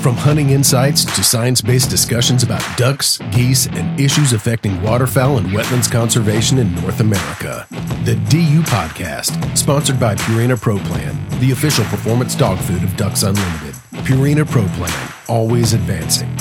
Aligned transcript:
From 0.00 0.14
hunting 0.14 0.48
insights 0.48 1.04
to 1.04 1.22
science 1.22 1.60
based 1.60 1.90
discussions 1.90 2.42
about 2.42 2.64
ducks, 2.78 3.18
geese, 3.32 3.66
and 3.66 4.00
issues 4.00 4.32
affecting 4.32 4.82
waterfowl 4.82 5.36
and 5.36 5.48
wetlands 5.48 5.92
conservation 5.92 6.56
in 6.56 6.74
North 6.76 7.00
America. 7.00 7.66
The 8.04 8.14
DU 8.30 8.62
Podcast, 8.62 9.58
sponsored 9.58 10.00
by 10.00 10.14
Purina 10.14 10.58
Pro 10.58 10.78
Plan, 10.78 11.18
the 11.40 11.50
official 11.50 11.84
performance 11.84 12.34
dog 12.34 12.58
food 12.60 12.82
of 12.82 12.96
Ducks 12.96 13.24
Unlimited. 13.24 13.74
Purina 14.06 14.50
Pro 14.50 14.66
Plan, 14.68 15.12
always 15.28 15.74
advancing. 15.74 16.34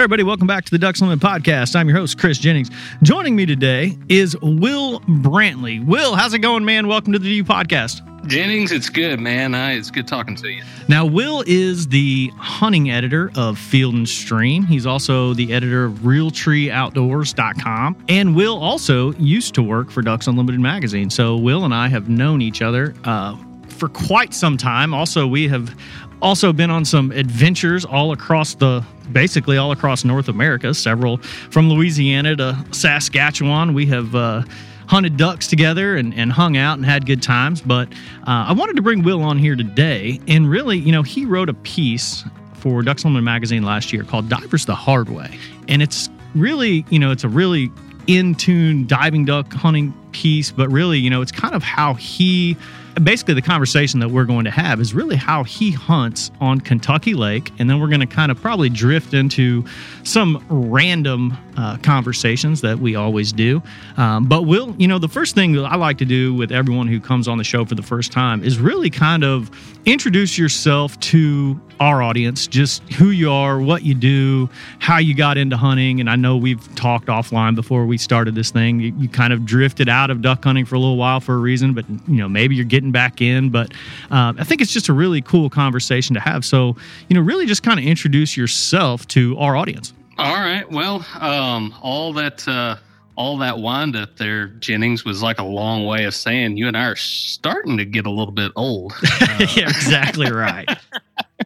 Hey, 0.00 0.04
everybody, 0.04 0.22
welcome 0.22 0.46
back 0.46 0.64
to 0.64 0.70
the 0.70 0.78
Ducks 0.78 1.02
Unlimited 1.02 1.28
Podcast. 1.28 1.76
I'm 1.76 1.86
your 1.86 1.98
host, 1.98 2.18
Chris 2.18 2.38
Jennings. 2.38 2.70
Joining 3.02 3.36
me 3.36 3.44
today 3.44 3.98
is 4.08 4.34
Will 4.40 5.00
Brantley. 5.00 5.84
Will, 5.84 6.14
how's 6.14 6.32
it 6.32 6.38
going, 6.38 6.64
man? 6.64 6.88
Welcome 6.88 7.12
to 7.12 7.18
the 7.18 7.42
DU 7.42 7.44
Podcast. 7.44 8.00
Jennings, 8.26 8.72
it's 8.72 8.88
good, 8.88 9.20
man. 9.20 9.54
I, 9.54 9.72
it's 9.72 9.90
good 9.90 10.08
talking 10.08 10.36
to 10.36 10.48
you. 10.48 10.62
Now, 10.88 11.04
Will 11.04 11.44
is 11.46 11.88
the 11.88 12.30
hunting 12.38 12.90
editor 12.90 13.30
of 13.36 13.58
Field 13.58 13.92
and 13.92 14.08
Stream. 14.08 14.64
He's 14.64 14.86
also 14.86 15.34
the 15.34 15.52
editor 15.52 15.84
of 15.84 15.92
RealTreeOutdoors.com. 15.96 18.04
And 18.08 18.34
Will 18.34 18.56
also 18.56 19.12
used 19.16 19.54
to 19.56 19.62
work 19.62 19.90
for 19.90 20.00
Ducks 20.00 20.26
Unlimited 20.26 20.62
magazine. 20.62 21.10
So, 21.10 21.36
Will 21.36 21.66
and 21.66 21.74
I 21.74 21.88
have 21.88 22.08
known 22.08 22.40
each 22.40 22.62
other 22.62 22.94
uh, 23.04 23.36
for 23.68 23.90
quite 23.90 24.32
some 24.32 24.56
time. 24.56 24.94
Also, 24.94 25.26
we 25.26 25.46
have 25.48 25.76
also 26.22 26.52
been 26.52 26.70
on 26.70 26.84
some 26.84 27.12
adventures 27.12 27.84
all 27.84 28.12
across 28.12 28.54
the 28.54 28.84
basically 29.12 29.56
all 29.56 29.72
across 29.72 30.04
North 30.04 30.28
America, 30.28 30.72
several 30.72 31.18
from 31.50 31.68
Louisiana 31.68 32.36
to 32.36 32.64
Saskatchewan. 32.70 33.74
We 33.74 33.86
have 33.86 34.14
uh, 34.14 34.42
hunted 34.86 35.16
ducks 35.16 35.46
together 35.46 35.96
and, 35.96 36.14
and 36.14 36.32
hung 36.32 36.56
out 36.56 36.76
and 36.78 36.84
had 36.84 37.06
good 37.06 37.22
times. 37.22 37.60
But 37.60 37.88
uh, 38.26 38.46
I 38.48 38.52
wanted 38.52 38.76
to 38.76 38.82
bring 38.82 39.02
Will 39.02 39.22
on 39.22 39.38
here 39.38 39.56
today. 39.56 40.20
And 40.28 40.48
really, 40.50 40.78
you 40.78 40.92
know, 40.92 41.02
he 41.02 41.24
wrote 41.24 41.48
a 41.48 41.54
piece 41.54 42.24
for 42.54 42.82
Ducks 42.82 43.04
Unlimited 43.04 43.24
magazine 43.24 43.62
last 43.62 43.92
year 43.92 44.04
called 44.04 44.28
Divers 44.28 44.66
the 44.66 44.74
Hard 44.74 45.08
Way. 45.08 45.38
And 45.68 45.82
it's 45.82 46.08
really, 46.34 46.84
you 46.90 46.98
know, 46.98 47.10
it's 47.10 47.24
a 47.24 47.28
really 47.28 47.70
in 48.06 48.34
tune 48.34 48.86
diving 48.86 49.24
duck 49.24 49.52
hunting 49.52 49.94
piece, 50.12 50.50
but 50.50 50.68
really, 50.70 50.98
you 50.98 51.08
know, 51.08 51.22
it's 51.22 51.32
kind 51.32 51.54
of 51.54 51.62
how 51.62 51.94
he 51.94 52.56
basically 53.02 53.34
the 53.34 53.42
conversation 53.42 54.00
that 54.00 54.10
we're 54.10 54.24
going 54.24 54.44
to 54.44 54.50
have 54.50 54.80
is 54.80 54.94
really 54.94 55.16
how 55.16 55.44
he 55.44 55.70
hunts 55.70 56.30
on 56.40 56.60
Kentucky 56.60 57.14
Lake. 57.14 57.50
And 57.58 57.68
then 57.68 57.80
we're 57.80 57.88
going 57.88 58.00
to 58.00 58.06
kind 58.06 58.30
of 58.30 58.40
probably 58.40 58.68
drift 58.68 59.14
into 59.14 59.64
some 60.02 60.44
random 60.48 61.36
uh, 61.56 61.76
conversations 61.78 62.60
that 62.62 62.78
we 62.78 62.96
always 62.96 63.32
do. 63.32 63.62
Um, 63.96 64.26
but 64.26 64.42
we'll, 64.42 64.74
you 64.76 64.88
know, 64.88 64.98
the 64.98 65.08
first 65.08 65.34
thing 65.34 65.52
that 65.52 65.64
I 65.64 65.76
like 65.76 65.98
to 65.98 66.04
do 66.04 66.34
with 66.34 66.52
everyone 66.52 66.88
who 66.88 67.00
comes 67.00 67.28
on 67.28 67.38
the 67.38 67.44
show 67.44 67.64
for 67.64 67.74
the 67.74 67.82
first 67.82 68.12
time 68.12 68.42
is 68.42 68.58
really 68.58 68.90
kind 68.90 69.24
of 69.24 69.50
introduce 69.84 70.38
yourself 70.38 70.98
to 71.00 71.60
our 71.80 72.02
audience, 72.02 72.46
just 72.46 72.82
who 72.92 73.10
you 73.10 73.30
are, 73.30 73.58
what 73.58 73.82
you 73.82 73.94
do, 73.94 74.48
how 74.78 74.98
you 74.98 75.14
got 75.14 75.38
into 75.38 75.56
hunting. 75.56 76.00
And 76.00 76.10
I 76.10 76.16
know 76.16 76.36
we've 76.36 76.74
talked 76.74 77.06
offline 77.06 77.54
before 77.54 77.86
we 77.86 77.96
started 77.98 78.34
this 78.34 78.50
thing. 78.50 78.80
You, 78.80 78.94
you 78.98 79.08
kind 79.08 79.32
of 79.32 79.46
drifted 79.46 79.88
out 79.88 80.10
of 80.10 80.20
duck 80.20 80.44
hunting 80.44 80.66
for 80.66 80.74
a 80.74 80.78
little 80.78 80.98
while 80.98 81.20
for 81.20 81.34
a 81.34 81.38
reason, 81.38 81.72
but 81.72 81.88
you 81.88 82.16
know 82.16 82.28
maybe 82.28 82.54
you're 82.54 82.64
getting 82.64 82.79
back 82.88 83.20
in. 83.20 83.50
But 83.50 83.72
uh, 84.10 84.34
I 84.38 84.44
think 84.44 84.60
it's 84.60 84.72
just 84.72 84.88
a 84.88 84.92
really 84.92 85.20
cool 85.20 85.50
conversation 85.50 86.14
to 86.14 86.20
have. 86.20 86.44
So 86.44 86.76
you 87.08 87.14
know, 87.14 87.20
really 87.20 87.46
just 87.46 87.62
kind 87.62 87.78
of 87.78 87.84
introduce 87.84 88.36
yourself 88.36 89.06
to 89.08 89.36
our 89.38 89.56
audience. 89.56 89.92
All 90.18 90.34
right. 90.34 90.70
Well, 90.70 91.04
um, 91.20 91.74
all 91.82 92.12
that. 92.14 92.46
Uh 92.48 92.76
all 93.20 93.36
that 93.36 93.58
wind 93.58 93.96
up 93.96 94.16
there, 94.16 94.46
Jennings, 94.46 95.04
was 95.04 95.22
like 95.22 95.38
a 95.38 95.44
long 95.44 95.84
way 95.84 96.04
of 96.04 96.14
saying 96.14 96.56
you 96.56 96.66
and 96.68 96.74
I 96.74 96.86
are 96.86 96.96
starting 96.96 97.76
to 97.76 97.84
get 97.84 98.06
a 98.06 98.10
little 98.10 98.32
bit 98.32 98.50
old. 98.56 98.94
Uh, 99.22 99.46
yeah, 99.54 99.68
exactly 99.68 100.30
right. 100.30 100.68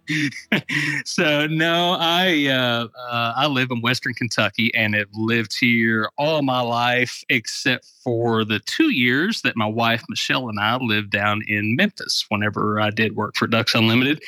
so 1.05 1.47
no, 1.47 1.97
I 1.99 2.47
uh, 2.47 2.89
uh, 3.11 3.33
I 3.37 3.47
live 3.47 3.71
in 3.71 3.81
Western 3.81 4.15
Kentucky 4.15 4.71
and 4.75 4.95
have 4.95 5.09
lived 5.15 5.57
here 5.59 6.09
all 6.17 6.43
my 6.43 6.61
life, 6.61 7.23
except 7.29 7.87
for 8.03 8.45
the 8.45 8.61
two 8.61 8.91
years 8.91 9.43
that 9.43 9.57
my 9.57 9.67
wife 9.67 10.03
Michelle 10.09 10.49
and 10.49 10.61
I 10.61 10.77
lived 10.77 11.11
down 11.11 11.43
in 11.47 11.77
Memphis. 11.77 12.25
Whenever 12.29 12.81
I 12.81 12.91
did 12.91 13.17
work 13.17 13.35
for 13.37 13.47
Ducks 13.47 13.75
Unlimited, 13.75 14.23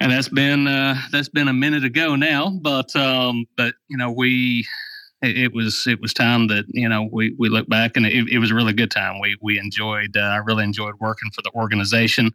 and 0.00 0.12
that's 0.12 0.28
been 0.28 0.66
uh, 0.66 0.96
that's 1.10 1.28
been 1.28 1.48
a 1.48 1.52
minute 1.52 1.84
ago 1.84 2.16
now. 2.16 2.50
But 2.50 2.94
um, 2.96 3.46
but 3.56 3.74
you 3.88 3.96
know 3.96 4.10
we 4.10 4.66
it, 5.22 5.54
was 5.54 5.86
it 5.86 6.00
was 6.00 6.12
time 6.12 6.48
that 6.48 6.64
you 6.68 6.88
know 6.88 7.08
we, 7.12 7.34
we 7.38 7.48
look 7.48 7.68
back 7.68 7.96
and 7.96 8.06
it, 8.06 8.28
it 8.28 8.38
was 8.38 8.50
a 8.50 8.54
really 8.54 8.72
good 8.72 8.90
time. 8.90 9.20
We 9.20 9.36
we 9.40 9.58
enjoyed 9.58 10.16
uh, 10.16 10.20
I 10.20 10.36
really 10.38 10.64
enjoyed 10.64 10.94
working 11.00 11.30
for 11.30 11.42
the 11.42 11.50
organization, 11.54 12.32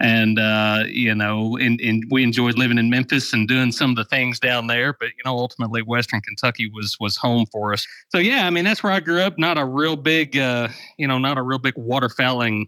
and 0.00 0.38
uh, 0.38 0.84
you 0.86 1.14
know 1.14 1.56
and, 1.56 1.80
and 1.80 2.04
we 2.10 2.22
enjoyed 2.22 2.56
living 2.56 2.78
in 2.78 2.90
Memphis 2.90 3.32
and 3.32 3.48
doing 3.48 3.72
some 3.72 3.90
of 3.90 3.96
the 3.96 4.04
things 4.04 4.38
down 4.38 4.68
there. 4.68 4.92
But 4.92 5.08
you 5.08 5.24
know 5.24 5.36
ultimately 5.36 5.82
Western 5.82 6.20
Kentucky 6.20 6.70
was 6.72 6.96
was 7.00 7.16
home 7.16 7.46
for 7.50 7.72
us. 7.72 7.86
So 8.10 8.18
yeah, 8.18 8.46
I 8.46 8.50
mean 8.50 8.64
that's 8.64 8.82
where 8.82 8.92
I 8.92 9.00
grew 9.00 9.20
up. 9.20 9.38
Not 9.38 9.58
a 9.58 9.64
real 9.64 9.96
big 9.96 10.36
uh, 10.36 10.68
you 10.96 11.08
know 11.08 11.18
not 11.18 11.38
a 11.38 11.42
real 11.42 11.58
big 11.58 11.74
waterfowling 11.74 12.66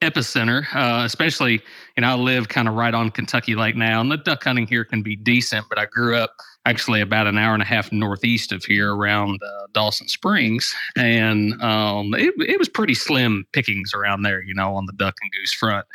epicenter, 0.00 0.64
uh, 0.74 1.04
especially, 1.04 1.60
you 1.94 2.00
know, 2.00 2.08
I 2.08 2.14
live 2.14 2.48
kind 2.48 2.68
of 2.68 2.74
right 2.74 2.94
on 2.94 3.10
Kentucky 3.10 3.54
Lake 3.54 3.76
now, 3.76 4.00
and 4.00 4.10
the 4.10 4.16
duck 4.16 4.42
hunting 4.42 4.66
here 4.66 4.82
can 4.82 5.02
be 5.02 5.14
decent, 5.14 5.66
but 5.68 5.78
I 5.78 5.84
grew 5.84 6.16
up 6.16 6.36
actually 6.66 7.00
about 7.00 7.26
an 7.26 7.38
hour 7.38 7.54
and 7.54 7.62
a 7.62 7.66
half 7.66 7.90
northeast 7.90 8.52
of 8.52 8.64
here 8.64 8.94
around 8.94 9.40
uh, 9.42 9.66
Dawson 9.72 10.08
Springs. 10.08 10.74
And 10.96 11.60
um, 11.62 12.14
it, 12.14 12.34
it 12.38 12.58
was 12.58 12.68
pretty 12.68 12.94
slim 12.94 13.46
pickings 13.52 13.92
around 13.94 14.22
there, 14.22 14.42
you 14.42 14.54
know, 14.54 14.74
on 14.74 14.86
the 14.86 14.92
duck 14.92 15.16
and 15.22 15.32
goose 15.32 15.54
front. 15.54 15.86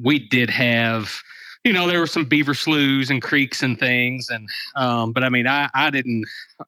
We 0.00 0.20
did 0.20 0.48
have, 0.50 1.20
you 1.64 1.72
know, 1.72 1.88
there 1.88 2.00
were 2.00 2.06
some 2.06 2.24
beaver 2.24 2.54
sloughs 2.54 3.10
and 3.10 3.20
creeks 3.20 3.62
and 3.62 3.78
things. 3.78 4.28
And, 4.30 4.48
um, 4.76 5.12
but 5.12 5.24
I 5.24 5.28
mean, 5.28 5.46
I, 5.46 5.68
I 5.74 5.90
didn't, 5.90 6.24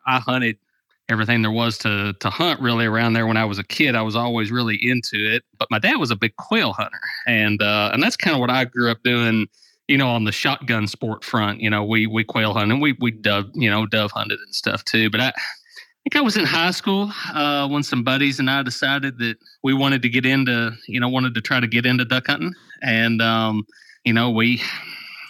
I 0.07 0.19
hunted 0.19 0.59
everything 1.09 1.43
there 1.43 1.51
was 1.51 1.77
to 1.79 2.15
to 2.15 2.31
hunt 2.31 2.61
really 2.61 2.87
around 2.87 3.13
there 3.13 3.27
when 3.27 3.37
I 3.37 3.45
was 3.45 3.59
a 3.59 3.65
kid. 3.65 3.95
I 3.95 4.03
was 4.03 4.17
always 4.17 4.51
really 4.51 4.79
into 4.83 5.17
it. 5.17 5.45
But 5.59 5.71
my 5.71 5.79
dad 5.79 5.97
was 5.97 6.11
a 6.11 6.17
big 6.17 6.37
quail 6.37 6.73
hunter, 6.73 7.01
and 7.27 7.63
uh, 7.63 7.91
and 7.93 8.03
that's 8.03 8.17
kind 8.17 8.35
of 8.35 8.41
what 8.41 8.51
I 8.51 8.65
grew 8.65 8.91
up 8.91 9.03
doing. 9.05 9.47
You 9.89 9.99
know, 9.99 10.09
on 10.09 10.25
the 10.25 10.33
shotgun 10.33 10.87
sport 10.87 11.25
front, 11.25 11.61
you 11.61 11.69
know, 11.69 11.85
we 11.85 12.07
we 12.07 12.25
quail 12.25 12.55
hunted, 12.55 12.81
we 12.81 12.97
we 13.01 13.11
dove, 13.11 13.51
you 13.55 13.71
know, 13.71 13.87
dove 13.87 14.13
hunted 14.13 14.39
and 14.41 14.55
stuff 14.55 14.85
too. 14.85 15.11
But 15.11 15.21
I, 15.21 15.29
I 15.29 15.33
think 16.05 16.17
I 16.17 16.21
was 16.23 16.37
in 16.37 16.45
high 16.45 16.71
school 16.71 17.13
uh, 17.33 17.69
when 17.69 17.83
some 17.83 18.03
buddies 18.03 18.39
and 18.39 18.51
I 18.51 18.63
decided 18.63 19.19
that 19.19 19.37
we 19.63 19.75
wanted 19.75 20.03
to 20.03 20.09
get 20.09 20.25
into, 20.25 20.73
you 20.89 21.01
know, 21.01 21.09
wanted 21.09 21.35
to 21.35 21.41
try 21.41 21.61
to 21.61 21.67
get 21.67 21.85
into 21.85 22.05
duck 22.05 22.29
hunting, 22.29 22.55
and 22.83 23.21
um, 23.21 23.67
you 24.05 24.13
know, 24.13 24.31
we 24.31 24.63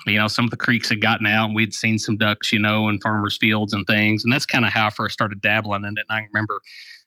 you 0.06 0.18
know, 0.18 0.28
some 0.28 0.44
of 0.44 0.50
the 0.50 0.56
creeks 0.56 0.88
had 0.88 1.00
gotten 1.00 1.26
out 1.26 1.46
and 1.46 1.54
we'd 1.54 1.74
seen 1.74 1.98
some 1.98 2.16
ducks, 2.16 2.52
you 2.52 2.58
know, 2.58 2.88
in 2.88 3.00
farmers' 3.00 3.38
fields 3.38 3.72
and 3.72 3.86
things. 3.86 4.24
And 4.24 4.32
that's 4.32 4.46
kind 4.46 4.64
of 4.64 4.72
how 4.72 4.88
I 4.88 4.90
first 4.90 5.14
started 5.14 5.40
dabbling 5.40 5.84
in 5.84 5.96
it. 5.96 6.04
And 6.08 6.18
I 6.18 6.26
remember, 6.32 6.60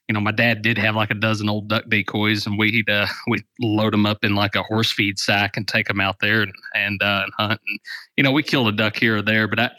you 0.07 0.13
know, 0.13 0.21
my 0.21 0.31
dad 0.31 0.61
did 0.61 0.77
have 0.77 0.95
like 0.95 1.11
a 1.11 1.15
dozen 1.15 1.49
old 1.49 1.67
duck 1.67 1.83
decoys 1.89 2.45
and 2.45 2.57
we'd, 2.57 2.89
uh, 2.89 3.07
we'd 3.27 3.43
load 3.59 3.93
them 3.93 4.05
up 4.05 4.23
in 4.23 4.35
like 4.35 4.55
a 4.55 4.63
horse 4.63 4.91
feed 4.91 5.19
sack 5.19 5.57
and 5.57 5.67
take 5.67 5.87
them 5.87 5.99
out 5.99 6.17
there 6.21 6.41
and, 6.41 6.53
and, 6.73 7.01
uh, 7.03 7.23
and 7.23 7.33
hunt. 7.37 7.61
And, 7.67 7.79
you 8.15 8.23
know, 8.23 8.31
we 8.31 8.43
killed 8.43 8.69
a 8.69 8.71
duck 8.71 8.97
here 8.97 9.17
or 9.17 9.21
there, 9.21 9.47
but 9.47 9.59
I, 9.59 9.71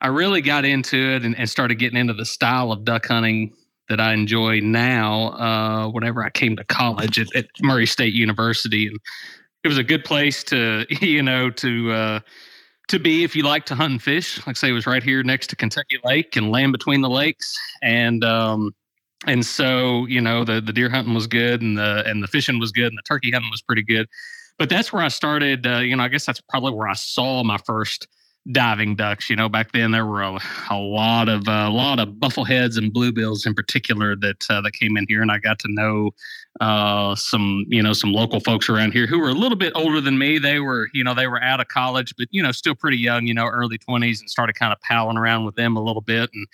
I 0.00 0.08
really 0.08 0.40
got 0.40 0.64
into 0.64 0.96
it 0.96 1.24
and, 1.24 1.36
and 1.36 1.48
started 1.50 1.76
getting 1.76 1.98
into 1.98 2.14
the 2.14 2.24
style 2.24 2.70
of 2.70 2.84
duck 2.84 3.06
hunting 3.06 3.52
that 3.88 4.00
I 4.00 4.12
enjoy 4.14 4.60
now. 4.60 5.30
Uh, 5.32 5.88
whenever 5.88 6.24
I 6.24 6.30
came 6.30 6.56
to 6.56 6.64
college 6.64 7.18
at, 7.18 7.34
at 7.34 7.46
Murray 7.60 7.86
State 7.86 8.14
University, 8.14 8.86
and 8.86 8.98
it 9.64 9.68
was 9.68 9.78
a 9.78 9.84
good 9.84 10.04
place 10.04 10.44
to, 10.44 10.86
you 11.00 11.22
know, 11.22 11.50
to, 11.50 11.92
uh, 11.92 12.20
to 12.88 12.98
be 12.98 13.24
if 13.24 13.34
you 13.34 13.42
like 13.42 13.66
to 13.66 13.74
hunt 13.74 13.92
and 13.92 14.02
fish. 14.02 14.38
Like 14.38 14.56
I 14.56 14.58
say, 14.58 14.68
it 14.70 14.72
was 14.72 14.86
right 14.86 15.02
here 15.02 15.22
next 15.22 15.48
to 15.48 15.56
Kentucky 15.56 15.98
Lake 16.04 16.36
and 16.36 16.50
land 16.50 16.72
between 16.72 17.00
the 17.00 17.10
lakes. 17.10 17.58
And 17.82 18.24
um, 18.24 18.74
and 19.26 19.44
so 19.44 20.06
you 20.06 20.20
know 20.20 20.44
the 20.44 20.60
the 20.60 20.72
deer 20.72 20.90
hunting 20.90 21.14
was 21.14 21.26
good 21.26 21.62
and 21.62 21.78
the 21.78 22.04
and 22.06 22.22
the 22.22 22.28
fishing 22.28 22.58
was 22.58 22.72
good 22.72 22.86
and 22.86 22.98
the 22.98 23.02
turkey 23.02 23.30
hunting 23.30 23.50
was 23.50 23.62
pretty 23.62 23.82
good. 23.82 24.08
But 24.58 24.68
that's 24.68 24.92
where 24.92 25.02
I 25.02 25.08
started. 25.08 25.66
Uh, 25.66 25.78
you 25.78 25.96
know, 25.96 26.04
I 26.04 26.08
guess 26.08 26.26
that's 26.26 26.40
probably 26.40 26.72
where 26.72 26.88
I 26.88 26.94
saw 26.94 27.42
my 27.42 27.58
first 27.58 28.06
diving 28.50 28.96
ducks. 28.96 29.30
You 29.30 29.36
know, 29.36 29.48
back 29.48 29.72
then 29.72 29.92
there 29.92 30.06
were 30.06 30.22
a, 30.22 30.38
a 30.70 30.76
lot 30.76 31.28
of 31.28 31.48
uh, 31.48 31.66
a 31.68 31.70
lot 31.70 31.98
of 31.98 32.08
buffleheads 32.10 32.76
and 32.76 32.92
bluebills 32.92 33.46
in 33.46 33.54
particular 33.54 34.16
that 34.16 34.44
uh, 34.50 34.60
that 34.60 34.72
came 34.72 34.96
in 34.96 35.06
here, 35.08 35.22
and 35.22 35.30
I 35.30 35.38
got 35.38 35.58
to 35.60 35.68
know 35.68 36.10
uh, 36.60 37.14
some 37.14 37.64
you 37.68 37.82
know 37.82 37.92
some 37.92 38.12
local 38.12 38.40
folks 38.40 38.68
around 38.68 38.92
here 38.92 39.06
who 39.06 39.18
were 39.18 39.30
a 39.30 39.34
little 39.34 39.58
bit 39.58 39.72
older 39.74 40.00
than 40.00 40.18
me. 40.18 40.38
They 40.38 40.60
were 40.60 40.88
you 40.92 41.04
know 41.04 41.14
they 41.14 41.26
were 41.26 41.42
out 41.42 41.60
of 41.60 41.68
college, 41.68 42.14
but 42.16 42.28
you 42.30 42.42
know 42.42 42.52
still 42.52 42.74
pretty 42.74 42.98
young. 42.98 43.26
You 43.26 43.34
know, 43.34 43.46
early 43.46 43.78
twenties, 43.78 44.20
and 44.20 44.28
started 44.28 44.54
kind 44.54 44.72
of 44.72 44.80
palling 44.80 45.16
around 45.16 45.44
with 45.44 45.54
them 45.54 45.76
a 45.76 45.82
little 45.82 46.02
bit. 46.02 46.30
And 46.34 46.46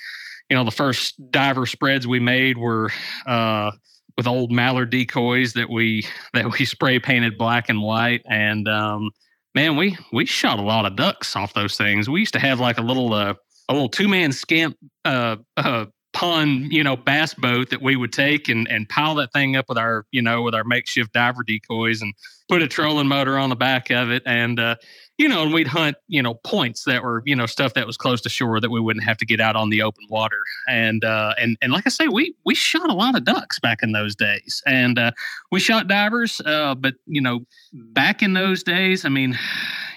you 0.48 0.56
know, 0.56 0.64
the 0.64 0.70
first 0.70 1.30
diver 1.30 1.66
spreads 1.66 2.06
we 2.06 2.20
made 2.20 2.58
were. 2.58 2.90
Uh, 3.26 3.72
with 4.16 4.26
old 4.26 4.50
mallard 4.50 4.90
decoys 4.90 5.52
that 5.52 5.70
we 5.70 6.04
that 6.34 6.58
we 6.58 6.64
spray 6.64 6.98
painted 6.98 7.38
black 7.38 7.68
and 7.68 7.80
white 7.80 8.20
and 8.28 8.66
um, 8.66 9.12
man, 9.54 9.76
we 9.76 9.96
we 10.12 10.26
shot 10.26 10.58
a 10.58 10.62
lot 10.62 10.86
of 10.86 10.96
ducks 10.96 11.34
off 11.36 11.54
those 11.54 11.76
things. 11.76 12.08
We 12.08 12.20
used 12.20 12.32
to 12.34 12.38
have 12.38 12.60
like 12.60 12.78
a 12.78 12.82
little 12.82 13.12
uh, 13.12 13.34
a 13.68 13.72
little 13.72 13.88
two 13.88 14.08
man 14.08 14.32
scamp 14.32 14.76
uh, 15.04 15.36
uh, 15.56 15.86
pond, 16.18 16.72
you 16.72 16.82
know, 16.82 16.96
bass 16.96 17.32
boat 17.32 17.70
that 17.70 17.80
we 17.80 17.94
would 17.94 18.12
take 18.12 18.48
and 18.48 18.66
and 18.68 18.88
pile 18.88 19.14
that 19.14 19.32
thing 19.32 19.54
up 19.54 19.66
with 19.68 19.78
our 19.78 20.04
you 20.10 20.20
know 20.20 20.42
with 20.42 20.54
our 20.54 20.64
makeshift 20.64 21.12
diver 21.12 21.44
decoys 21.44 22.02
and 22.02 22.12
put 22.48 22.60
a 22.60 22.66
trolling 22.66 23.06
motor 23.06 23.38
on 23.38 23.50
the 23.50 23.56
back 23.56 23.90
of 23.90 24.10
it 24.10 24.22
and 24.26 24.58
uh, 24.58 24.74
you 25.18 25.28
know, 25.28 25.42
and 25.42 25.52
we'd 25.52 25.66
hunt, 25.66 25.96
you 26.06 26.22
know, 26.22 26.34
points 26.34 26.84
that 26.84 27.02
were, 27.02 27.24
you 27.26 27.34
know, 27.34 27.46
stuff 27.46 27.74
that 27.74 27.86
was 27.88 27.96
close 27.96 28.20
to 28.20 28.28
shore 28.28 28.60
that 28.60 28.70
we 28.70 28.80
wouldn't 28.80 29.04
have 29.04 29.16
to 29.18 29.26
get 29.26 29.40
out 29.40 29.56
on 29.56 29.68
the 29.68 29.82
open 29.82 30.04
water. 30.08 30.38
And 30.68 31.04
uh, 31.04 31.34
and 31.38 31.56
and 31.60 31.72
like 31.72 31.86
I 31.86 31.90
say, 31.90 32.06
we 32.06 32.34
we 32.44 32.54
shot 32.54 32.88
a 32.88 32.94
lot 32.94 33.16
of 33.16 33.24
ducks 33.24 33.58
back 33.58 33.82
in 33.82 33.92
those 33.92 34.14
days, 34.14 34.62
and 34.64 34.96
uh, 34.96 35.10
we 35.50 35.58
shot 35.58 35.88
divers. 35.88 36.40
Uh, 36.44 36.76
but 36.76 36.94
you 37.06 37.20
know, 37.20 37.40
back 37.72 38.22
in 38.22 38.34
those 38.34 38.62
days, 38.62 39.04
I 39.04 39.08
mean, 39.08 39.36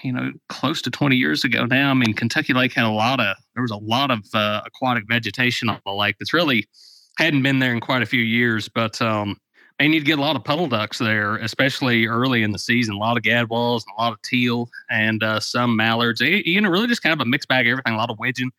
you 0.02 0.12
know, 0.12 0.32
close 0.48 0.82
to 0.82 0.90
twenty 0.90 1.16
years 1.16 1.44
ago 1.44 1.66
now. 1.66 1.90
I 1.90 1.94
mean, 1.94 2.14
Kentucky 2.14 2.52
Lake 2.52 2.72
had 2.74 2.84
a 2.84 2.90
lot 2.90 3.20
of 3.20 3.36
there 3.54 3.62
was 3.62 3.70
a 3.70 3.76
lot 3.76 4.10
of 4.10 4.20
uh, 4.34 4.62
aquatic 4.66 5.04
vegetation 5.08 5.68
on 5.68 5.80
the 5.84 5.92
lake 5.92 6.16
that's 6.18 6.32
really 6.32 6.66
hadn't 7.18 7.42
been 7.42 7.58
there 7.58 7.72
in 7.72 7.80
quite 7.80 8.02
a 8.02 8.06
few 8.06 8.22
years, 8.22 8.68
but 8.68 9.00
um, 9.02 9.36
and 9.78 9.94
you'd 9.94 10.04
get 10.04 10.18
a 10.18 10.22
lot 10.22 10.36
of 10.36 10.44
puddle 10.44 10.68
ducks 10.68 10.98
there, 10.98 11.36
especially 11.36 12.06
early 12.06 12.42
in 12.42 12.52
the 12.52 12.58
season. 12.58 12.94
A 12.94 12.98
lot 12.98 13.16
of 13.16 13.22
gadwalls 13.22 13.82
and 13.86 13.94
a 13.98 14.00
lot 14.00 14.12
of 14.12 14.22
teal 14.22 14.68
and 14.90 15.22
uh, 15.22 15.40
some 15.40 15.76
mallards. 15.76 16.20
You 16.20 16.60
know, 16.60 16.68
really 16.68 16.86
just 16.86 17.02
kind 17.02 17.12
of 17.12 17.20
a 17.20 17.28
mixed 17.28 17.48
bag 17.48 17.66
of 17.66 17.72
everything. 17.72 17.94
A 17.94 17.96
lot 17.96 18.10
of 18.10 18.18
wigeon. 18.18 18.50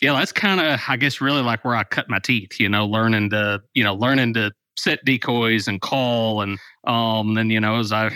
Yeah, 0.00 0.12
that's 0.12 0.30
kind 0.30 0.60
of, 0.60 0.80
I 0.86 0.96
guess, 0.96 1.20
really 1.20 1.42
like 1.42 1.64
where 1.64 1.74
I 1.74 1.84
cut 1.84 2.08
my 2.08 2.18
teeth. 2.18 2.60
You 2.60 2.68
know, 2.68 2.86
learning 2.86 3.30
to, 3.30 3.62
you 3.74 3.82
know, 3.82 3.94
learning 3.94 4.34
to 4.34 4.52
set 4.78 5.04
decoys 5.04 5.68
and 5.68 5.80
call 5.80 6.40
and 6.40 6.58
um 6.86 7.34
then 7.34 7.50
you 7.50 7.60
know 7.60 7.78
as 7.78 7.92
i 7.92 8.10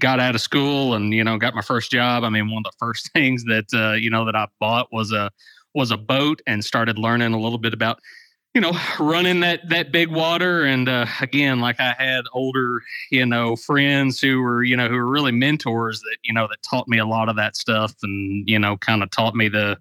got 0.00 0.20
out 0.20 0.34
of 0.34 0.40
school 0.40 0.94
and 0.94 1.12
you 1.12 1.22
know 1.22 1.38
got 1.38 1.54
my 1.54 1.62
first 1.62 1.90
job 1.90 2.24
i 2.24 2.28
mean 2.28 2.50
one 2.50 2.62
of 2.64 2.72
the 2.72 2.76
first 2.78 3.10
things 3.14 3.44
that 3.44 3.66
uh 3.74 3.92
you 3.92 4.10
know 4.10 4.24
that 4.24 4.36
i 4.36 4.46
bought 4.60 4.88
was 4.92 5.12
a 5.12 5.30
was 5.74 5.90
a 5.90 5.96
boat 5.96 6.40
and 6.46 6.64
started 6.64 6.98
learning 6.98 7.32
a 7.32 7.40
little 7.40 7.58
bit 7.58 7.74
about 7.74 7.98
you 8.56 8.62
know, 8.62 8.72
running 8.98 9.40
that 9.40 9.68
that 9.68 9.92
big 9.92 10.08
water. 10.08 10.64
And 10.64 10.88
uh, 10.88 11.04
again, 11.20 11.60
like 11.60 11.78
I 11.78 11.94
had 11.98 12.24
older, 12.32 12.80
you 13.10 13.26
know, 13.26 13.54
friends 13.54 14.18
who 14.18 14.40
were, 14.40 14.64
you 14.64 14.74
know, 14.74 14.88
who 14.88 14.94
were 14.94 15.06
really 15.06 15.30
mentors 15.30 16.00
that, 16.00 16.16
you 16.24 16.32
know, 16.32 16.48
that 16.48 16.62
taught 16.62 16.88
me 16.88 16.96
a 16.96 17.04
lot 17.04 17.28
of 17.28 17.36
that 17.36 17.54
stuff, 17.54 17.94
and 18.02 18.48
you 18.48 18.58
know, 18.58 18.78
kind 18.78 19.02
of 19.02 19.10
taught 19.10 19.34
me 19.34 19.48
the 19.48 19.76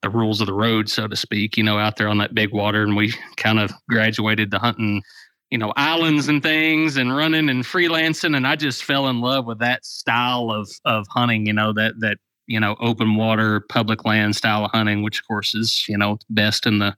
the 0.00 0.08
rules 0.08 0.40
of 0.40 0.46
the 0.46 0.54
road, 0.54 0.88
so 0.88 1.06
to 1.06 1.14
speak. 1.14 1.58
You 1.58 1.62
know, 1.62 1.78
out 1.78 1.96
there 1.96 2.08
on 2.08 2.16
that 2.16 2.34
big 2.34 2.54
water, 2.54 2.82
and 2.82 2.96
we 2.96 3.12
kind 3.36 3.58
of 3.58 3.70
graduated 3.90 4.50
to 4.52 4.58
hunting, 4.58 5.02
you 5.50 5.58
know, 5.58 5.72
islands 5.76 6.28
and 6.28 6.42
things, 6.42 6.96
and 6.96 7.16
running 7.16 7.48
and 7.48 7.64
freelancing, 7.64 8.36
and 8.36 8.46
I 8.46 8.56
just 8.56 8.84
fell 8.84 9.08
in 9.08 9.20
love 9.20 9.46
with 9.46 9.60
that 9.60 9.84
style 9.84 10.50
of 10.50 10.68
of 10.84 11.06
hunting. 11.10 11.46
You 11.46 11.52
know, 11.52 11.72
that 11.72 11.94
that 12.00 12.18
you 12.46 12.60
know 12.60 12.76
open 12.80 13.16
water 13.16 13.60
public 13.68 14.04
land 14.04 14.36
style 14.36 14.64
of 14.64 14.70
hunting 14.70 15.02
which 15.02 15.18
of 15.18 15.26
course 15.26 15.54
is 15.54 15.88
you 15.88 15.98
know 15.98 16.18
best 16.30 16.66
in 16.66 16.78
the 16.78 16.94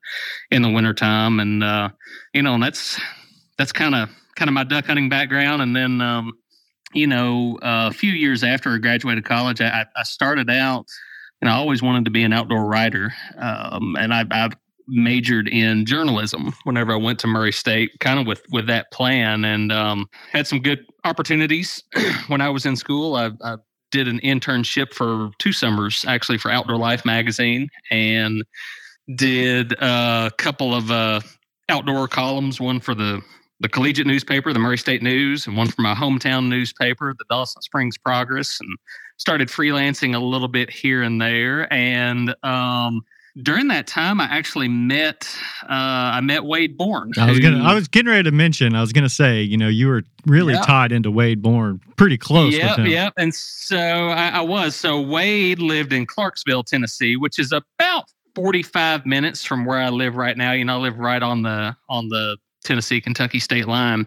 in 0.50 0.62
the 0.62 0.70
wintertime 0.70 1.40
and 1.40 1.64
uh 1.64 1.88
you 2.34 2.42
know 2.42 2.54
and 2.54 2.62
that's 2.62 3.00
that's 3.56 3.72
kind 3.72 3.94
of 3.94 4.08
kind 4.36 4.48
of 4.48 4.54
my 4.54 4.64
duck 4.64 4.86
hunting 4.86 5.08
background 5.08 5.62
and 5.62 5.74
then 5.74 6.00
um 6.00 6.32
you 6.92 7.06
know 7.06 7.58
uh, 7.62 7.88
a 7.90 7.94
few 7.94 8.12
years 8.12 8.44
after 8.44 8.74
i 8.74 8.78
graduated 8.78 9.24
college 9.24 9.60
i, 9.60 9.84
I 9.96 10.02
started 10.02 10.50
out 10.50 10.86
and 11.40 11.50
i 11.50 11.54
always 11.54 11.82
wanted 11.82 12.04
to 12.04 12.10
be 12.10 12.22
an 12.22 12.32
outdoor 12.32 12.66
writer 12.66 13.12
um 13.36 13.96
and 13.98 14.12
i 14.12 14.24
i've 14.30 14.54
majored 14.88 15.48
in 15.48 15.84
journalism 15.84 16.54
whenever 16.64 16.92
I 16.92 16.96
went 16.96 17.18
to 17.20 17.26
Murray 17.26 17.52
State, 17.52 17.92
kind 18.00 18.18
of 18.18 18.26
with 18.26 18.42
with 18.50 18.66
that 18.66 18.90
plan, 18.90 19.44
and 19.44 19.70
um, 19.70 20.08
had 20.32 20.46
some 20.46 20.60
good 20.60 20.84
opportunities 21.04 21.82
when 22.28 22.40
I 22.40 22.48
was 22.48 22.66
in 22.66 22.76
school. 22.76 23.14
I, 23.14 23.30
I 23.42 23.56
did 23.90 24.08
an 24.08 24.20
internship 24.20 24.92
for 24.92 25.30
two 25.38 25.52
summers 25.52 26.04
actually 26.06 26.38
for 26.38 26.50
Outdoor 26.50 26.76
Life 26.76 27.04
magazine 27.04 27.68
and 27.90 28.44
did 29.14 29.72
a 29.80 30.30
couple 30.36 30.74
of 30.74 30.90
uh, 30.90 31.20
outdoor 31.68 32.08
columns, 32.08 32.60
one 32.60 32.80
for 32.80 32.94
the 32.94 33.22
the 33.60 33.68
collegiate 33.68 34.06
newspaper, 34.06 34.52
the 34.52 34.58
Murray 34.58 34.78
State 34.78 35.02
News, 35.02 35.46
and 35.46 35.56
one 35.56 35.66
for 35.66 35.82
my 35.82 35.94
hometown 35.94 36.48
newspaper, 36.48 37.12
the 37.18 37.24
Dawson 37.28 37.60
Springs 37.60 37.98
Progress, 37.98 38.60
and 38.60 38.70
started 39.16 39.48
freelancing 39.48 40.14
a 40.14 40.18
little 40.20 40.46
bit 40.46 40.70
here 40.70 41.02
and 41.02 41.20
there. 41.20 41.72
And 41.72 42.36
um, 42.44 43.02
during 43.42 43.68
that 43.68 43.86
time, 43.86 44.20
I 44.20 44.24
actually 44.24 44.68
met 44.68 45.28
uh, 45.64 45.66
I 45.68 46.20
met 46.20 46.44
Wade 46.44 46.76
Bourne. 46.76 47.12
I 47.16 47.30
was 47.30 47.38
gonna 47.38 47.62
I 47.62 47.74
was 47.74 47.88
getting 47.88 48.10
ready 48.10 48.24
to 48.24 48.32
mention. 48.32 48.74
I 48.74 48.80
was 48.80 48.92
gonna 48.92 49.08
say, 49.08 49.42
you 49.42 49.56
know, 49.56 49.68
you 49.68 49.88
were 49.88 50.02
really 50.26 50.54
yep. 50.54 50.66
tied 50.66 50.92
into 50.92 51.10
Wade 51.10 51.42
Bourne, 51.42 51.80
pretty 51.96 52.18
close. 52.18 52.54
Yep, 52.54 52.78
yep. 52.86 53.12
And 53.16 53.34
so 53.34 53.78
I, 53.78 54.28
I, 54.28 54.40
was. 54.40 54.74
So 54.74 55.00
Wade 55.00 55.60
lived 55.60 55.92
in 55.92 56.06
Clarksville, 56.06 56.64
Tennessee, 56.64 57.16
which 57.16 57.38
is 57.38 57.52
about 57.52 58.04
45 58.34 59.06
minutes 59.06 59.44
from 59.44 59.64
where 59.64 59.78
I 59.78 59.88
live 59.88 60.16
right 60.16 60.36
now. 60.36 60.52
You 60.52 60.64
know, 60.64 60.78
I 60.78 60.80
live 60.80 60.98
right 60.98 61.22
on 61.22 61.42
the 61.42 61.76
on 61.88 62.08
the 62.08 62.36
Tennessee 62.64 63.00
Kentucky 63.00 63.40
state 63.40 63.68
line. 63.68 64.06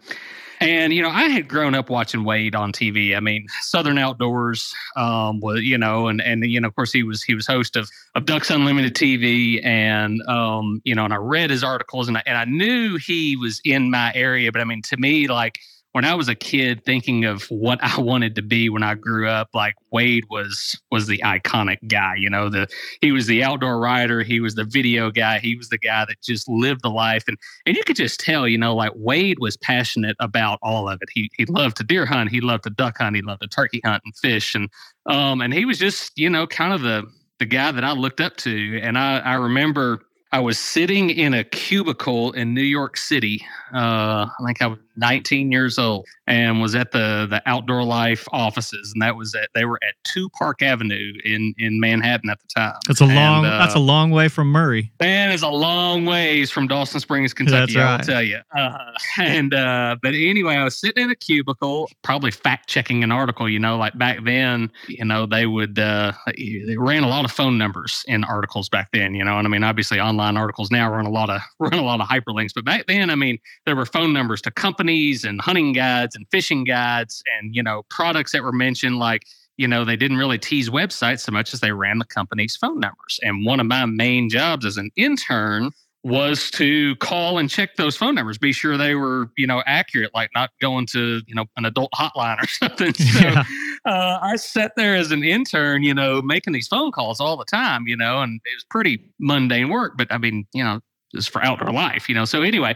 And 0.61 0.93
you 0.93 1.01
know, 1.01 1.09
I 1.09 1.23
had 1.23 1.47
grown 1.47 1.73
up 1.73 1.89
watching 1.89 2.23
Wade 2.23 2.53
on 2.53 2.71
TV. 2.71 3.17
I 3.17 3.19
mean, 3.19 3.47
Southern 3.61 3.97
Outdoors 3.97 4.73
um, 4.95 5.39
was, 5.39 5.63
you 5.63 5.75
know, 5.75 6.07
and 6.07 6.21
and 6.21 6.45
you 6.45 6.61
know, 6.61 6.67
of 6.67 6.75
course, 6.75 6.93
he 6.93 7.01
was 7.01 7.23
he 7.23 7.33
was 7.33 7.47
host 7.47 7.75
of 7.75 7.89
of 8.13 8.25
Ducks 8.25 8.51
Unlimited 8.51 8.93
TV, 8.93 9.65
and 9.65 10.21
um, 10.27 10.79
you 10.83 10.93
know, 10.93 11.03
and 11.03 11.13
I 11.13 11.17
read 11.17 11.49
his 11.49 11.63
articles, 11.63 12.07
and 12.07 12.17
I, 12.17 12.23
and 12.27 12.37
I 12.37 12.45
knew 12.45 12.97
he 12.97 13.35
was 13.35 13.59
in 13.65 13.89
my 13.89 14.11
area. 14.13 14.51
But 14.51 14.61
I 14.61 14.65
mean, 14.65 14.83
to 14.83 14.97
me, 14.97 15.27
like 15.27 15.59
when 15.93 16.05
I 16.05 16.15
was 16.15 16.29
a 16.29 16.35
kid 16.35 16.85
thinking 16.85 17.25
of 17.25 17.43
what 17.45 17.79
I 17.83 17.99
wanted 17.99 18.35
to 18.35 18.41
be 18.41 18.69
when 18.69 18.83
I 18.83 18.95
grew 18.95 19.27
up, 19.27 19.49
like 19.53 19.75
Wade 19.91 20.25
was 20.29 20.79
was 20.91 21.07
the 21.07 21.19
iconic 21.19 21.77
guy. 21.87 22.15
You 22.17 22.29
know, 22.29 22.49
the 22.49 22.67
he 23.01 23.11
was 23.11 23.27
the 23.27 23.43
outdoor 23.43 23.79
writer, 23.79 24.21
he 24.23 24.39
was 24.39 24.55
the 24.55 24.63
video 24.63 25.11
guy, 25.11 25.39
he 25.39 25.55
was 25.55 25.69
the 25.69 25.77
guy 25.77 26.05
that 26.05 26.21
just 26.21 26.47
lived 26.49 26.81
the 26.83 26.89
life, 26.89 27.23
and 27.27 27.37
and 27.65 27.75
you 27.75 27.83
could 27.83 27.95
just 27.95 28.19
tell, 28.19 28.47
you 28.47 28.57
know, 28.57 28.75
like 28.75 28.91
Wade 28.95 29.39
was 29.39 29.57
passionate 29.57 30.15
about 30.19 30.59
all 30.61 30.89
of 30.89 30.99
it. 31.01 31.09
He 31.13 31.29
he 31.37 31.45
loved 31.45 31.77
to 31.77 31.83
deer 31.83 32.05
hunt, 32.05 32.29
he 32.29 32.41
loved 32.41 32.63
to 32.63 32.69
duck 32.69 32.97
hunt, 32.97 33.15
he 33.15 33.21
loved 33.21 33.41
to 33.41 33.47
turkey 33.47 33.81
hunt 33.83 34.03
and 34.05 34.15
fish, 34.15 34.55
and 34.55 34.69
um 35.05 35.41
and 35.41 35.53
he 35.53 35.65
was 35.65 35.79
just 35.79 36.17
you 36.17 36.29
know 36.29 36.47
kind 36.47 36.73
of 36.73 36.81
the 36.81 37.03
the 37.39 37.45
guy 37.45 37.71
that 37.71 37.83
I 37.83 37.91
looked 37.91 38.21
up 38.21 38.37
to, 38.37 38.79
and 38.81 38.97
I 38.97 39.19
I 39.19 39.33
remember. 39.35 40.01
I 40.33 40.39
was 40.39 40.57
sitting 40.57 41.09
in 41.09 41.33
a 41.33 41.43
cubicle 41.43 42.31
in 42.31 42.53
New 42.53 42.61
York 42.61 42.95
City. 42.95 43.45
Uh, 43.73 44.27
I 44.27 44.45
think 44.45 44.61
I 44.61 44.67
was 44.67 44.79
19 44.95 45.51
years 45.51 45.77
old 45.77 46.07
and 46.27 46.61
was 46.61 46.75
at 46.75 46.91
the 46.91 47.27
the 47.29 47.41
Outdoor 47.45 47.83
Life 47.83 48.27
offices, 48.31 48.93
and 48.93 49.01
that 49.01 49.15
was 49.15 49.35
at 49.35 49.49
they 49.53 49.65
were 49.65 49.79
at 49.87 49.95
Two 50.03 50.29
Park 50.29 50.61
Avenue 50.61 51.13
in 51.25 51.53
in 51.57 51.79
Manhattan 51.79 52.29
at 52.29 52.39
the 52.39 52.47
time. 52.47 52.75
That's 52.87 53.01
a 53.01 53.05
long. 53.05 53.45
And, 53.45 53.53
uh, 53.53 53.57
that's 53.59 53.75
a 53.75 53.79
long 53.79 54.11
way 54.11 54.27
from 54.27 54.51
Murray. 54.51 54.91
Man, 54.99 55.31
it's 55.31 55.43
a 55.43 55.49
long 55.49 56.05
ways 56.05 56.51
from 56.51 56.67
Dawson 56.67 56.99
Springs, 56.99 57.33
Kentucky. 57.33 57.77
Right. 57.77 57.85
I'll 57.85 57.99
tell 57.99 58.23
you. 58.23 58.39
Uh, 58.55 58.77
and 59.19 59.53
uh, 59.53 59.97
but 60.01 60.13
anyway, 60.13 60.55
I 60.55 60.63
was 60.63 60.77
sitting 60.77 61.03
in 61.03 61.09
a 61.09 61.15
cubicle, 61.15 61.89
probably 62.01 62.31
fact 62.31 62.69
checking 62.69 63.03
an 63.03 63.11
article. 63.11 63.49
You 63.49 63.59
know, 63.59 63.77
like 63.77 63.97
back 63.97 64.23
then, 64.23 64.71
you 64.87 65.05
know, 65.05 65.25
they 65.25 65.45
would 65.45 65.79
uh, 65.79 66.13
they 66.27 66.77
ran 66.77 67.03
a 67.03 67.09
lot 67.09 67.25
of 67.25 67.31
phone 67.31 67.57
numbers 67.57 68.05
in 68.07 68.23
articles 68.23 68.69
back 68.69 68.89
then. 68.93 69.15
You 69.15 69.25
know, 69.25 69.37
and 69.37 69.47
I 69.47 69.49
mean, 69.49 69.63
obviously, 69.63 69.99
online 69.99 70.37
articles 70.37 70.71
now 70.71 70.91
run 70.91 71.05
a 71.05 71.11
lot 71.11 71.29
of 71.29 71.41
run 71.59 71.73
a 71.73 71.83
lot 71.83 71.99
of 71.99 72.07
hyperlinks, 72.07 72.53
but 72.53 72.63
back 72.63 72.85
then, 72.87 73.09
I 73.09 73.15
mean, 73.15 73.39
there 73.65 73.75
were 73.75 73.85
phone 73.85 74.13
numbers 74.13 74.41
to 74.43 74.51
companies 74.51 74.80
and 74.89 75.41
hunting 75.41 75.73
guides 75.73 76.15
and 76.15 76.25
fishing 76.31 76.63
guides 76.63 77.23
and 77.37 77.55
you 77.55 77.61
know 77.63 77.83
products 77.89 78.31
that 78.31 78.43
were 78.43 78.51
mentioned 78.51 78.97
like 78.99 79.23
you 79.57 79.67
know 79.67 79.83
they 79.85 79.95
didn't 79.95 80.17
really 80.17 80.37
tease 80.39 80.69
websites 80.69 81.21
so 81.21 81.31
much 81.31 81.53
as 81.53 81.59
they 81.59 81.71
ran 81.71 81.99
the 81.99 82.05
company's 82.05 82.55
phone 82.55 82.79
numbers 82.79 83.19
and 83.21 83.45
one 83.45 83.59
of 83.59 83.65
my 83.65 83.85
main 83.85 84.29
jobs 84.29 84.65
as 84.65 84.77
an 84.77 84.89
intern 84.95 85.71
was 86.03 86.49
to 86.49 86.95
call 86.95 87.37
and 87.37 87.47
check 87.47 87.75
those 87.75 87.95
phone 87.95 88.15
numbers 88.15 88.37
be 88.39 88.51
sure 88.51 88.75
they 88.75 88.95
were 88.95 89.29
you 89.37 89.45
know 89.45 89.61
accurate 89.67 90.09
like 90.15 90.31
not 90.33 90.49
going 90.59 90.87
to 90.87 91.21
you 91.27 91.35
know 91.35 91.45
an 91.57 91.65
adult 91.65 91.91
hotline 91.93 92.41
or 92.41 92.47
something 92.61 92.93
so 92.93 93.19
Yeah. 93.19 93.43
uh, 93.85 94.17
i 94.21 94.35
sat 94.35 94.71
there 94.75 94.95
as 94.95 95.11
an 95.11 95.23
intern 95.23 95.83
you 95.83 95.93
know 95.93 96.19
making 96.23 96.53
these 96.53 96.67
phone 96.67 96.91
calls 96.91 97.19
all 97.19 97.37
the 97.37 97.45
time 97.45 97.87
you 97.87 97.95
know 97.95 98.21
and 98.21 98.41
it 98.45 98.55
was 98.55 98.63
pretty 98.69 99.11
mundane 99.19 99.69
work 99.69 99.93
but 99.95 100.07
i 100.11 100.17
mean 100.17 100.47
you 100.53 100.63
know 100.63 100.79
just 101.11 101.29
for 101.29 101.43
outdoor 101.43 101.71
life 101.71 102.07
you 102.09 102.15
know? 102.15 102.25
So 102.25 102.41
anyway 102.41 102.75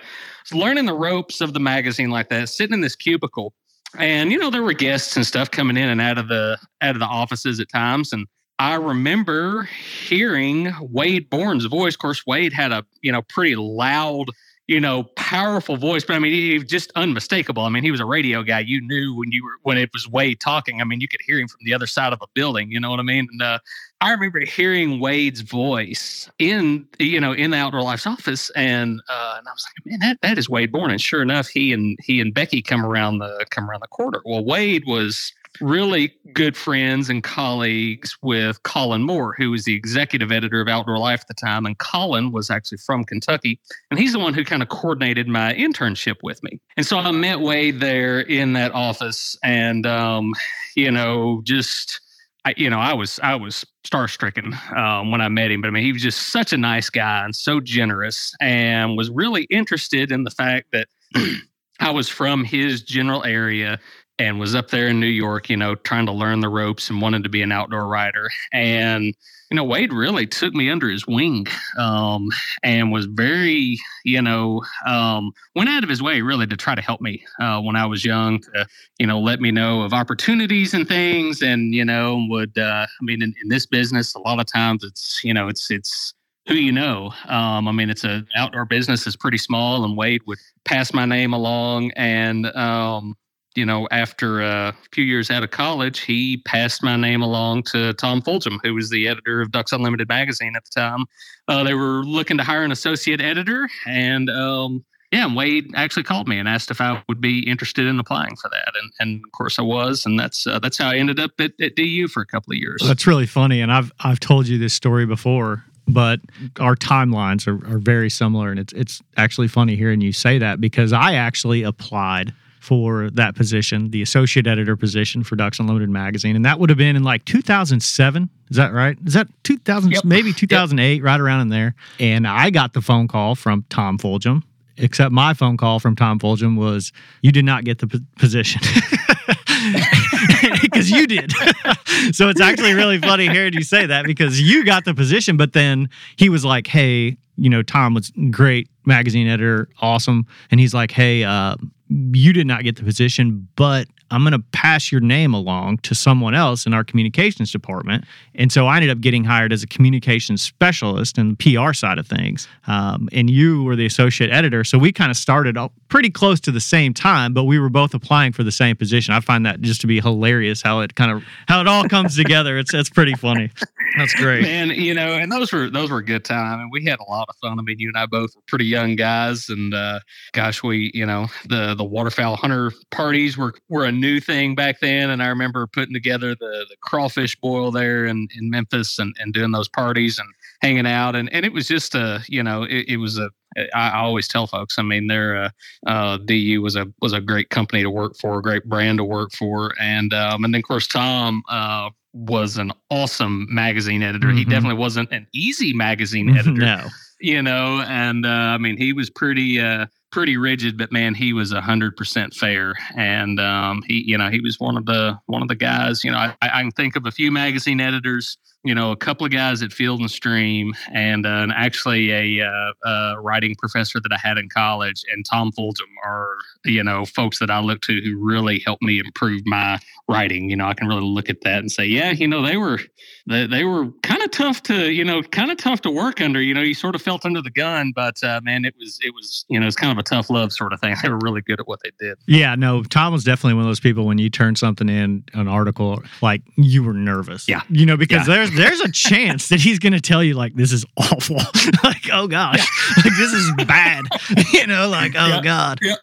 learning 0.54 0.86
the 0.86 0.94
ropes 0.94 1.42
of 1.42 1.54
the 1.54 1.60
magazine 1.60 2.10
like 2.10 2.30
that 2.30 2.50
sitting 2.50 2.74
in 2.74 2.82
this 2.82 2.96
cubicle. 2.96 3.54
And 3.98 4.32
you 4.32 4.38
know 4.38 4.50
there 4.50 4.64
were 4.64 4.74
guests 4.74 5.16
and 5.16 5.26
stuff 5.26 5.52
coming 5.52 5.78
in 5.78 5.88
and 5.88 6.02
out 6.02 6.18
of 6.18 6.28
the 6.28 6.58
out 6.82 6.96
of 6.96 7.00
the 7.00 7.06
offices 7.06 7.60
at 7.60 7.70
times. 7.70 8.12
And 8.12 8.28
i 8.60 8.76
remember 8.76 9.64
hearing 10.08 10.74
wade 10.82 11.30
bourne's 11.30 11.66
voice. 11.66 11.96
Of 11.96 12.00
course 12.00 12.24
wade 12.28 12.54
had 12.54 12.72
a 12.72 12.86
you 13.02 13.12
know 13.12 13.22
pretty 13.24 13.56
loud 13.56 14.28
you 14.68 14.80
know 14.80 15.04
powerful 15.16 15.78
voice 15.78 16.04
but 16.04 16.16
i 16.16 16.20
mean 16.20 16.34
he 16.34 16.58
was 16.58 16.68
just 16.68 16.92
unmistakable. 16.96 17.64
I 17.64 17.70
mean 17.70 17.84
he 17.84 17.92
was 17.92 18.00
a 18.00 18.06
radio 18.06 18.44
guy. 18.44 18.60
You 18.60 18.82
knew 18.82 19.16
when 19.16 19.32
you 19.32 19.44
were 19.44 19.58
when 19.64 19.78
it 19.78 19.90
was 19.94 20.10
wade 20.10 20.40
talking. 20.40 20.82
I 20.82 20.84
mean 20.84 21.02
you 21.02 21.08
could 21.08 21.22
hear 21.26 21.40
him 21.40 21.48
from 21.48 21.60
the 21.64 21.74
other 21.74 21.88
side 21.88 22.14
of 22.14 22.22
a 22.22 22.28
building 22.34 22.72
you 22.72 22.80
know 22.80 22.90
what 22.90 23.00
i 23.00 23.04
mean? 23.04 23.28
And 23.32 23.42
uh, 23.42 23.60
i 24.02 24.12
remember 24.12 24.40
hearing 24.42 25.00
wade's 25.00 25.42
voice 25.42 26.30
in 26.40 26.88
you 27.00 27.20
know 27.20 27.32
in 27.32 27.52
the 27.52 27.58
outdoor 27.58 27.82
life's 27.82 28.08
office 28.08 28.50
and 28.52 29.02
uh, 29.10 29.36
and 29.38 29.48
i 29.48 29.52
was 29.52 29.66
like 29.66 29.86
man 29.86 30.00
that, 30.00 30.18
that 30.22 30.38
is 30.38 30.50
wade 30.50 30.72
bourne 30.72 30.92
and 30.92 31.02
sure 31.02 31.22
enough 31.22 31.48
he 31.48 31.72
and 31.72 31.98
he 32.02 32.20
and 32.20 32.34
becky 32.34 32.62
come 32.62 32.86
around 32.86 33.20
the 33.20 33.46
come 33.52 33.70
around 33.70 33.82
the 33.82 33.88
corner 33.88 34.22
well 34.26 34.44
wade 34.44 34.84
was 34.86 35.32
really 35.62 36.14
good 36.34 36.56
friends 36.56 37.10
and 37.10 37.24
colleagues 37.24 38.18
with 38.22 38.62
Colin 38.64 39.04
Moore, 39.04 39.36
who 39.38 39.52
was 39.52 39.64
the 39.66 39.74
executive 39.74 40.32
editor 40.32 40.62
of 40.62 40.68
Outdoor 40.68 40.98
Life 40.98 41.22
at 41.22 41.28
the 41.28 41.34
time. 41.34 41.66
And 41.66 41.78
Colin 41.78 42.32
was 42.32 42.50
actually 42.50 42.80
from 42.80 43.04
Kentucky. 43.04 43.60
And 43.92 44.00
he's 44.00 44.14
the 44.14 44.20
one 44.20 44.34
who 44.34 44.44
kind 44.44 44.62
of 44.62 44.70
coordinated 44.70 45.28
my 45.28 45.54
internship 45.54 46.18
with 46.24 46.42
me. 46.44 46.60
And 46.78 46.86
so 46.86 46.98
I 46.98 47.12
met 47.12 47.40
Wade 47.40 47.80
there 47.80 48.20
in 48.20 48.54
that 48.54 48.72
office 48.74 49.38
and, 49.44 49.86
um, 49.86 50.34
you 50.76 50.92
know, 50.92 51.42
just. 51.44 52.02
I, 52.48 52.54
you 52.58 52.70
know, 52.70 52.78
I 52.78 52.94
was 52.94 53.20
I 53.24 53.34
was 53.34 53.66
starstricken 53.84 54.54
um, 54.78 55.10
when 55.10 55.20
I 55.20 55.30
met 55.30 55.50
him, 55.50 55.62
but 55.62 55.70
I 55.70 55.72
mean, 55.72 55.84
he 55.84 55.92
was 55.92 56.04
just 56.04 56.32
such 56.32 56.54
a 56.54 56.58
nice 56.58 56.92
guy 56.92 57.26
and 57.26 57.36
so 57.36 57.60
generous, 57.60 58.36
and 58.40 58.96
was 58.96 59.10
really 59.10 59.46
interested 59.46 60.12
in 60.12 60.26
the 60.26 60.30
fact 60.30 60.68
that 60.72 60.88
I 61.80 61.90
was 61.90 62.08
from 62.08 62.44
his 62.44 62.84
general 62.84 63.24
area 63.24 63.80
and 64.18 64.40
was 64.40 64.56
up 64.56 64.70
there 64.70 64.88
in 64.88 65.00
New 65.00 65.08
York, 65.08 65.50
you 65.50 65.58
know, 65.58 65.76
trying 65.76 66.06
to 66.06 66.12
learn 66.12 66.40
the 66.40 66.50
ropes 66.50 66.90
and 66.90 67.02
wanted 67.02 67.24
to 67.24 67.30
be 67.30 67.42
an 67.42 67.52
outdoor 67.52 67.88
writer. 67.88 68.30
And, 68.54 69.04
you 69.52 69.56
know, 69.56 69.64
Wade 69.64 69.92
really 69.92 70.26
took 70.26 70.54
me 70.54 70.70
under 70.70 70.90
his 70.90 71.06
wing 71.06 71.48
um, 71.78 72.30
and 72.64 72.92
was 72.92 73.06
very, 73.06 73.78
you 74.04 74.22
know, 74.22 74.64
um, 74.86 75.32
went 75.56 75.70
out 75.70 75.84
of 75.84 75.90
his 75.90 76.02
way 76.02 76.22
really 76.22 76.48
to 76.48 76.56
try 76.56 76.76
to 76.76 76.82
help 76.82 77.02
me 77.02 77.26
uh, 77.40 77.62
when 77.62 77.76
I 77.76 77.86
was 77.86 78.06
young, 78.06 78.42
to, 78.42 78.66
you 79.00 79.06
know, 79.06 79.20
let 79.20 79.42
me 79.42 79.52
know 79.52 79.82
of 79.82 79.94
opportunities 79.94 80.74
and 80.74 80.88
things. 80.88 81.42
And, 81.42 81.76
you 81.76 81.84
know, 81.84 82.26
would, 82.30 82.58
uh, 82.58 82.88
I 82.90 83.04
mean, 83.04 83.22
in, 83.22 83.34
in 83.44 83.50
this 83.50 83.66
business, 83.66 84.16
a 84.16 84.20
lot 84.20 84.40
of 84.40 84.46
times 84.46 84.84
it's, 84.84 85.22
you 85.24 85.34
know, 85.34 85.48
it's, 85.48 85.70
it's, 85.70 86.14
who 86.48 86.54
you 86.54 86.72
know. 86.72 87.12
Um, 87.28 87.68
I 87.68 87.72
mean, 87.72 87.90
it's 87.90 88.04
an 88.04 88.28
outdoor 88.36 88.66
business 88.66 89.08
is 89.08 89.16
pretty 89.16 89.40
small, 89.40 89.84
and 89.84 89.98
Wade 89.98 90.22
would 90.28 90.38
pass 90.64 90.94
my 90.94 91.04
name 91.04 91.34
along, 91.34 91.90
and 91.96 92.46
um, 92.56 93.16
you 93.56 93.66
know, 93.66 93.88
after 93.90 94.42
a 94.42 94.76
few 94.92 95.04
years 95.04 95.32
out 95.32 95.44
of 95.44 95.52
college, 95.52 96.02
he 96.02 96.38
passed 96.38 96.84
my 96.84 96.98
name 96.98 97.22
along 97.22 97.64
to 97.64 97.94
Tom 97.94 98.22
Fulgham, 98.22 98.60
who 98.64 98.74
was 98.74 98.90
the 98.90 99.08
editor 99.08 99.42
of 99.42 99.52
Ducks 99.52 99.72
Unlimited 99.72 100.10
magazine 100.10 100.56
at 100.56 100.66
the 100.66 100.72
time. 100.80 101.06
Uh, 101.48 101.64
they 101.64 101.74
were 101.74 102.04
looking 102.04 102.38
to 102.38 102.44
hire 102.44 102.64
an 102.64 102.72
associate 102.72 103.22
editor, 103.22 103.70
and 103.88 104.30
um, 104.30 104.84
yeah, 105.12 105.34
Wade 105.34 105.72
actually 105.76 106.04
called 106.04 106.28
me 106.28 106.38
and 106.38 106.50
asked 106.50 106.70
if 106.70 106.82
I 106.82 107.02
would 107.08 107.22
be 107.22 107.40
interested 107.48 107.88
in 107.88 107.98
applying 108.00 108.36
for 108.36 108.50
that, 108.50 108.74
and, 108.82 108.92
and 109.00 109.22
of 109.26 109.32
course 109.32 109.58
I 109.58 109.62
was, 109.62 110.06
and 110.06 110.20
that's 110.20 110.46
uh, 110.46 110.60
that's 110.60 110.78
how 110.78 110.90
I 110.90 110.98
ended 110.98 111.20
up 111.20 111.32
at, 111.40 111.54
at 111.62 111.76
DU 111.76 112.10
for 112.10 112.22
a 112.22 112.26
couple 112.26 112.52
of 112.52 112.58
years. 112.58 112.84
That's 112.86 113.08
really 113.08 113.26
funny, 113.26 113.62
and 113.62 113.72
I've 113.72 113.92
I've 114.02 114.20
told 114.20 114.48
you 114.48 114.58
this 114.58 114.74
story 114.74 115.06
before, 115.06 115.64
but 115.88 116.20
our 116.60 116.76
timelines 116.76 117.48
are, 117.48 117.74
are 117.74 117.80
very 117.80 118.10
similar, 118.10 118.50
and 118.50 118.60
it's 118.60 118.74
it's 118.74 119.02
actually 119.16 119.48
funny 119.48 119.78
hearing 119.78 120.02
you 120.02 120.12
say 120.12 120.40
that 120.40 120.60
because 120.60 120.92
I 120.92 121.14
actually 121.14 121.64
applied 121.64 122.34
for 122.66 123.12
that 123.12 123.36
position, 123.36 123.92
the 123.92 124.02
associate 124.02 124.48
editor 124.48 124.76
position 124.76 125.24
for 125.24 125.36
Ducks 125.36 125.60
Unlimited 125.60 125.88
magazine, 125.88 126.36
and 126.36 126.44
that 126.46 126.60
would 126.60 126.72
have 126.72 126.80
been 126.80 126.96
in 126.96 127.04
like 127.04 127.24
2007. 127.26 128.28
Is 128.50 128.58
that 128.58 128.74
right? 128.74 128.98
Is 129.06 129.14
that 129.14 129.28
2000? 129.44 129.92
Yep. 129.92 130.04
Maybe 130.04 130.34
2008, 130.34 131.04
right 131.04 131.20
around 131.20 131.42
in 131.42 131.50
there. 131.50 131.76
And 132.00 132.28
I 132.28 132.50
got 132.50 132.74
the 132.74 132.82
phone 132.82 133.08
call 133.08 133.36
from 133.36 133.66
Tom 133.70 134.00
Fulgham. 134.00 134.42
Except 134.78 135.12
my 135.12 135.36
phone 135.36 135.58
call 135.58 135.80
from 135.80 135.96
Tom 135.96 136.20
Fulgham 136.20 136.58
was, 136.58 136.92
"You 137.22 137.32
did 137.32 137.46
not 137.46 137.66
get 137.66 137.78
the 137.78 137.88
p- 137.88 138.02
position." 138.18 138.62
because 140.62 140.90
you 140.90 141.08
did. 141.08 141.32
so 142.12 142.28
it's 142.28 142.42
actually 142.42 142.74
really 142.74 143.00
funny 143.00 143.30
hearing 143.30 143.54
you 143.54 143.64
say 143.64 143.86
that 143.86 144.06
because 144.06 144.42
you 144.42 144.66
got 144.66 144.84
the 144.84 144.94
position, 144.94 145.38
but 145.38 145.54
then 145.54 145.88
he 146.18 146.30
was 146.30 146.44
like, 146.44 146.68
"Hey, 146.68 147.16
you 147.38 147.50
know, 147.50 147.62
Tom 147.62 147.94
was 147.94 148.12
great 148.32 148.68
magazine 148.86 149.28
editor, 149.28 149.70
awesome," 149.80 150.26
and 150.52 150.60
he's 150.60 150.74
like, 150.74 150.92
"Hey, 150.92 151.24
uh, 151.24 151.56
you 151.90 152.34
did 152.34 152.48
not 152.48 152.64
get 152.64 152.76
the 152.78 152.84
position, 152.84 153.48
but 153.56 153.88
I'm 154.12 154.22
going 154.22 154.34
to 154.34 154.44
pass 154.52 154.92
your 154.92 155.02
name 155.02 155.34
along 155.34 155.80
to 155.80 155.96
someone 155.96 156.36
else 156.36 156.66
in 156.66 156.74
our 156.74 156.84
communications 156.84 157.52
department. 157.52 158.06
And 158.36 158.52
so 158.52 158.68
I 158.68 158.76
ended 158.78 158.92
up 158.92 159.02
getting 159.02 159.24
hired 159.24 159.52
as 159.52 159.64
a 159.64 159.68
communications 159.68 160.42
specialist 160.42 161.18
in 161.18 161.36
the 161.36 161.56
PR 161.56 161.74
side 161.74 161.98
of 161.98 162.08
things. 162.08 162.48
Um, 162.68 163.10
and 163.12 163.30
you 163.30 163.64
were 163.64 163.76
the 163.76 163.86
associate 163.86 164.32
editor. 164.32 164.64
So 164.64 164.78
we 164.78 164.92
kind 164.92 165.10
of 165.10 165.18
started 165.18 165.58
pretty 165.88 166.10
close 166.10 166.40
to 166.42 166.52
the 166.52 166.60
same 166.60 166.94
time, 166.94 167.34
but 167.34 167.44
we 167.44 167.60
were 167.60 167.70
both 167.70 167.94
applying 167.94 168.32
for 168.34 168.44
the 168.44 168.52
same 168.52 168.76
position. 168.76 169.14
I 169.14 169.20
find 169.20 169.46
that 169.46 169.62
just 169.62 169.82
to 169.82 169.88
be 169.88 170.00
hilarious 170.00 170.62
how 170.62 170.80
it 170.82 170.96
kind 170.96 171.12
of 171.12 171.24
how 171.48 171.62
it 171.62 171.68
all 171.68 171.88
comes 171.88 172.16
together. 172.22 172.58
It's 172.58 172.74
it's 172.74 172.90
pretty 172.90 173.14
funny. 173.14 173.52
That's 173.98 174.14
great. 174.16 174.42
Man, 174.44 174.70
you 174.70 174.94
know, 174.94 175.14
and 175.14 175.32
those 175.32 175.52
were 175.52 175.70
those 175.70 175.90
were 175.90 176.00
a 176.00 176.06
good 176.06 176.26
time, 176.26 176.60
and 176.60 176.72
we 176.72 176.84
had 176.86 177.00
a 177.00 177.10
lot 177.10 177.28
of 177.30 177.36
fun. 177.38 177.60
I 177.60 177.62
mean, 177.62 177.80
you 177.80 177.90
and 177.90 177.98
I 177.98 178.06
both 178.06 178.36
were 178.36 178.42
pretty 178.48 178.66
young 178.66 178.96
guys, 178.96 179.48
and 179.50 179.74
uh, 179.74 180.00
gosh, 180.34 180.64
we, 180.64 180.92
you 180.94 181.06
know, 181.06 181.28
the 181.48 181.76
the 181.76 181.84
waterfowl 181.84 182.36
hunter 182.36 182.72
parties 182.92 183.38
were 183.38 183.54
were 183.70 183.86
a 183.86 183.92
new 183.92 184.20
thing 184.20 184.56
back 184.56 184.80
then, 184.82 185.10
and 185.10 185.22
I 185.22 185.28
remember 185.28 185.68
putting 185.68 185.94
together 185.94 186.36
the 186.36 186.66
the 186.70 186.76
crawfish 186.82 187.36
boil 187.38 187.72
there 187.72 188.06
in 188.06 188.28
in 188.38 188.50
Memphis 188.50 189.00
and 189.00 189.16
and 189.20 189.34
doing 189.34 189.52
those 189.52 189.70
parties 189.70 190.20
and 190.20 190.28
hanging 190.66 190.88
out, 190.88 191.16
and, 191.16 191.32
and 191.32 191.46
it 191.46 191.54
was 191.54 191.68
just 191.68 191.96
a 191.96 192.24
you 192.28 192.42
know 192.42 192.64
it, 192.64 192.86
it 192.88 192.98
was 192.98 193.20
a 193.20 193.30
I 193.74 194.00
always 194.00 194.28
tell 194.28 194.48
folks 194.48 194.78
I 194.78 194.82
mean 194.82 195.08
their 195.08 195.36
uh, 195.36 195.50
uh, 195.88 196.18
DU 196.18 196.62
was 196.62 196.76
a 196.76 196.88
was 197.02 197.14
a 197.14 197.22
great 197.22 197.50
company 197.50 197.84
to 197.84 197.90
work 197.90 198.16
for, 198.20 198.40
a 198.40 198.42
great 198.42 198.66
brand 198.66 198.98
to 198.98 199.04
work 199.04 199.32
for, 199.34 199.74
and 199.80 200.14
um, 200.14 200.44
and 200.44 200.54
then 200.54 200.60
of 200.60 200.68
course 200.68 200.88
Tom 200.88 201.44
uh, 201.50 201.90
was 202.14 202.58
an 202.58 202.72
awesome 202.90 203.48
magazine 203.50 204.02
editor. 204.02 204.28
Mm-hmm. 204.28 204.38
He 204.38 204.46
definitely 204.46 204.78
wasn't 204.78 205.12
an 205.12 205.28
easy 205.34 205.74
magazine 205.74 206.30
editor. 206.38 206.52
no. 206.52 206.88
You 207.22 207.42
know, 207.42 207.82
and 207.88 208.26
uh, 208.26 208.30
I 208.30 208.58
mean, 208.58 208.78
he 208.78 208.92
was 208.92 209.10
pretty 209.10 209.60
uh, 209.60 209.86
pretty 210.12 210.36
rigid, 210.36 210.78
but 210.78 210.92
man, 210.92 211.14
he 211.14 211.32
was 211.32 211.54
a 211.54 211.62
hundred 211.62 211.96
percent 211.96 212.34
fair. 212.34 212.76
And 212.96 213.40
um, 213.40 213.84
he, 213.88 214.04
you 214.06 214.18
know, 214.18 214.30
he 214.30 214.42
was 214.42 214.60
one 214.60 214.76
of 214.76 214.86
the 214.86 215.18
one 215.26 215.42
of 215.42 215.48
the 215.48 215.56
guys. 215.56 216.04
You 216.04 216.12
know, 216.12 216.18
I, 216.18 216.36
I 216.42 216.62
can 216.62 216.72
think 216.72 216.98
of 216.98 217.06
a 217.06 217.12
few 217.12 217.32
magazine 217.32 217.80
editors 217.80 218.38
you 218.66 218.74
know, 218.74 218.92
a 218.92 218.96
couple 218.96 219.26
of 219.26 219.32
guys 219.32 219.62
at 219.62 219.72
Field 219.72 220.00
and 220.00 220.10
Stream, 220.10 220.74
and, 220.92 221.26
uh, 221.26 221.30
and 221.30 221.52
actually 221.52 222.12
a 222.12 222.46
uh, 222.46 222.74
uh, 222.84 223.16
writing 223.22 223.56
professor 223.56 224.00
that 224.02 224.12
I 224.12 224.18
had 224.18 224.38
in 224.38 224.50
college, 224.50 225.04
and 225.14 225.24
Tom 225.30 225.52
Fulgham 225.52 225.92
are, 226.04 226.36
you 226.66 226.84
know, 226.84 227.06
folks 227.06 227.40
that 227.40 227.52
I 227.52 227.60
look 227.60 227.82
to 227.82 228.02
who 228.02 228.18
really 228.18 228.62
helped 228.66 228.82
me 228.82 229.00
improve 229.00 229.44
my 229.46 229.80
writing. 230.08 230.50
You 230.50 230.56
know, 230.56 230.68
I 230.68 230.74
can 230.74 230.88
really 230.88 231.02
look 231.02 231.30
at 231.30 231.42
that 231.42 231.60
and 231.60 231.72
say, 231.72 231.86
yeah, 231.86 232.12
you 232.12 232.28
know, 232.28 232.42
they 232.42 232.58
were 232.58 232.80
they, 233.28 233.48
they 233.48 233.64
were 233.64 233.92
kind 234.04 234.22
of 234.22 234.32
tough 234.32 234.62
to, 234.64 234.92
you 234.92 235.04
know, 235.04 235.24
kind 235.24 235.52
of 235.52 235.58
tough 235.58 235.82
to 235.82 235.92
work 235.92 236.22
under. 236.22 236.42
You 236.42 236.54
know, 236.54 236.62
you 236.62 236.74
sort 236.74 236.96
of 236.96 237.02
felt 237.02 237.26
under 237.26 237.42
the 237.42 237.50
gun, 237.50 237.92
but 237.96 238.24
uh, 238.24 238.40
man, 238.44 238.66
it 238.66 238.76
was 238.80 239.00
it 239.04 239.14
was 239.14 239.46
you 239.50 239.60
know, 239.60 239.68
it's 239.68 239.76
kind 239.76 239.92
of 239.92 239.98
a 239.98 240.04
tough 240.04 240.30
love 240.30 240.52
sort 240.52 240.74
of 240.74 240.80
thing. 240.80 240.96
They 241.06 241.12
were 241.12 241.20
really 241.22 241.42
good 241.42 241.60
at 241.60 241.68
what 241.68 241.82
they 241.84 241.92
did. 242.00 242.18
Yeah, 242.26 242.56
no, 242.56 242.82
Tom 242.82 243.14
was 243.14 243.24
definitely 243.24 243.54
one 243.54 243.66
of 243.66 243.70
those 243.70 243.80
people 243.80 244.08
when 244.08 244.18
you 244.18 244.28
turn 244.28 244.56
something 244.56 244.90
in 244.90 245.24
an 245.34 245.48
article, 245.48 246.02
like 246.20 246.42
you 246.56 246.82
were 246.82 246.94
nervous. 246.94 247.48
Yeah, 247.48 247.62
you 247.70 247.86
know, 247.86 247.96
because 247.96 248.28
yeah. 248.28 248.36
there's 248.36 248.55
there's 248.56 248.80
a 248.82 248.92
chance 248.92 249.50
that 249.50 249.60
he's 249.60 249.80
going 249.80 249.94
to 249.94 250.02
tell 250.02 250.24
you 250.24 250.34
like 250.34 250.56
this 250.56 250.72
is 250.72 250.86
awful, 250.98 251.36
like 251.84 252.10
oh 252.12 252.28
gosh, 252.28 252.60
yeah. 252.60 253.04
like 253.06 253.18
this 253.18 253.34
is 253.34 253.52
bad, 253.66 254.06
you 254.54 254.68
know, 254.68 254.88
like 254.90 255.14
oh 255.16 255.28
yeah. 255.28 255.42
god. 255.42 255.80
Yeah. 255.82 255.96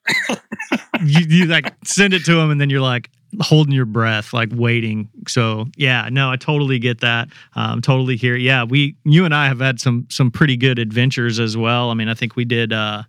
you, 1.04 1.26
you 1.28 1.44
like 1.46 1.72
send 1.84 2.14
it 2.14 2.24
to 2.26 2.38
him, 2.38 2.50
and 2.50 2.60
then 2.60 2.70
you're 2.70 2.80
like 2.80 3.10
holding 3.40 3.72
your 3.72 3.86
breath, 3.86 4.32
like 4.32 4.50
waiting. 4.52 5.08
So 5.26 5.66
yeah, 5.76 6.08
no, 6.10 6.30
I 6.30 6.36
totally 6.36 6.78
get 6.78 7.00
that. 7.00 7.28
Um, 7.54 7.80
totally 7.80 8.16
here. 8.16 8.36
Yeah, 8.36 8.64
we, 8.64 8.96
you 9.04 9.24
and 9.24 9.34
I 9.34 9.46
have 9.46 9.60
had 9.60 9.80
some 9.80 10.06
some 10.10 10.30
pretty 10.30 10.56
good 10.56 10.78
adventures 10.78 11.40
as 11.40 11.56
well. 11.56 11.90
I 11.90 11.94
mean, 11.94 12.08
I 12.08 12.14
think 12.14 12.36
we 12.36 12.44
did 12.44 12.72
uh, 12.72 13.02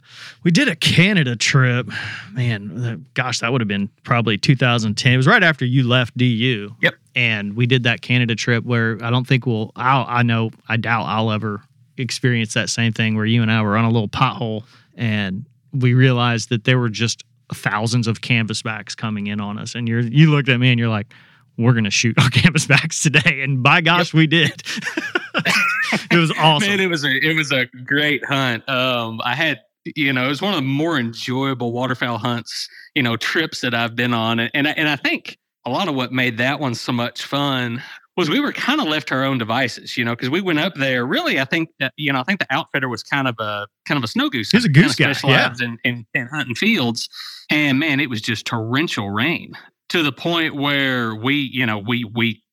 we 0.44 0.52
did 0.52 0.68
a 0.68 0.76
Canada 0.76 1.36
trip. 1.36 1.90
Man, 2.32 3.06
gosh, 3.14 3.40
that 3.40 3.52
would 3.52 3.62
have 3.62 3.68
been 3.68 3.90
probably 4.04 4.38
2010. 4.38 5.14
It 5.14 5.18
was 5.18 5.28
right 5.28 5.44
after 5.44 5.66
you 5.66 5.88
left 5.88 6.18
DU. 6.18 6.76
Yep 6.82 6.96
and 7.16 7.56
we 7.56 7.66
did 7.66 7.84
that 7.84 8.02
Canada 8.02 8.36
trip 8.36 8.64
where 8.64 8.98
I 9.02 9.10
don't 9.10 9.28
think 9.28 9.46
we'll. 9.46 9.72
I'll, 9.76 10.06
I 10.08 10.24
know 10.24 10.52
I 10.68 10.78
doubt 10.78 11.06
I'll 11.06 11.32
ever 11.32 11.62
experience 11.98 12.54
that 12.56 12.70
same 12.70 12.92
thing 12.92 13.16
where 13.16 13.26
you 13.26 13.42
and 13.42 13.52
I 13.52 13.62
were 13.62 13.78
on 13.78 13.86
a 13.86 13.92
little 13.92 14.08
pothole 14.08 14.64
and 14.96 15.46
we 15.74 15.94
realized 15.94 16.50
that 16.50 16.64
there 16.64 16.80
were 16.80 16.90
just 16.90 17.24
thousands 17.54 18.08
of 18.08 18.22
canvasbacks 18.22 18.96
coming 18.96 19.28
in 19.28 19.42
on 19.42 19.58
us, 19.58 19.76
and 19.76 19.88
you're 19.88 20.02
you 20.02 20.32
looked 20.32 20.50
at 20.50 20.60
me 20.60 20.72
and 20.72 20.80
you're 20.80 20.90
like, 20.90 21.14
"We're 21.58 21.74
gonna 21.74 21.92
shoot 21.92 22.18
our 22.20 22.30
canvasbacks 22.30 23.02
today," 23.02 23.42
and 23.42 23.64
by 23.64 23.82
gosh, 23.82 24.14
yep. 24.14 24.20
we 24.20 24.28
did. 24.28 24.64
it 26.12 26.18
was 26.18 26.32
awesome. 26.38 26.70
Man, 26.70 26.80
it 26.80 26.88
was 26.88 27.04
a 27.04 27.12
it 27.12 27.36
was 27.36 27.52
a 27.52 27.66
great 27.84 28.24
hunt. 28.26 28.68
Um, 28.70 29.20
I 29.24 29.36
had 29.36 29.62
you 29.96 30.14
know 30.14 30.26
it 30.26 30.30
was 30.30 30.42
one 30.42 30.54
of 30.54 30.58
the 30.58 30.68
more 30.68 30.98
enjoyable 30.98 31.74
waterfowl 31.74 32.18
hunts 32.18 32.70
you 32.96 33.04
know 33.04 33.18
trips 33.18 33.62
that 33.62 33.74
I've 33.74 33.96
been 33.96 34.14
on, 34.14 34.40
and 34.40 34.52
and 34.54 34.68
I, 34.68 34.72
and 34.72 34.88
I 34.88 34.96
think 34.96 35.38
a 35.66 35.70
lot 35.70 35.88
of 35.88 35.96
what 35.96 36.12
made 36.12 36.38
that 36.38 36.60
one 36.60 36.76
so 36.76 36.92
much 36.92 37.24
fun 37.24 37.82
was 38.16 38.30
we 38.30 38.40
were 38.40 38.54
kind 38.54 38.80
of 38.80 38.88
left 38.88 39.08
to 39.08 39.16
our 39.16 39.24
own 39.24 39.38
devices, 39.38 39.98
you 39.98 40.06
know, 40.06 40.16
because 40.16 40.30
we 40.30 40.40
went 40.40 40.60
up 40.60 40.76
there. 40.76 41.06
Really, 41.06 41.40
I 41.40 41.46
think 41.46 41.70
that 41.80 41.94
you 41.98 42.14
know, 42.14 42.20
I 42.20 42.24
think 42.24 42.40
the 42.40 42.48
outfitter 42.50 42.88
was 42.90 43.02
kind 43.02 43.28
of 43.28 43.36
a 43.40 43.68
kind 43.88 43.98
of 43.98 44.04
a 44.04 44.08
snow 44.08 44.30
goose. 44.30 44.52
He's 44.52 44.66
a 44.66 44.70
goose 44.70 44.96
guy, 44.96 45.16
yeah. 45.24 45.54
In, 45.60 45.78
in, 45.84 46.06
in 46.14 46.28
hunting 46.28 46.56
fields, 46.56 47.10
and 47.50 47.80
man, 47.80 48.00
it 48.00 48.10
was 48.10 48.22
just 48.22 48.46
torrential 48.46 49.10
rain 49.10 49.54
to 49.90 50.04
the 50.04 50.12
point 50.12 50.56
where 50.56 51.16
we, 51.16 51.36
you 51.36 51.66
know, 51.66 51.80
we 51.80 52.04
we 52.04 52.44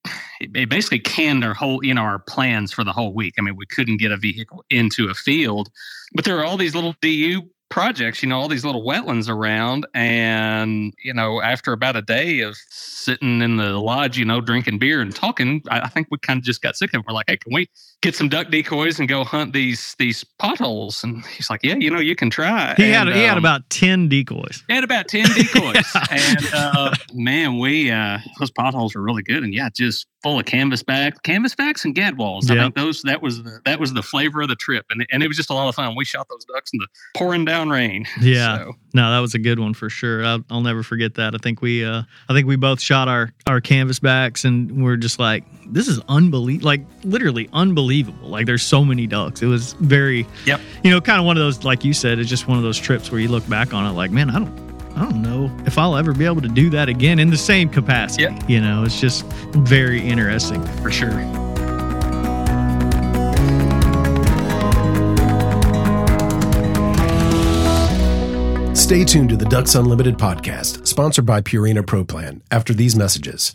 it 0.41 0.71
basically 0.71 0.99
canned 0.99 1.45
our 1.45 1.55
whole, 1.55 1.85
you 1.85 1.93
know, 1.93 2.03
our 2.03 2.19
plans 2.19 2.73
for 2.73 2.83
the 2.85 2.93
whole 2.93 3.13
week. 3.13 3.35
I 3.39 3.43
mean, 3.43 3.57
we 3.57 3.67
couldn't 3.67 3.99
get 3.99 4.13
a 4.13 4.17
vehicle 4.17 4.65
into 4.71 5.09
a 5.11 5.15
field, 5.15 5.69
but 6.15 6.25
there 6.25 6.39
are 6.39 6.45
all 6.45 6.57
these 6.57 6.75
little 6.75 6.95
DU 7.03 7.43
projects, 7.71 8.23
you 8.23 8.29
know, 8.29 8.39
all 8.39 8.49
these 8.49 8.65
little 8.65 8.85
wetlands 8.85 9.29
around. 9.29 9.87
And, 9.95 10.93
you 11.03 11.15
know, 11.15 11.41
after 11.41 11.73
about 11.73 11.97
a 11.97 12.03
day 12.03 12.41
of 12.41 12.57
sitting 12.69 13.41
in 13.41 13.57
the 13.57 13.79
lodge, 13.79 14.19
you 14.19 14.25
know, 14.25 14.41
drinking 14.41 14.79
beer 14.79 15.01
and 15.01 15.15
talking, 15.15 15.63
I, 15.71 15.81
I 15.83 15.89
think 15.89 16.09
we 16.11 16.19
kind 16.19 16.39
of 16.39 16.45
just 16.45 16.61
got 16.61 16.77
sick 16.77 16.93
of 16.93 17.01
it. 17.01 17.07
We're 17.07 17.15
like, 17.15 17.27
hey, 17.29 17.39
can 17.39 17.55
we 17.55 17.71
get 18.03 18.15
some 18.15 18.29
duck 18.29 18.51
decoys 18.51 18.99
and 18.99 19.09
go 19.09 19.25
hunt 19.25 19.53
these 19.53 19.95
these 19.99 20.25
potholes? 20.39 21.05
And 21.05 21.25
he's 21.27 21.51
like, 21.51 21.61
yeah, 21.63 21.77
you 21.77 21.91
know, 21.91 22.01
you 22.01 22.17
can 22.17 22.31
try. 22.31 22.75
He 22.77 22.85
and, 22.85 23.09
had 23.09 23.17
he 23.17 23.25
um, 23.25 23.29
had 23.29 23.39
about 23.39 23.69
10 23.71 24.09
decoys. 24.09 24.65
He 24.69 24.75
had 24.75 24.85
about 24.85 25.09
10 25.09 25.27
decoys. 25.35 25.97
and 26.11 26.49
uh, 26.55 26.95
man, 27.15 27.59
we, 27.59 27.91
uh, 27.91 28.19
those 28.39 28.51
potholes 28.51 28.95
were 28.95 29.03
really 29.03 29.23
good. 29.23 29.43
And 29.43 29.55
yeah, 29.55 29.69
just 29.75 30.07
full 30.23 30.39
of 30.39 30.45
canvasback, 30.45 31.23
canvasbacks 31.23 31.85
and 31.85 31.95
gadwalls. 31.95 32.49
Yep. 32.49 32.59
I 32.59 32.63
think 32.63 32.75
those 32.75 33.03
that 33.03 33.23
was 33.23 33.43
the 33.43 33.61
that 33.65 33.81
was 33.81 33.93
the 33.93 34.03
flavor 34.03 34.43
of 34.43 34.49
the 34.49 34.57
trip, 34.57 34.87
and 34.91 35.07
and 35.11 35.23
it 35.23 35.29
was 35.29 35.37
just 35.37 35.51
a 35.51 35.55
lot 35.55 35.69
of 35.69 35.75
fun. 35.75 35.95
We 35.97 36.05
shot 36.05 36.29
those 36.29 36.45
ducks 36.45 36.73
in 36.73 36.79
the 36.79 36.87
pouring 37.17 37.45
down 37.45 37.71
rain. 37.71 38.07
Yeah, 38.21 38.59
so. 38.59 38.73
no, 38.93 39.11
that 39.11 39.21
was 39.21 39.35
a 39.35 39.39
good 39.39 39.59
one 39.59 39.73
for 39.73 39.89
sure. 39.89 40.25
I'll, 40.25 40.45
I'll 40.51 40.61
never 40.61 40.83
forget 40.83 41.15
that. 41.15 41.35
I 41.35 41.39
think 41.39 41.63
we 41.63 41.85
uh, 41.85 42.03
I 42.29 42.35
think 42.35 42.47
we 42.47 42.57
both 42.57 42.81
shot 42.81 43.09
our 43.09 43.33
our 43.47 43.61
canvasbacks, 43.61 44.45
and 44.45 44.85
we're 44.85 44.97
just 44.97 45.19
like, 45.19 45.45
this 45.67 45.89
is 45.89 46.01
unbelievable, 46.09 46.67
like 46.67 46.83
literally 47.03 47.49
unbelievable. 47.53 47.90
Like 48.23 48.47
there's 48.47 48.63
so 48.63 48.85
many 48.85 49.07
ducks. 49.07 49.43
It 49.43 49.47
was 49.47 49.75
very, 49.75 50.27
yep, 50.47 50.61
you 50.83 50.91
know, 50.91 51.01
kind 51.01 51.19
of 51.19 51.27
one 51.27 51.37
of 51.37 51.43
those, 51.43 51.65
like 51.65 51.85
you 51.85 51.93
said, 51.93 52.19
it's 52.19 52.29
just 52.29 52.49
one 52.49 52.57
of 52.57 52.63
those 52.65 52.79
trips 52.79 53.11
where 53.11 53.21
you 53.21 53.29
look 53.29 53.49
back 53.49 53.75
on 53.75 53.87
it, 53.87 53.93
like, 53.93 54.11
man, 54.11 54.31
I 54.31 54.39
don't 54.39 54.71
I 54.97 55.05
don't 55.05 55.23
know 55.23 55.51
if 55.67 55.79
I'll 55.79 55.97
ever 55.97 56.13
be 56.13 56.27
able 56.27 56.43
to 56.43 56.49
do 56.49 56.69
that 56.71 56.89
again 56.89 57.19
in 57.19 57.31
the 57.31 57.37
same 57.37 57.69
capacity. 57.69 58.25
Yeah. 58.25 58.47
You 58.49 58.61
know, 58.61 58.85
it's 58.85 59.01
just 59.01 59.25
very 59.53 60.01
interesting. 60.01 60.63
For 60.83 60.91
sure. 60.91 61.11
Stay 68.75 69.05
tuned 69.05 69.29
to 69.29 69.37
the 69.37 69.47
Ducks 69.49 69.77
Unlimited 69.77 70.19
podcast, 70.19 70.87
sponsored 70.87 71.25
by 71.25 71.41
Purina 71.41 71.87
Pro 71.87 72.05
Plan, 72.05 72.43
after 72.51 72.75
these 72.75 72.97
messages. 72.97 73.55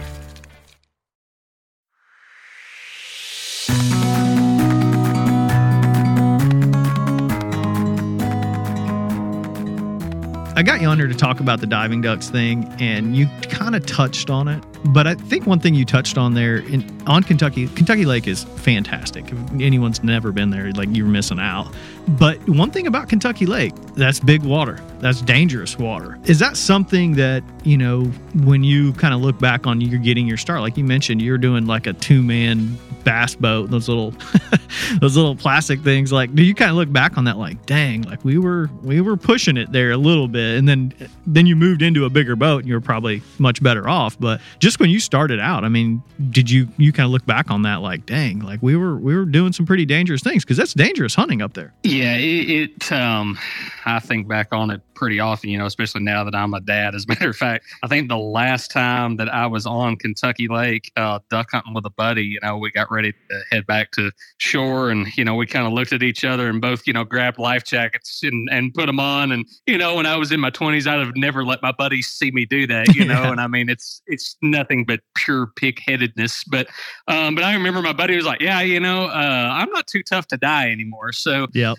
I 10.61 10.63
got 10.63 10.79
you 10.79 10.89
on 10.89 10.99
here 10.99 11.07
to 11.07 11.15
talk 11.15 11.39
about 11.39 11.59
the 11.59 11.65
diving 11.65 12.01
ducks 12.01 12.29
thing, 12.29 12.71
and 12.79 13.17
you 13.17 13.27
kind 13.49 13.75
of 13.75 13.83
touched 13.87 14.29
on 14.29 14.47
it. 14.47 14.63
But 14.85 15.07
I 15.07 15.15
think 15.15 15.45
one 15.45 15.59
thing 15.59 15.75
you 15.75 15.85
touched 15.85 16.17
on 16.17 16.33
there 16.33 16.57
in, 16.57 16.85
on 17.07 17.23
Kentucky, 17.23 17.67
Kentucky 17.69 18.05
Lake 18.05 18.27
is 18.27 18.43
fantastic. 18.43 19.31
If 19.31 19.51
anyone's 19.61 20.03
never 20.03 20.31
been 20.31 20.49
there, 20.49 20.71
like 20.71 20.89
you're 20.91 21.07
missing 21.07 21.39
out. 21.39 21.71
But 22.07 22.37
one 22.49 22.71
thing 22.71 22.87
about 22.87 23.07
Kentucky 23.07 23.45
Lake, 23.45 23.73
that's 23.95 24.19
big 24.19 24.43
water. 24.43 24.79
That's 24.99 25.21
dangerous 25.21 25.77
water. 25.77 26.19
Is 26.25 26.39
that 26.39 26.57
something 26.57 27.13
that, 27.13 27.43
you 27.63 27.77
know, 27.77 28.05
when 28.43 28.63
you 28.63 28.93
kind 28.93 29.13
of 29.13 29.21
look 29.21 29.39
back 29.39 29.67
on 29.67 29.81
you're 29.81 29.99
getting 29.99 30.27
your 30.27 30.37
start, 30.37 30.61
like 30.61 30.77
you 30.77 30.83
mentioned, 30.83 31.21
you're 31.21 31.37
doing 31.37 31.65
like 31.65 31.87
a 31.87 31.93
two 31.93 32.21
man 32.23 32.77
bass 33.03 33.35
boat, 33.35 33.69
those 33.69 33.87
little 33.87 34.11
those 34.99 35.15
little 35.15 35.35
plastic 35.35 35.81
things. 35.81 36.11
Like, 36.11 36.33
do 36.35 36.43
you 36.43 36.53
kind 36.53 36.71
of 36.71 36.77
look 36.77 36.91
back 36.91 37.17
on 37.17 37.25
that 37.25 37.37
like, 37.37 37.65
dang, 37.65 38.03
like 38.03 38.23
we 38.23 38.37
were 38.37 38.69
we 38.83 39.01
were 39.01 39.17
pushing 39.17 39.57
it 39.57 39.71
there 39.71 39.91
a 39.91 39.97
little 39.97 40.27
bit, 40.27 40.57
and 40.57 40.67
then 40.67 40.93
then 41.25 41.45
you 41.45 41.55
moved 41.55 41.81
into 41.81 42.05
a 42.05 42.09
bigger 42.09 42.35
boat, 42.35 42.59
and 42.59 42.67
you're 42.67 42.81
probably 42.81 43.21
much 43.39 43.61
better 43.61 43.87
off. 43.89 44.19
But 44.19 44.41
just 44.59 44.70
when 44.79 44.89
you 44.89 44.99
started 44.99 45.39
out, 45.39 45.63
I 45.63 45.69
mean, 45.69 46.03
did 46.29 46.49
you 46.49 46.67
you 46.77 46.91
kind 46.91 47.05
of 47.05 47.11
look 47.11 47.25
back 47.25 47.49
on 47.49 47.63
that 47.63 47.81
like, 47.81 48.05
dang, 48.05 48.39
like 48.39 48.61
we 48.61 48.75
were 48.75 48.97
we 48.97 49.15
were 49.15 49.25
doing 49.25 49.53
some 49.53 49.65
pretty 49.65 49.85
dangerous 49.85 50.21
things 50.21 50.43
because 50.43 50.57
that's 50.57 50.73
dangerous 50.73 51.15
hunting 51.15 51.41
up 51.41 51.53
there. 51.53 51.73
Yeah, 51.83 52.15
it, 52.15 52.49
it 52.49 52.91
um, 52.91 53.37
I 53.85 53.99
think 53.99 54.27
back 54.27 54.49
on 54.51 54.71
it 54.71 54.81
pretty 55.01 55.19
often, 55.19 55.49
you 55.49 55.57
know, 55.57 55.65
especially 55.65 56.03
now 56.03 56.23
that 56.23 56.35
I'm 56.35 56.53
a 56.53 56.61
dad. 56.61 56.93
As 56.93 57.05
a 57.05 57.07
matter 57.07 57.31
of 57.31 57.35
fact, 57.35 57.65
I 57.81 57.87
think 57.87 58.07
the 58.07 58.19
last 58.19 58.69
time 58.69 59.17
that 59.17 59.33
I 59.33 59.47
was 59.47 59.65
on 59.65 59.95
Kentucky 59.95 60.47
Lake 60.47 60.91
uh, 60.95 61.17
duck 61.31 61.47
hunting 61.51 61.73
with 61.73 61.87
a 61.87 61.89
buddy, 61.89 62.23
you 62.23 62.39
know, 62.43 62.55
we 62.59 62.69
got 62.69 62.91
ready 62.91 63.11
to 63.11 63.41
head 63.49 63.65
back 63.65 63.89
to 63.93 64.11
shore 64.37 64.91
and, 64.91 65.07
you 65.17 65.25
know, 65.25 65.33
we 65.33 65.47
kind 65.47 65.65
of 65.65 65.73
looked 65.73 65.91
at 65.91 66.03
each 66.03 66.23
other 66.23 66.49
and 66.49 66.61
both, 66.61 66.85
you 66.85 66.93
know, 66.93 67.03
grabbed 67.03 67.39
life 67.39 67.63
jackets 67.63 68.21
and, 68.21 68.47
and 68.51 68.75
put 68.75 68.85
them 68.85 68.99
on. 68.99 69.31
And, 69.31 69.47
you 69.65 69.75
know, 69.75 69.95
when 69.95 70.05
I 70.05 70.17
was 70.17 70.31
in 70.31 70.39
my 70.39 70.51
20s, 70.51 70.85
I'd 70.85 71.03
have 71.03 71.15
never 71.15 71.43
let 71.43 71.63
my 71.63 71.71
buddies 71.71 72.05
see 72.05 72.29
me 72.29 72.45
do 72.45 72.67
that, 72.67 72.93
you 72.93 73.03
know, 73.03 73.23
and 73.31 73.41
I 73.41 73.47
mean, 73.47 73.69
it's, 73.69 74.03
it's 74.05 74.37
nothing 74.43 74.85
but 74.85 74.99
pure 75.15 75.47
pig 75.55 75.79
headedness. 75.83 76.43
But, 76.43 76.67
um, 77.07 77.33
but 77.33 77.43
I 77.43 77.55
remember 77.55 77.81
my 77.81 77.93
buddy 77.93 78.17
was 78.17 78.25
like, 78.27 78.39
yeah, 78.39 78.61
you 78.61 78.79
know, 78.79 79.05
uh, 79.05 79.49
I'm 79.51 79.71
not 79.71 79.87
too 79.87 80.03
tough 80.03 80.27
to 80.27 80.37
die 80.37 80.69
anymore. 80.69 81.11
So, 81.11 81.47
yeah, 81.55 81.73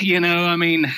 you 0.00 0.18
know, 0.18 0.46
I 0.46 0.56
mean, 0.56 0.92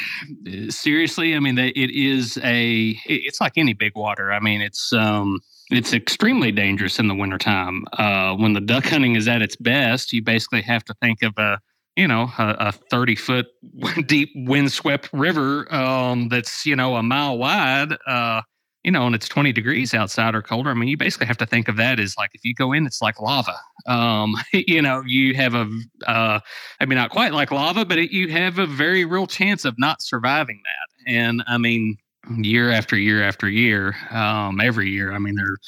seriously, 0.70 1.37
I 1.37 1.40
mean, 1.40 1.58
it 1.59 1.90
is 1.90 2.38
a 2.42 2.99
it's 3.07 3.40
like 3.40 3.55
any 3.57 3.73
big 3.73 3.94
water. 3.94 4.33
I 4.33 4.40
mean, 4.40 4.61
it's 4.61 4.92
um 4.92 5.40
it's 5.71 5.92
extremely 5.92 6.51
dangerous 6.51 6.99
in 6.99 7.09
the 7.09 7.14
wintertime. 7.14 7.85
Uh, 7.92 8.35
when 8.35 8.55
the 8.55 8.61
duck 8.61 8.87
hunting 8.87 9.16
is 9.16 9.29
at 9.29 9.42
its 9.42 9.57
best, 9.57 10.12
you 10.12 10.23
basically 10.23 10.62
have 10.62 10.85
to 10.85 10.94
think 11.03 11.23
of 11.23 11.37
a 11.37 11.61
you 11.99 12.07
know 12.07 12.31
a, 12.38 12.57
a 12.61 12.73
30 12.73 13.16
foot 13.16 13.47
deep 14.07 14.31
windswept 14.35 15.11
river 15.12 15.73
um, 15.75 16.29
that's 16.29 16.64
you 16.64 16.77
know 16.77 16.97
a 16.97 17.03
mile 17.03 17.37
wide 17.37 17.94
uh, 18.07 18.40
you 18.85 18.92
know 18.92 19.05
and 19.07 19.14
it's 19.14 19.29
20 19.29 19.53
degrees 19.53 19.92
outside 19.92 20.35
or 20.35 20.40
colder 20.40 20.71
i 20.71 20.75
mean 20.75 20.88
you 20.88 20.97
basically 20.97 21.27
have 21.27 21.37
to 21.37 21.44
think 21.44 21.68
of 21.68 21.77
that 21.77 21.99
as 21.99 22.16
like 22.16 22.31
if 22.35 22.44
you 22.44 22.55
go 22.55 22.73
in 22.73 22.87
it's 22.87 23.03
like 23.03 23.21
lava 23.21 23.57
um, 23.87 24.35
you 24.53 24.81
know 24.81 25.03
you 25.05 25.35
have 25.35 25.55
a 25.55 25.68
uh, 26.07 26.38
i 26.81 26.87
mean 26.87 26.97
not 26.97 27.11
quite 27.11 27.33
like 27.33 27.51
lava 27.51 27.85
but 27.85 27.99
it, 27.99 28.12
you 28.12 28.29
have 28.29 28.59
a 28.59 28.66
very 28.66 29.05
real 29.05 29.27
chance 29.27 29.64
of 29.64 29.75
not 29.79 30.01
surviving 30.01 30.61
that 30.64 30.88
and 31.09 31.42
i 31.47 31.59
mean 31.59 31.97
year 32.37 32.71
after 32.71 32.97
year 32.97 33.23
after 33.23 33.49
year 33.49 33.94
um, 34.11 34.61
every 34.61 34.90
year 34.90 35.12
i 35.12 35.18
mean 35.18 35.35
there 35.35 35.47
are 35.47 35.59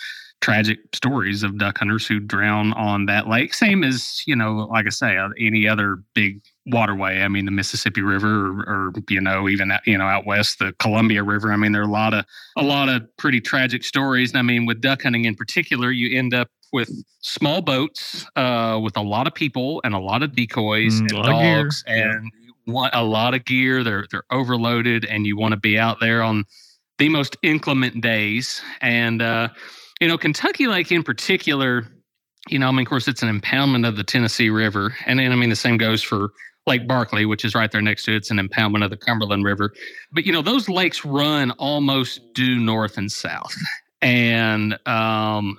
tragic 0.41 0.79
stories 0.95 1.43
of 1.43 1.59
duck 1.59 1.79
hunters 1.79 2.07
who 2.07 2.19
drown 2.19 2.73
on 2.73 3.07
that 3.07 3.29
lake. 3.29 3.53
Same 3.53 3.85
as 3.85 4.23
you 4.27 4.35
know 4.35 4.69
like 4.71 4.87
i 4.87 4.91
say 4.91 5.17
uh, 5.17 5.29
any 5.39 5.69
other 5.69 5.99
big 6.15 6.43
waterway. 6.67 7.21
I 7.23 7.29
mean 7.29 7.45
the 7.45 7.51
mississippi 7.51 8.03
river 8.03 8.49
or, 8.49 8.89
or, 8.89 8.93
you 9.09 9.21
know 9.21 9.49
even 9.49 9.73
you 9.87 9.99
know 9.99 10.05
out 10.05 10.27
west 10.27 10.59
the 10.59 10.73
columbia 10.79 11.23
river. 11.23 11.53
I 11.53 11.57
mean 11.57 11.73
there 11.73 11.83
are 11.83 11.89
a 11.89 11.91
lot 11.91 12.15
of 12.15 12.25
a 12.57 12.63
lot 12.63 12.89
of 12.89 13.03
pretty 13.17 13.41
tragic 13.41 13.85
stories. 13.85 14.31
And 14.31 14.39
i 14.39 14.43
mean 14.43 14.67
with 14.67 14.81
duck 14.81 15.03
hunting 15.03 15.25
in 15.27 15.35
particular 15.35 15.91
you 15.91 16.17
end 16.19 16.35
up 16.35 16.49
with 16.73 16.91
small 17.21 17.61
boats 17.61 18.25
uh, 18.37 18.79
with 18.83 18.97
a 18.97 19.03
lot 19.03 19.27
of 19.27 19.35
people 19.35 19.81
and 19.83 19.93
a 19.93 19.99
lot 19.99 20.23
of 20.23 20.35
decoys 20.37 21.01
mm, 21.01 21.13
and 21.13 21.25
dogs 21.25 21.83
and 21.87 22.31
want 22.71 22.95
a 22.95 23.05
lot 23.05 23.35
of 23.35 23.45
gear 23.45 23.83
they're 23.85 24.07
they're 24.11 24.25
overloaded 24.31 25.05
and 25.05 25.27
you 25.27 25.37
want 25.37 25.53
to 25.53 25.61
be 25.61 25.79
out 25.79 25.99
there 26.01 26.23
on 26.23 26.45
the 26.99 27.09
most 27.09 27.37
inclement 27.43 28.01
days 28.01 28.63
and 28.81 29.23
uh, 29.23 29.49
you 30.01 30.09
know 30.09 30.19
kentucky 30.19 30.67
lake 30.67 30.93
in 30.93 31.03
particular 31.03 31.87
you 32.49 32.59
know 32.59 32.69
i 32.69 32.71
mean 32.71 32.81
of 32.81 32.89
course 32.89 33.09
it's 33.09 33.23
an 33.23 33.41
impoundment 33.41 33.87
of 33.87 33.97
the 33.97 34.05
tennessee 34.05 34.51
river 34.51 34.95
and 35.07 35.19
then 35.19 35.33
i 35.33 35.37
mean 35.37 35.51
the 35.51 35.57
same 35.57 35.77
goes 35.77 36.03
for 36.03 36.31
Lake 36.67 36.87
Barkley, 36.87 37.25
which 37.25 37.45
is 37.45 37.55
right 37.55 37.71
there 37.71 37.81
next 37.81 38.05
to 38.05 38.13
it. 38.13 38.17
It's 38.17 38.31
an 38.31 38.39
impoundment 38.39 38.85
of 38.85 38.91
the 38.91 38.97
Cumberland 38.97 39.45
River. 39.45 39.73
But, 40.13 40.27
you 40.27 40.33
know, 40.33 40.43
those 40.43 40.69
lakes 40.69 41.05
run 41.05 41.51
almost 41.53 42.35
due 42.35 42.59
north 42.59 42.99
and 42.99 43.11
south. 43.11 43.55
And, 44.03 44.79
um, 44.87 45.59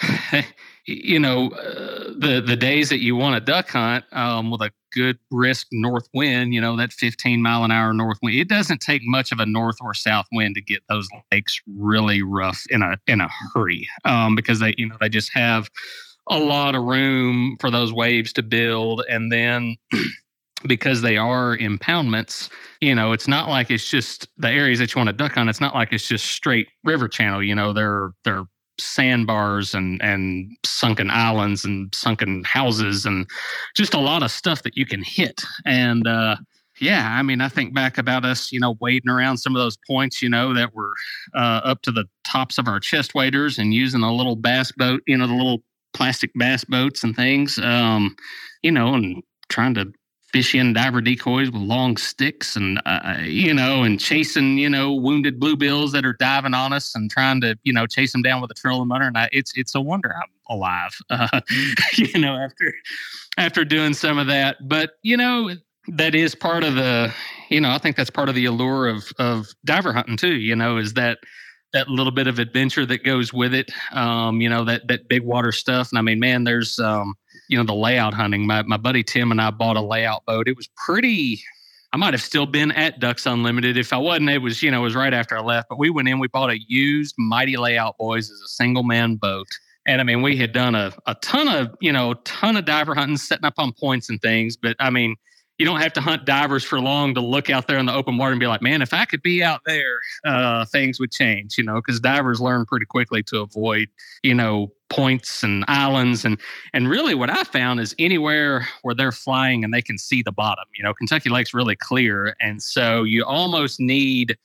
you 0.86 1.18
know, 1.18 1.50
uh, 1.50 2.12
the, 2.18 2.42
the 2.44 2.56
days 2.56 2.88
that 2.88 2.98
you 2.98 3.16
want 3.16 3.36
a 3.36 3.40
duck 3.40 3.70
hunt 3.70 4.04
um, 4.12 4.50
with 4.50 4.62
a 4.62 4.70
good 4.92 5.18
brisk 5.30 5.66
north 5.72 6.08
wind, 6.14 6.54
you 6.54 6.60
know, 6.60 6.76
that 6.76 6.92
15 6.92 7.42
mile 7.42 7.64
an 7.64 7.70
hour 7.70 7.92
north 7.92 8.18
wind, 8.22 8.38
it 8.38 8.48
doesn't 8.48 8.80
take 8.80 9.02
much 9.04 9.32
of 9.32 9.40
a 9.40 9.46
north 9.46 9.76
or 9.80 9.94
south 9.94 10.26
wind 10.32 10.54
to 10.54 10.62
get 10.62 10.82
those 10.88 11.08
lakes 11.30 11.60
really 11.66 12.22
rough 12.22 12.62
in 12.70 12.82
a, 12.82 12.96
in 13.06 13.20
a 13.20 13.28
hurry 13.54 13.88
um, 14.04 14.34
because 14.34 14.60
they, 14.60 14.74
you 14.76 14.88
know, 14.88 14.96
they 15.00 15.08
just 15.08 15.32
have 15.32 15.70
a 16.28 16.38
lot 16.38 16.74
of 16.74 16.84
room 16.84 17.56
for 17.60 17.70
those 17.70 17.92
waves 17.92 18.32
to 18.34 18.42
build. 18.42 19.02
And 19.08 19.32
then, 19.32 19.76
because 20.66 21.02
they 21.02 21.16
are 21.16 21.56
impoundments, 21.56 22.48
you 22.80 22.94
know, 22.94 23.12
it's 23.12 23.28
not 23.28 23.48
like 23.48 23.70
it's 23.70 23.88
just 23.88 24.28
the 24.36 24.48
areas 24.48 24.78
that 24.78 24.94
you 24.94 24.98
want 24.98 25.08
to 25.08 25.12
duck 25.12 25.36
on. 25.36 25.48
It's 25.48 25.60
not 25.60 25.74
like 25.74 25.92
it's 25.92 26.06
just 26.06 26.26
straight 26.26 26.68
river 26.84 27.08
channel. 27.08 27.42
You 27.42 27.54
know, 27.54 27.72
they're 27.72 28.10
they're 28.24 28.44
sandbars 28.78 29.74
and 29.74 30.00
and 30.02 30.50
sunken 30.64 31.10
islands 31.10 31.64
and 31.64 31.94
sunken 31.94 32.42
houses 32.44 33.06
and 33.06 33.28
just 33.76 33.94
a 33.94 34.00
lot 34.00 34.22
of 34.22 34.30
stuff 34.30 34.62
that 34.62 34.76
you 34.76 34.86
can 34.86 35.02
hit. 35.02 35.42
And 35.66 36.06
uh, 36.06 36.36
yeah, 36.80 37.16
I 37.16 37.22
mean, 37.22 37.40
I 37.40 37.48
think 37.48 37.74
back 37.74 37.98
about 37.98 38.24
us, 38.24 38.50
you 38.50 38.58
know, 38.58 38.76
wading 38.80 39.10
around 39.10 39.38
some 39.38 39.54
of 39.54 39.62
those 39.62 39.78
points, 39.86 40.22
you 40.22 40.28
know, 40.28 40.54
that 40.54 40.74
were 40.74 40.92
uh, 41.34 41.60
up 41.64 41.82
to 41.82 41.92
the 41.92 42.06
tops 42.26 42.58
of 42.58 42.66
our 42.66 42.80
chest 42.80 43.14
waders 43.14 43.58
and 43.58 43.74
using 43.74 44.02
a 44.02 44.14
little 44.14 44.36
bass 44.36 44.72
boat, 44.72 45.02
you 45.06 45.16
know, 45.16 45.26
the 45.26 45.34
little 45.34 45.62
plastic 45.92 46.30
bass 46.34 46.64
boats 46.64 47.04
and 47.04 47.14
things, 47.14 47.58
um, 47.58 48.16
you 48.62 48.72
know, 48.72 48.94
and 48.94 49.22
trying 49.48 49.74
to 49.74 49.92
fish 50.32 50.54
in 50.54 50.72
diver 50.72 51.00
decoys 51.00 51.50
with 51.50 51.60
long 51.60 51.96
sticks 51.96 52.56
and 52.56 52.78
uh, 52.86 53.00
uh, 53.04 53.18
you 53.22 53.52
know 53.52 53.82
and 53.82 54.00
chasing 54.00 54.56
you 54.56 54.68
know 54.68 54.92
wounded 54.92 55.38
bluebills 55.38 55.92
that 55.92 56.06
are 56.06 56.14
diving 56.14 56.54
on 56.54 56.72
us 56.72 56.94
and 56.94 57.10
trying 57.10 57.40
to 57.40 57.56
you 57.64 57.72
know 57.72 57.86
chase 57.86 58.12
them 58.12 58.22
down 58.22 58.40
with 58.40 58.50
a 58.50 58.54
trolling 58.54 58.88
motor. 58.88 59.04
And 59.04 59.16
I, 59.16 59.28
it's 59.32 59.52
it's 59.56 59.74
a 59.74 59.80
wonder 59.80 60.14
I'm 60.14 60.56
alive 60.56 60.96
uh, 61.10 61.40
you 61.94 62.18
know 62.18 62.36
after 62.36 62.74
after 63.36 63.64
doing 63.64 63.94
some 63.94 64.18
of 64.18 64.26
that. 64.28 64.56
But 64.66 64.92
you 65.02 65.16
know 65.16 65.50
that 65.88 66.14
is 66.14 66.34
part 66.34 66.64
of 66.64 66.74
the 66.74 67.12
you 67.50 67.60
know 67.60 67.70
I 67.70 67.78
think 67.78 67.96
that's 67.96 68.10
part 68.10 68.28
of 68.28 68.34
the 68.34 68.46
allure 68.46 68.88
of 68.88 69.12
of 69.18 69.48
diver 69.64 69.92
hunting 69.92 70.16
too 70.16 70.34
you 70.36 70.56
know 70.56 70.78
is 70.78 70.94
that 70.94 71.18
that 71.72 71.88
little 71.88 72.12
bit 72.12 72.26
of 72.26 72.38
adventure 72.38 72.84
that 72.86 73.04
goes 73.04 73.32
with 73.32 73.54
it. 73.54 73.70
Um 73.92 74.40
you 74.40 74.48
know 74.48 74.64
that 74.64 74.88
that 74.88 75.08
big 75.08 75.22
water 75.22 75.52
stuff. 75.52 75.90
And 75.90 75.98
I 75.98 76.02
mean 76.02 76.20
man 76.20 76.44
there's 76.44 76.78
um 76.78 77.14
you 77.52 77.58
know 77.58 77.64
the 77.64 77.74
layout 77.74 78.14
hunting. 78.14 78.46
My 78.46 78.62
my 78.62 78.78
buddy 78.78 79.02
Tim 79.02 79.30
and 79.30 79.40
I 79.40 79.50
bought 79.50 79.76
a 79.76 79.82
layout 79.82 80.24
boat. 80.24 80.48
It 80.48 80.56
was 80.56 80.68
pretty. 80.74 81.42
I 81.92 81.98
might 81.98 82.14
have 82.14 82.22
still 82.22 82.46
been 82.46 82.72
at 82.72 82.98
Ducks 82.98 83.26
Unlimited. 83.26 83.76
If 83.76 83.92
I 83.92 83.98
wasn't, 83.98 84.30
it 84.30 84.38
was 84.38 84.62
you 84.62 84.70
know 84.70 84.80
it 84.80 84.84
was 84.84 84.94
right 84.94 85.12
after 85.12 85.36
I 85.36 85.42
left. 85.42 85.68
But 85.68 85.78
we 85.78 85.90
went 85.90 86.08
in. 86.08 86.18
We 86.18 86.28
bought 86.28 86.50
a 86.50 86.58
used 86.66 87.14
Mighty 87.18 87.58
Layout 87.58 87.98
Boys 87.98 88.30
as 88.30 88.40
a 88.40 88.48
single 88.48 88.82
man 88.82 89.16
boat. 89.16 89.48
And 89.84 90.00
I 90.00 90.04
mean, 90.04 90.22
we 90.22 90.36
had 90.36 90.52
done 90.52 90.74
a, 90.74 90.92
a 91.06 91.16
ton 91.16 91.48
of, 91.48 91.74
you 91.80 91.92
know, 91.92 92.14
ton 92.24 92.56
of 92.56 92.64
diver 92.64 92.94
hunting, 92.94 93.16
setting 93.16 93.44
up 93.44 93.54
on 93.58 93.72
points 93.72 94.08
and 94.08 94.22
things. 94.22 94.56
But 94.56 94.76
I 94.78 94.90
mean, 94.90 95.16
you 95.58 95.66
don't 95.66 95.80
have 95.80 95.92
to 95.92 96.00
hunt 96.00 96.24
divers 96.24 96.64
for 96.64 96.80
long 96.80 97.14
to 97.14 97.20
look 97.20 97.50
out 97.50 97.68
there 97.68 97.78
in 97.78 97.86
the 97.86 97.94
open 97.94 98.16
water 98.16 98.32
and 98.32 98.40
be 98.40 98.46
like, 98.46 98.62
man, 98.62 98.80
if 98.80 98.94
I 98.94 99.04
could 99.04 99.22
be 99.22 99.42
out 99.42 99.60
there, 99.66 100.00
uh, 100.24 100.64
things 100.64 100.98
would 100.98 101.12
change, 101.12 101.58
you 101.58 101.64
know, 101.64 101.74
because 101.74 102.00
divers 102.00 102.40
learn 102.40 102.64
pretty 102.64 102.86
quickly 102.86 103.22
to 103.24 103.40
avoid, 103.40 103.88
you 104.22 104.34
know, 104.34 104.72
points 104.92 105.42
and 105.42 105.64
islands 105.68 106.24
and 106.24 106.38
and 106.74 106.88
really 106.88 107.14
what 107.14 107.30
I 107.30 107.44
found 107.44 107.80
is 107.80 107.94
anywhere 107.98 108.68
where 108.82 108.94
they're 108.94 109.10
flying 109.10 109.64
and 109.64 109.72
they 109.72 109.82
can 109.82 109.96
see 109.98 110.22
the 110.22 110.32
bottom. 110.32 110.64
You 110.76 110.84
know, 110.84 110.92
Kentucky 110.92 111.30
Lake's 111.30 111.54
really 111.54 111.76
clear, 111.76 112.36
and 112.40 112.62
so 112.62 113.02
you 113.02 113.24
almost 113.24 113.80
need 113.80 114.36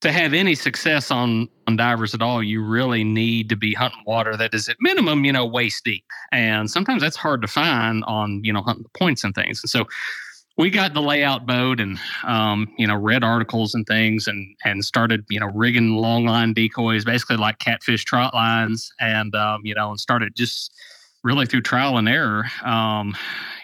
to 0.00 0.12
have 0.12 0.32
any 0.32 0.54
success 0.54 1.10
on 1.10 1.48
on 1.66 1.76
divers 1.76 2.14
at 2.14 2.22
all, 2.22 2.42
you 2.42 2.62
really 2.62 3.04
need 3.04 3.48
to 3.48 3.56
be 3.56 3.74
hunting 3.74 4.02
water 4.06 4.36
that 4.36 4.54
is 4.54 4.68
at 4.68 4.76
minimum, 4.80 5.24
you 5.24 5.32
know, 5.32 5.44
waist 5.44 5.84
deep. 5.84 6.04
And 6.32 6.70
sometimes 6.70 7.02
that's 7.02 7.16
hard 7.16 7.42
to 7.42 7.48
find 7.48 8.04
on, 8.06 8.42
you 8.44 8.52
know, 8.52 8.62
hunting 8.62 8.84
the 8.84 8.98
points 8.98 9.24
and 9.24 9.34
things. 9.34 9.62
And 9.62 9.68
so 9.68 9.84
we 10.58 10.70
got 10.70 10.92
the 10.92 11.00
layout 11.00 11.46
boat 11.46 11.80
and 11.80 11.98
um, 12.24 12.68
you 12.76 12.86
know, 12.86 12.96
read 12.96 13.24
articles 13.24 13.74
and 13.74 13.86
things 13.86 14.26
and 14.26 14.54
and 14.64 14.84
started, 14.84 15.24
you 15.30 15.40
know, 15.40 15.50
rigging 15.54 15.96
long 15.96 16.26
line 16.26 16.52
decoys, 16.52 17.04
basically 17.04 17.36
like 17.36 17.58
catfish 17.58 18.04
trot 18.04 18.34
lines, 18.34 18.92
and 19.00 19.34
um, 19.34 19.62
you 19.64 19.74
know, 19.74 19.90
and 19.90 20.00
started 20.00 20.34
just 20.36 20.72
really 21.22 21.46
through 21.46 21.62
trial 21.62 21.96
and 21.96 22.08
error. 22.08 22.44
Um, 22.64 23.16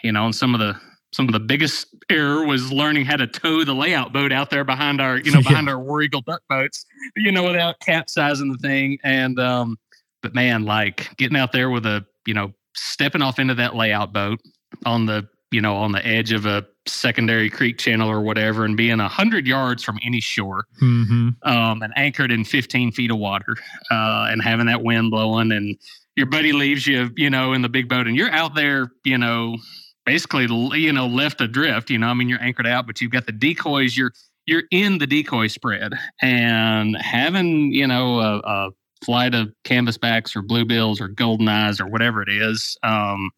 you 0.03 0.11
know, 0.11 0.25
and 0.25 0.35
some 0.35 0.55
of 0.55 0.59
the 0.59 0.79
some 1.15 1.27
of 1.27 1.33
the 1.33 1.39
biggest 1.39 1.87
error 2.09 2.45
was 2.45 2.71
learning 2.71 3.05
how 3.05 3.15
to 3.15 3.27
tow 3.27 3.63
the 3.63 3.73
layout 3.73 4.11
boat 4.11 4.33
out 4.33 4.49
there 4.49 4.65
behind 4.65 4.99
our, 4.99 5.17
you 5.17 5.31
know, 5.31 5.41
behind 5.47 5.69
our 5.69 5.79
War 5.79 6.01
Eagle 6.01 6.21
duck 6.21 6.41
boats, 6.49 6.85
you 7.15 7.31
know, 7.31 7.43
without 7.43 7.79
capsizing 7.79 8.51
the 8.51 8.57
thing. 8.57 8.97
And, 9.01 9.39
um, 9.39 9.77
but 10.21 10.35
man, 10.35 10.65
like 10.65 11.15
getting 11.15 11.37
out 11.37 11.53
there 11.53 11.69
with 11.69 11.85
a, 11.85 12.05
you 12.25 12.33
know, 12.33 12.51
stepping 12.75 13.21
off 13.21 13.39
into 13.39 13.55
that 13.55 13.75
layout 13.75 14.11
boat 14.11 14.41
on 14.85 15.05
the, 15.05 15.25
you 15.51 15.61
know, 15.61 15.77
on 15.77 15.93
the 15.93 16.05
edge 16.05 16.33
of 16.33 16.45
a 16.45 16.65
secondary 16.87 17.49
creek 17.49 17.77
channel 17.77 18.09
or 18.09 18.21
whatever 18.21 18.65
and 18.65 18.77
being 18.77 18.99
a 18.99 19.07
hundred 19.07 19.47
yards 19.47 19.83
from 19.83 19.99
any 20.03 20.21
shore, 20.21 20.65
mm-hmm. 20.81 21.29
um, 21.43 21.81
and 21.81 21.93
anchored 21.95 22.31
in 22.31 22.43
15 22.43 22.91
feet 22.91 23.11
of 23.11 23.17
water, 23.17 23.55
uh, 23.91 24.27
and 24.29 24.41
having 24.41 24.67
that 24.67 24.83
wind 24.83 25.11
blowing 25.11 25.51
and, 25.51 25.77
your 26.17 26.27
buddy 26.27 26.53
leaves 26.53 26.87
you, 26.87 27.09
you 27.17 27.29
know, 27.29 27.51
in 27.51 27.61
the 27.61 27.67
big 27.67 27.89
boat 27.89 28.07
and 28.07 28.15
you're 28.15 28.31
out 28.31 28.55
there, 28.55 28.89
you 29.03 29.17
know, 29.17 29.57
basically 30.05 30.45
you 30.79 30.93
know 30.93 31.07
left 31.07 31.41
adrift 31.41 31.89
you 31.89 31.97
know 31.97 32.07
i 32.07 32.13
mean 32.13 32.29
you're 32.29 32.41
anchored 32.41 32.67
out 32.67 32.85
but 32.85 33.01
you've 33.01 33.11
got 33.11 33.25
the 33.25 33.31
decoys 33.31 33.97
you're 33.97 34.11
you're 34.45 34.63
in 34.71 34.99
the 34.99 35.07
decoy 35.07 35.47
spread 35.47 35.93
and 36.21 36.95
having 36.97 37.73
you 37.73 37.87
know 37.87 38.19
a, 38.19 38.37
a 38.39 38.69
flight 39.03 39.33
of 39.33 39.51
canvasbacks 39.63 40.35
or 40.35 40.41
bluebills 40.41 41.01
or 41.01 41.07
golden 41.07 41.47
eyes 41.47 41.79
or 41.79 41.87
whatever 41.87 42.21
it 42.21 42.29
is 42.29 42.77
um 42.83 43.31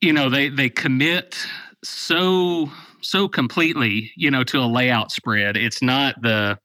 you 0.00 0.12
know 0.12 0.28
they 0.28 0.48
they 0.48 0.68
commit 0.68 1.36
so 1.82 2.70
so 3.02 3.28
completely 3.28 4.10
you 4.16 4.30
know 4.30 4.44
to 4.44 4.58
a 4.58 4.66
layout 4.66 5.10
spread 5.10 5.56
it's 5.56 5.82
not 5.82 6.20
the 6.22 6.58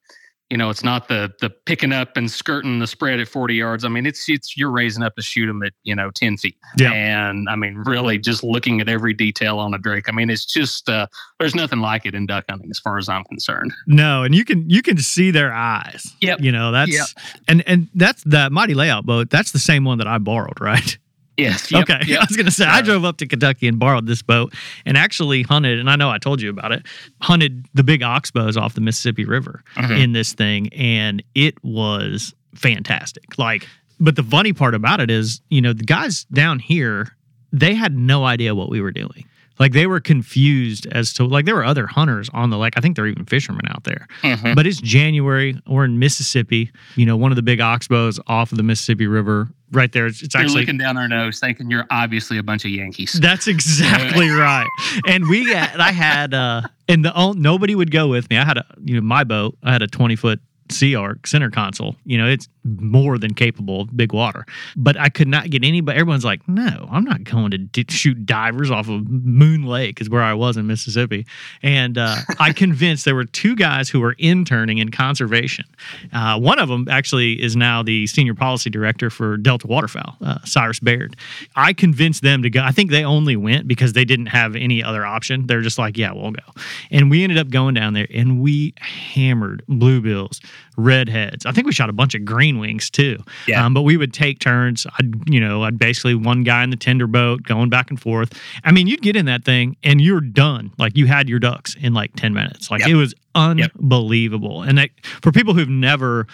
you 0.52 0.58
know, 0.58 0.70
it's 0.70 0.84
not 0.84 1.08
the 1.08 1.34
the 1.42 1.50
picking 1.50 1.92
up 1.92 2.16
and 2.18 2.30
skirting 2.30 2.78
the 2.78 2.86
spread 2.86 3.20
at 3.20 3.28
40 3.28 3.56
yards. 3.56 3.84
I 3.84 3.88
mean, 3.88 4.06
it's 4.06 4.30
it's 4.30 4.56
you're 4.56 4.70
raising 4.70 5.02
up 5.02 5.16
to 5.16 5.22
shoot 5.24 5.48
them 5.48 5.64
at 5.64 5.74
you 5.84 5.96
know 5.96 6.12
10 6.12 6.38
feet. 6.38 6.56
Yeah. 6.78 6.92
And 6.92 7.50
I 7.50 7.56
mean, 7.56 7.78
really, 7.86 8.20
just 8.20 8.44
looking 8.44 8.80
at 8.80 8.88
every 8.88 9.14
detail 9.14 9.58
on 9.58 9.74
a 9.74 9.80
drake. 9.80 10.08
I 10.08 10.12
mean, 10.12 10.30
it's 10.30 10.46
just 10.46 10.88
uh, 10.88 11.08
there's 11.40 11.56
nothing 11.56 11.80
like 11.80 12.06
it 12.06 12.14
in 12.14 12.28
duck 12.28 12.46
hunting 12.48 12.70
as 12.70 12.78
far 12.78 13.00
as 13.00 13.10
I'm 13.10 13.24
concerned. 13.24 13.74
No, 13.88 14.22
and 14.22 14.36
you 14.36 14.46
can 14.46 14.70
you 14.70 14.84
can 14.84 14.98
see 14.98 15.32
their 15.32 15.52
eyes. 15.52 16.16
Yep. 16.22 16.42
You 16.42 16.52
know 16.52 16.72
that's 16.72 16.94
yep. 16.94 17.08
and 17.48 17.64
and 17.68 17.88
that's 17.96 18.24
that 18.26 18.52
mighty 18.52 18.76
layout 18.76 19.06
boat. 19.06 19.32
That's 19.32 19.52
the 19.52 19.60
same 19.60 19.84
one 19.84 19.98
that 19.98 20.08
I 20.08 20.20
borrowed, 20.20 20.62
right? 20.62 20.98
Yes. 21.38 21.72
Yep, 21.72 21.82
okay. 21.84 22.00
Yep. 22.06 22.20
I 22.22 22.26
was 22.28 22.38
going 22.38 22.46
to 22.46 22.52
say, 22.52 22.66
I 22.66 22.82
drove 22.82 23.04
up 23.04 23.18
to 23.18 23.28
Kentucky 23.28 23.68
and 23.68 23.78
borrowed 23.80 24.08
this 24.08 24.22
boat 24.22 24.54
and 24.86 24.98
actually 24.98 25.44
hunted, 25.44 25.80
and 25.80 25.90
I 25.90 25.96
know 25.96 26.10
I 26.10 26.18
told 26.18 26.42
you 26.42 26.50
about 26.50 26.72
it, 26.72 26.86
hunted 27.22 27.66
the 27.74 27.84
big 27.84 28.02
oxbows 28.02 28.58
off 28.58 28.74
the 28.74 28.82
Mississippi 28.82 29.26
River 29.26 29.64
mm-hmm. 29.76 29.94
in 29.94 30.14
this 30.14 30.34
thing. 30.34 30.72
And 30.74 31.24
it 31.34 31.62
was 31.64 32.34
fantastic. 32.56 33.38
Like, 33.38 33.68
but 34.00 34.16
the 34.16 34.24
funny 34.24 34.54
part 34.54 34.76
about 34.76 35.00
it 35.00 35.10
is, 35.10 35.42
you 35.50 35.62
know, 35.62 35.74
the 35.74 35.84
guys 35.84 36.26
down 36.26 36.60
here, 36.60 37.16
they 37.52 37.74
had 37.76 37.98
no 37.98 38.26
idea 38.26 38.56
what 38.56 38.70
we 38.70 38.82
were 38.82 38.92
doing. 38.92 39.26
Like 39.60 39.74
they 39.74 39.88
were 39.88 40.00
confused 40.00 40.88
as 40.88 41.14
to 41.14 41.26
like 41.26 41.46
there 41.46 41.56
were 41.56 41.66
other 41.66 41.88
hunters 41.88 42.30
on 42.34 42.50
the 42.50 42.58
lake. 42.58 42.74
I 42.78 42.82
think 42.82 42.96
there 42.96 43.06
are 43.06 43.08
even 43.08 43.26
fishermen 43.26 43.68
out 43.70 43.84
there. 43.84 44.08
Mm-hmm. 44.22 44.54
But 44.54 44.68
it's 44.68 44.82
January. 44.82 45.60
We're 45.68 45.86
in 45.86 46.00
Mississippi. 46.00 46.72
You 46.96 47.06
know, 47.06 47.16
one 47.16 47.32
of 47.32 47.36
the 47.36 47.44
big 47.44 47.60
oxbows 47.60 48.20
off 48.28 48.52
of 48.52 48.58
the 48.58 48.64
Mississippi 48.64 49.08
River. 49.08 49.50
Right 49.72 49.92
there. 49.92 50.06
It's, 50.06 50.22
it's 50.22 50.36
actually 50.36 50.62
looking 50.62 50.78
down 50.78 50.96
our 50.96 51.08
nose, 51.08 51.40
thinking 51.40 51.70
you're 51.72 51.88
obviously 51.90 52.38
a 52.38 52.44
bunch 52.44 52.66
of 52.66 52.72
Yankees. 52.72 53.14
That's 53.22 53.48
exactly 53.48 54.30
right. 54.30 54.68
And 55.08 55.28
we, 55.28 55.52
had, 55.52 55.80
I 55.80 55.92
had, 55.92 56.34
uh, 56.34 56.62
and 56.88 57.04
the 57.04 57.34
nobody 57.36 57.74
would 57.74 57.92
go 57.92 58.08
with 58.08 58.30
me. 58.30 58.38
I 58.38 58.46
had 58.46 58.58
a, 58.58 58.66
you 58.84 58.96
know, 58.96 59.02
my 59.02 59.24
boat. 59.24 59.58
I 59.64 59.72
had 59.72 59.82
a 59.82 59.88
twenty 59.88 60.16
foot 60.16 60.40
Sea 60.72 60.96
Ark 60.96 61.28
center 61.28 61.50
console. 61.50 61.96
You 62.06 62.18
know, 62.18 62.28
it's 62.28 62.48
more 62.66 63.18
than 63.18 63.34
capable 63.34 63.82
of 63.82 63.96
big 63.96 64.14
water. 64.14 64.46
But 64.76 64.98
I 65.00 65.10
could 65.10 65.28
not 65.28 65.50
get 65.50 65.64
anybody. 65.64 65.98
Everyone's 66.00 66.26
like, 66.26 66.48
no, 66.48 66.88
I'm 66.92 67.04
not 67.04 67.24
going 67.24 67.52
to 67.52 67.58
d- 67.58 67.86
shoot 67.90 68.26
divers 68.26 68.72
off 68.72 68.90
of 68.90 69.08
Moon 69.08 69.64
Lake, 69.64 70.02
is 70.02 70.10
where 70.10 70.24
I 70.24 70.34
was 70.34 70.58
in 70.58 70.66
Mississippi. 70.68 71.26
And 71.62 71.98
uh, 71.98 72.16
I 72.40 72.52
convinced 72.54 73.06
there 73.06 73.16
were 73.16 73.26
two 73.26 73.56
guys 73.56 73.90
who 73.90 74.00
were 74.00 74.16
interning 74.18 74.80
in 74.80 74.90
conservation. 74.90 75.66
Uh, 76.12 76.40
one 76.40 76.60
of 76.60 76.70
them 76.70 76.88
actually 76.90 77.42
is 77.42 77.56
now 77.56 77.84
the 77.84 78.08
senior 78.08 78.34
policy 78.34 78.70
director 78.70 79.10
for 79.10 79.38
Delta 79.38 79.68
Waterfowl, 79.68 80.18
uh, 80.22 80.40
Cyrus 80.44 80.80
Baird. 80.80 81.16
I 81.56 81.74
convinced 81.74 82.24
them 82.24 82.42
to 82.44 82.50
go. 82.50 82.62
I 82.62 82.72
think 82.72 82.90
they 82.90 83.04
only 83.04 83.36
went 83.36 83.68
because 83.68 83.94
they 83.94 84.06
didn't 84.06 84.28
have 84.28 84.56
any 84.56 84.84
other 84.84 85.06
option. 85.06 85.46
They're 85.48 85.62
just 85.62 85.78
like, 85.78 85.98
yeah, 85.98 86.12
we'll 86.12 86.32
go. 86.32 86.44
And 86.90 87.10
we 87.10 87.24
ended 87.24 87.38
up 87.38 87.50
going 87.50 87.76
down 87.76 87.94
there 87.94 88.08
and 88.12 88.42
we 88.42 88.74
hammered 88.80 89.64
bluebills 89.70 90.40
redheads. 90.78 91.46
I 91.46 91.52
think 91.52 91.68
we 91.68 91.74
shot 91.74 91.90
a 91.90 91.94
bunch 91.94 92.16
of 92.16 92.26
green 92.26 92.60
wings 92.60 92.90
too. 92.90 93.18
Yeah. 93.48 93.66
Um, 93.66 93.74
but 93.74 93.82
we 93.82 93.98
would 93.98 94.14
take 94.14 94.40
turns. 94.40 94.86
I'd, 95.00 95.30
you 95.30 95.40
know, 95.40 95.64
I'd 95.64 95.78
basically 95.78 96.16
one 96.16 96.44
guy 96.44 96.64
in 96.64 96.70
the 96.70 96.78
tender 96.78 97.08
boat 97.08 97.44
going 97.44 97.70
back 97.70 97.90
and 97.90 98.00
forth. 98.00 98.34
I 98.64 98.72
mean, 98.72 98.88
you'd 98.88 99.02
get 99.02 99.16
in 99.16 99.26
that 99.26 99.46
thing 99.46 99.78
and 99.84 100.02
you're 100.02 100.22
done. 100.22 100.74
Like 100.78 100.98
you 100.98 101.08
had 101.08 101.30
your 101.30 101.40
ducks 101.40 101.76
in 101.76 101.94
like 101.94 102.16
10 102.16 102.34
minutes. 102.34 102.70
Like 102.70 102.82
yep. 102.82 102.90
it 102.90 102.96
was 102.96 103.14
unbelievable. 103.34 104.60
Yep. 104.62 104.70
And 104.70 104.78
that, 104.78 104.90
for 105.22 105.32
people 105.32 105.54
who've 105.54 105.70
never 105.70 106.28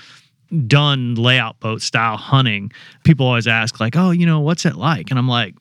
done 0.67 1.15
layout 1.15 1.59
boat 1.59 1.81
style 1.81 2.17
hunting, 2.17 2.71
people 3.03 3.25
always 3.25 3.47
ask 3.47 3.79
like, 3.79 3.95
oh, 3.95 4.11
you 4.11 4.25
know, 4.25 4.39
what's 4.39 4.65
it 4.65 4.75
like? 4.75 5.09
And 5.09 5.19
I'm 5.19 5.27
like, 5.27 5.55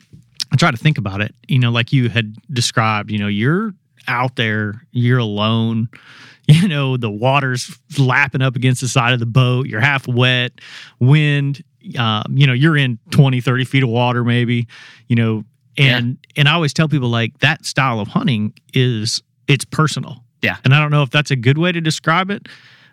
I 0.52 0.56
try 0.56 0.70
to 0.70 0.76
think 0.76 0.98
about 0.98 1.20
it, 1.20 1.34
you 1.46 1.58
know, 1.58 1.70
like 1.70 1.92
you 1.92 2.08
had 2.08 2.34
described, 2.52 3.10
you 3.10 3.18
know, 3.18 3.28
you're 3.28 3.72
out 4.08 4.36
there, 4.36 4.82
you're 4.92 5.18
alone. 5.18 5.88
You 6.48 6.66
know 6.66 6.96
the 6.96 7.10
water's 7.10 7.78
lapping 7.96 8.42
up 8.42 8.56
against 8.56 8.80
the 8.80 8.88
side 8.88 9.12
of 9.12 9.20
the 9.20 9.26
boat. 9.26 9.68
You're 9.68 9.78
half 9.78 10.08
wet 10.08 10.50
wind 10.98 11.62
um, 11.98 12.24
you 12.30 12.46
know 12.46 12.52
you're 12.52 12.76
in 12.76 12.98
20 13.10 13.40
30 13.40 13.64
feet 13.64 13.82
of 13.82 13.88
water 13.88 14.22
maybe 14.24 14.66
you 15.08 15.16
know 15.16 15.44
and 15.78 16.18
yeah. 16.36 16.40
and 16.40 16.48
i 16.48 16.52
always 16.52 16.72
tell 16.72 16.88
people 16.88 17.08
like 17.08 17.38
that 17.38 17.64
style 17.64 18.00
of 18.00 18.08
hunting 18.08 18.52
is 18.74 19.22
it's 19.48 19.64
personal. 19.64 20.22
Yeah. 20.42 20.56
And 20.64 20.74
i 20.74 20.80
don't 20.80 20.90
know 20.90 21.02
if 21.02 21.10
that's 21.10 21.30
a 21.30 21.36
good 21.36 21.58
way 21.58 21.72
to 21.72 21.80
describe 21.80 22.30
it 22.30 22.48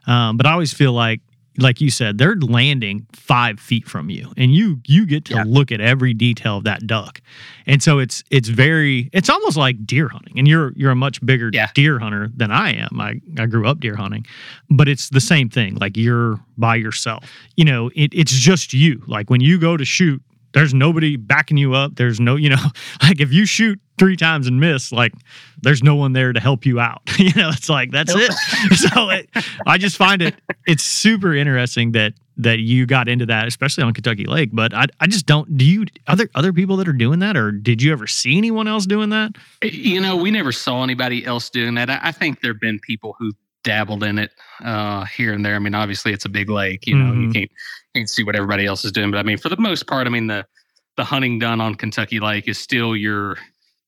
um, 0.05 0.37
but 0.37 0.45
i 0.45 0.51
always 0.51 0.73
feel 0.73 0.93
like 0.93 1.21
like 1.57 1.81
you 1.81 1.89
said, 1.89 2.17
they're 2.17 2.35
landing 2.35 3.05
five 3.13 3.59
feet 3.59 3.87
from 3.87 4.09
you, 4.09 4.31
and 4.37 4.53
you 4.53 4.79
you 4.85 5.05
get 5.05 5.25
to 5.25 5.35
yeah. 5.35 5.43
look 5.45 5.71
at 5.71 5.81
every 5.81 6.13
detail 6.13 6.57
of 6.57 6.63
that 6.65 6.85
duck, 6.85 7.21
and 7.65 7.81
so 7.81 7.99
it's 7.99 8.23
it's 8.29 8.49
very 8.49 9.09
it's 9.13 9.29
almost 9.29 9.57
like 9.57 9.85
deer 9.85 10.07
hunting, 10.07 10.37
and 10.37 10.47
you're 10.47 10.71
you're 10.75 10.91
a 10.91 10.95
much 10.95 11.25
bigger 11.25 11.49
yeah. 11.51 11.69
deer 11.73 11.99
hunter 11.99 12.29
than 12.35 12.51
I 12.51 12.73
am. 12.73 12.99
I 12.99 13.21
I 13.37 13.45
grew 13.47 13.67
up 13.67 13.79
deer 13.79 13.95
hunting, 13.95 14.25
but 14.69 14.87
it's 14.87 15.09
the 15.09 15.21
same 15.21 15.49
thing. 15.49 15.75
Like 15.75 15.97
you're 15.97 16.39
by 16.57 16.75
yourself. 16.75 17.25
You 17.55 17.65
know, 17.65 17.89
it, 17.95 18.13
it's 18.13 18.33
just 18.33 18.73
you. 18.73 19.03
Like 19.07 19.29
when 19.29 19.41
you 19.41 19.59
go 19.59 19.77
to 19.77 19.85
shoot, 19.85 20.21
there's 20.57 20.73
nobody 20.73 21.17
backing 21.17 21.57
you 21.57 21.75
up. 21.75 21.95
There's 21.95 22.19
no, 22.19 22.35
you 22.35 22.49
know, 22.49 22.63
like 23.03 23.19
if 23.19 23.31
you 23.31 23.45
shoot 23.45 23.79
three 23.99 24.15
times 24.15 24.47
and 24.47 24.59
miss, 24.59 24.91
like 24.91 25.13
there's 25.61 25.83
no 25.83 25.95
one 25.95 26.13
there 26.13 26.33
to 26.33 26.39
help 26.39 26.65
you 26.65 26.79
out. 26.79 27.01
you 27.17 27.31
know, 27.35 27.49
it's 27.49 27.69
like 27.69 27.91
that's 27.91 28.13
it. 28.15 28.31
so 28.75 29.09
it, 29.09 29.29
I 29.65 29.77
just 29.77 29.97
find 29.97 30.21
it 30.21 30.35
it's 30.65 30.83
super 30.83 31.35
interesting 31.35 31.91
that 31.91 32.13
that 32.39 32.59
you 32.59 32.85
got 32.85 33.07
into 33.07 33.25
that, 33.27 33.47
especially 33.47 33.83
on 33.83 33.93
Kentucky 33.93 34.25
Lake. 34.25 34.49
But 34.51 34.73
I 34.73 34.87
I 34.99 35.07
just 35.07 35.27
don't. 35.27 35.57
Do 35.57 35.65
you 35.65 35.85
other 36.07 36.27
other 36.33 36.53
people 36.53 36.77
that 36.77 36.87
are 36.87 36.93
doing 36.93 37.19
that, 37.19 37.37
or 37.37 37.51
did 37.51 37.81
you 37.81 37.91
ever 37.91 38.07
see 38.07 38.37
anyone 38.37 38.67
else 38.67 38.85
doing 38.85 39.09
that? 39.09 39.35
You 39.61 40.01
know, 40.01 40.15
we 40.15 40.31
never 40.31 40.51
saw 40.51 40.83
anybody 40.83 41.25
else 41.25 41.49
doing 41.49 41.75
that. 41.75 41.89
I, 41.89 41.99
I 42.03 42.11
think 42.11 42.41
there've 42.41 42.59
been 42.59 42.79
people 42.79 43.15
who 43.19 43.31
dabbled 43.67 44.03
in 44.03 44.17
it 44.17 44.31
uh, 44.63 45.03
here 45.05 45.33
and 45.33 45.45
there. 45.45 45.55
I 45.55 45.59
mean, 45.59 45.75
obviously 45.75 46.13
it's 46.13 46.23
a 46.25 46.29
big 46.29 46.49
lake, 46.49 46.87
you 46.87 46.95
know, 46.95 47.11
Mm-hmm. 47.11 47.21
you 47.23 47.31
can't 47.33 47.51
you 47.93 48.01
can 48.01 48.07
see 48.07 48.23
what 48.23 48.35
everybody 48.35 48.65
else 48.65 48.85
is 48.85 48.91
doing. 48.93 49.11
But 49.11 49.17
I 49.17 49.23
mean, 49.23 49.37
for 49.37 49.49
the 49.49 49.57
most 49.59 49.87
part, 49.87 50.07
I 50.07 50.09
mean 50.09 50.27
the 50.27 50.45
the 50.95 51.03
hunting 51.03 51.37
done 51.37 51.59
on 51.61 51.75
Kentucky 51.75 52.19
Lake 52.19 52.47
is 52.47 52.57
still 52.57 52.95
your 52.95 53.37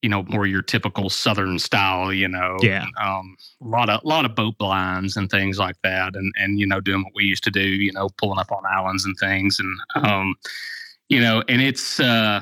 you 0.02 0.10
know 0.10 0.24
more 0.28 0.46
your 0.46 0.62
typical 0.62 1.10
southern 1.10 1.58
style. 1.60 2.12
You 2.14 2.28
know, 2.28 2.60
Yeah. 2.62 2.86
um, 3.02 3.36
a 3.64 3.68
lot 3.68 3.90
of 3.90 4.02
a 4.04 4.08
lot 4.08 4.26
of 4.26 4.36
boat 4.36 4.58
blinds 4.58 5.16
and 5.18 5.30
things 5.30 5.58
like 5.58 5.76
that, 5.84 6.16
and 6.16 6.32
and 6.38 6.60
you 6.60 6.68
know 6.68 6.82
doing 6.82 7.04
what 7.04 7.14
we 7.16 7.24
used 7.24 7.44
to 7.46 7.52
do. 7.52 7.62
You 7.62 7.94
know, 7.94 8.10
pulling 8.18 8.40
up 8.40 8.52
on 8.52 8.64
islands 8.66 9.06
and 9.06 9.16
things, 9.18 9.60
and 9.60 9.74
um, 10.06 10.36
you 11.08 11.22
know, 11.22 11.42
and 11.48 11.62
it's 11.62 12.00
uh, 12.00 12.42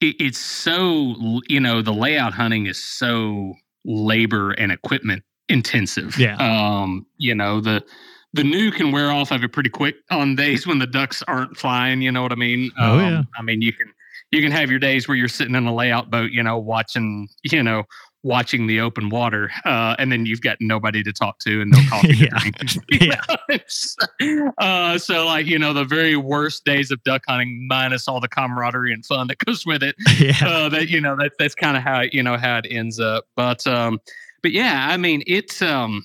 it, 0.00 0.16
it's 0.18 0.38
so 0.38 1.40
you 1.48 1.60
know 1.60 1.82
the 1.82 1.92
layout 1.92 2.32
hunting 2.32 2.66
is 2.66 2.82
so 2.82 3.54
labor 3.84 4.52
and 4.52 4.72
equipment 4.72 5.22
intensive. 5.50 6.18
Yeah. 6.18 6.36
Um, 6.36 7.06
you 7.18 7.34
know, 7.34 7.60
the 7.60 7.84
the 8.32 8.44
new 8.44 8.70
can 8.70 8.92
wear 8.92 9.10
off 9.10 9.32
of 9.32 9.42
it 9.42 9.52
pretty 9.52 9.70
quick 9.70 9.96
on 10.10 10.36
days 10.36 10.66
when 10.66 10.78
the 10.78 10.86
ducks 10.86 11.22
aren't 11.26 11.56
flying, 11.56 12.00
you 12.00 12.12
know 12.12 12.22
what 12.22 12.32
I 12.32 12.36
mean? 12.36 12.70
Oh, 12.78 12.98
um, 12.98 13.00
yeah. 13.00 13.22
I 13.36 13.42
mean 13.42 13.60
you 13.60 13.72
can 13.72 13.92
you 14.30 14.40
can 14.40 14.52
have 14.52 14.70
your 14.70 14.78
days 14.78 15.08
where 15.08 15.16
you're 15.16 15.28
sitting 15.28 15.54
in 15.54 15.66
a 15.66 15.74
layout 15.74 16.10
boat, 16.10 16.30
you 16.30 16.42
know, 16.42 16.56
watching, 16.58 17.28
you 17.42 17.62
know, 17.62 17.84
watching 18.22 18.66
the 18.66 18.80
open 18.80 19.08
water, 19.08 19.50
uh, 19.64 19.96
and 19.98 20.12
then 20.12 20.26
you've 20.26 20.42
got 20.42 20.56
nobody 20.60 21.02
to 21.02 21.12
talk 21.12 21.38
to 21.40 21.62
and 21.62 21.70
no 21.70 21.78
coffee 21.88 22.16
yeah. 22.16 23.14
drink. 23.48 24.52
uh, 24.58 24.98
so, 24.98 25.26
like 25.26 25.46
you 25.46 25.58
know, 25.58 25.72
the 25.72 25.84
very 25.84 26.16
worst 26.16 26.64
days 26.64 26.90
of 26.90 27.02
duck 27.02 27.22
hunting, 27.26 27.66
minus 27.68 28.06
all 28.06 28.20
the 28.20 28.28
camaraderie 28.28 28.92
and 28.92 29.04
fun 29.04 29.26
that 29.28 29.38
goes 29.38 29.64
with 29.66 29.82
it. 29.82 29.96
Yeah. 30.18 30.36
Uh, 30.46 30.68
that 30.68 30.88
you 30.88 31.00
know, 31.00 31.16
that 31.16 31.32
that's 31.38 31.54
kind 31.54 31.76
of 31.76 31.82
how 31.82 32.02
you 32.12 32.22
know 32.22 32.36
how 32.36 32.58
it 32.58 32.66
ends 32.70 33.00
up. 33.00 33.24
But 33.36 33.66
um, 33.66 34.00
but 34.42 34.52
yeah, 34.52 34.88
I 34.90 34.96
mean, 34.96 35.22
it's 35.26 35.62
um, 35.62 36.04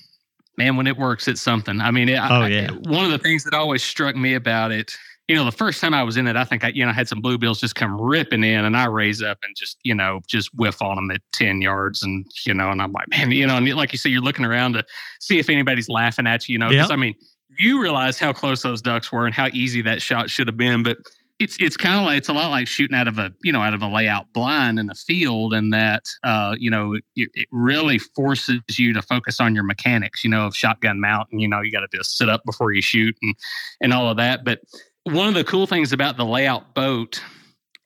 man, 0.58 0.78
when 0.78 0.88
it 0.88 0.98
works, 0.98 1.28
it's 1.28 1.42
something. 1.42 1.82
I 1.82 1.92
mean, 1.92 2.10
it, 2.10 2.18
oh 2.18 2.42
I, 2.42 2.48
yeah. 2.48 2.72
one 2.72 3.06
of 3.06 3.12
the 3.12 3.18
things 3.18 3.44
that 3.44 3.54
always 3.54 3.84
struck 3.84 4.16
me 4.16 4.34
about 4.34 4.72
it 4.72 4.96
you 5.28 5.36
know, 5.36 5.44
the 5.44 5.52
first 5.52 5.82
time 5.82 5.94
I 5.94 6.04
was 6.04 6.18
in 6.18 6.28
it, 6.28 6.36
I 6.36 6.44
think 6.44 6.64
I, 6.64 6.70
you 6.70 6.86
know, 6.86 6.92
had 6.92 7.08
some 7.08 7.22
bluebills 7.22 7.60
just 7.60 7.76
come 7.76 8.00
ripping 8.00 8.44
in 8.44 8.64
and 8.64 8.78
I 8.78 8.86
raise 8.86 9.24
up 9.24 9.40
and 9.44 9.56
just, 9.56 9.78
you 9.84 9.96
know, 9.96 10.22
just 10.28 10.54
whiff 10.54 10.82
on 10.84 10.98
them 10.98 11.10
at 11.10 11.22
10 11.34 11.62
yards. 11.62 12.04
And, 12.04 12.26
you 12.46 12.54
know, 12.54 12.70
and 12.70 12.82
I'm 12.82 12.92
like, 12.92 13.10
man, 13.10 13.32
you 13.32 13.48
know, 13.48 13.58
and 13.58 13.68
like 13.74 13.92
you 13.92 13.98
said, 13.98 14.12
you're 14.12 14.22
looking 14.22 14.46
around 14.46 14.74
to 14.74 14.86
see 15.20 15.40
if 15.40 15.50
anybody's 15.50 15.90
laughing 15.90 16.28
at 16.28 16.48
you, 16.48 16.54
you 16.54 16.60
know, 16.60 16.70
because 16.70 16.90
Yep. 16.90 16.98
I 16.98 17.02
mean, 17.02 17.16
you 17.58 17.82
realize 17.82 18.20
how 18.20 18.34
close 18.34 18.62
those 18.62 18.82
ducks 18.82 19.12
were 19.12 19.26
and 19.26 19.34
how 19.34 19.48
easy 19.52 19.82
that 19.82 20.02
shot 20.02 20.30
should 20.30 20.48
have 20.48 20.58
been. 20.58 20.84
But 20.84 20.98
it's, 21.40 21.58
it's 21.60 21.78
kind 21.78 22.00
of 22.00 22.06
like, 22.06 22.18
it's 22.18 22.30
a 22.30 22.34
lot 22.34 22.50
like 22.50 22.68
shooting 22.68 22.96
out 22.96 23.08
of 23.08 23.18
a, 23.18 23.34
you 23.44 23.52
know, 23.52 23.62
out 23.62 23.74
of 23.74 23.82
a 23.82 23.88
layout 23.88 24.32
blind 24.34 24.80
in 24.80 24.88
the 24.88 24.96
field 24.96 25.54
and 25.54 25.74
that, 25.74 26.06
uh, 26.24 26.56
you 26.58 26.70
know, 26.70 26.94
it, 26.94 27.30
it 27.34 27.48
really 27.52 28.00
forces 28.00 28.62
you 28.70 28.94
to 28.94 29.02
focus 29.02 29.40
on 29.40 29.54
your 29.54 29.64
mechanics, 29.64 30.24
you 30.24 30.30
know, 30.30 30.48
of 30.48 30.56
shotgun 30.56 31.00
mount 31.00 31.28
and, 31.32 31.42
you 31.42 31.48
know, 31.48 31.62
you 31.62 31.72
got 31.72 31.82
to 31.82 31.98
just 31.98 32.18
sit 32.18 32.30
up 32.30 32.42
before 32.46 32.72
you 32.72 32.82
shoot 32.82 33.16
and, 33.22 33.36
and 33.82 33.94
all 33.94 34.10
of 34.10 34.18
that. 34.18 34.46
But, 34.46 34.60
one 35.06 35.28
of 35.28 35.36
the 35.36 35.44
cool 35.44 35.68
things 35.68 35.94
about 35.94 36.18
the 36.18 36.26
layout 36.26 36.74
boat 36.74 37.22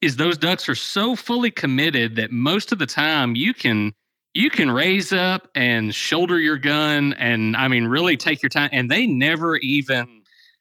is 0.02 0.16
those 0.16 0.38
ducks 0.38 0.70
are 0.70 0.76
so 0.76 1.16
fully 1.16 1.52
committed 1.52 2.16
that 2.16 2.32
most 2.32 2.72
of 2.72 2.80
the 2.80 2.86
time 2.86 3.36
you 3.36 3.54
can 3.54 3.94
you 4.34 4.50
can 4.50 4.72
raise 4.72 5.12
up 5.12 5.50
and 5.54 5.94
shoulder 5.94 6.40
your 6.40 6.58
gun 6.58 7.14
and 7.14 7.58
I 7.58 7.68
mean 7.68 7.86
really 7.86 8.16
take 8.16 8.42
your 8.42 8.50
time 8.50 8.70
and 8.72 8.90
they 8.90 9.06
never 9.06 9.58
even 9.58 10.19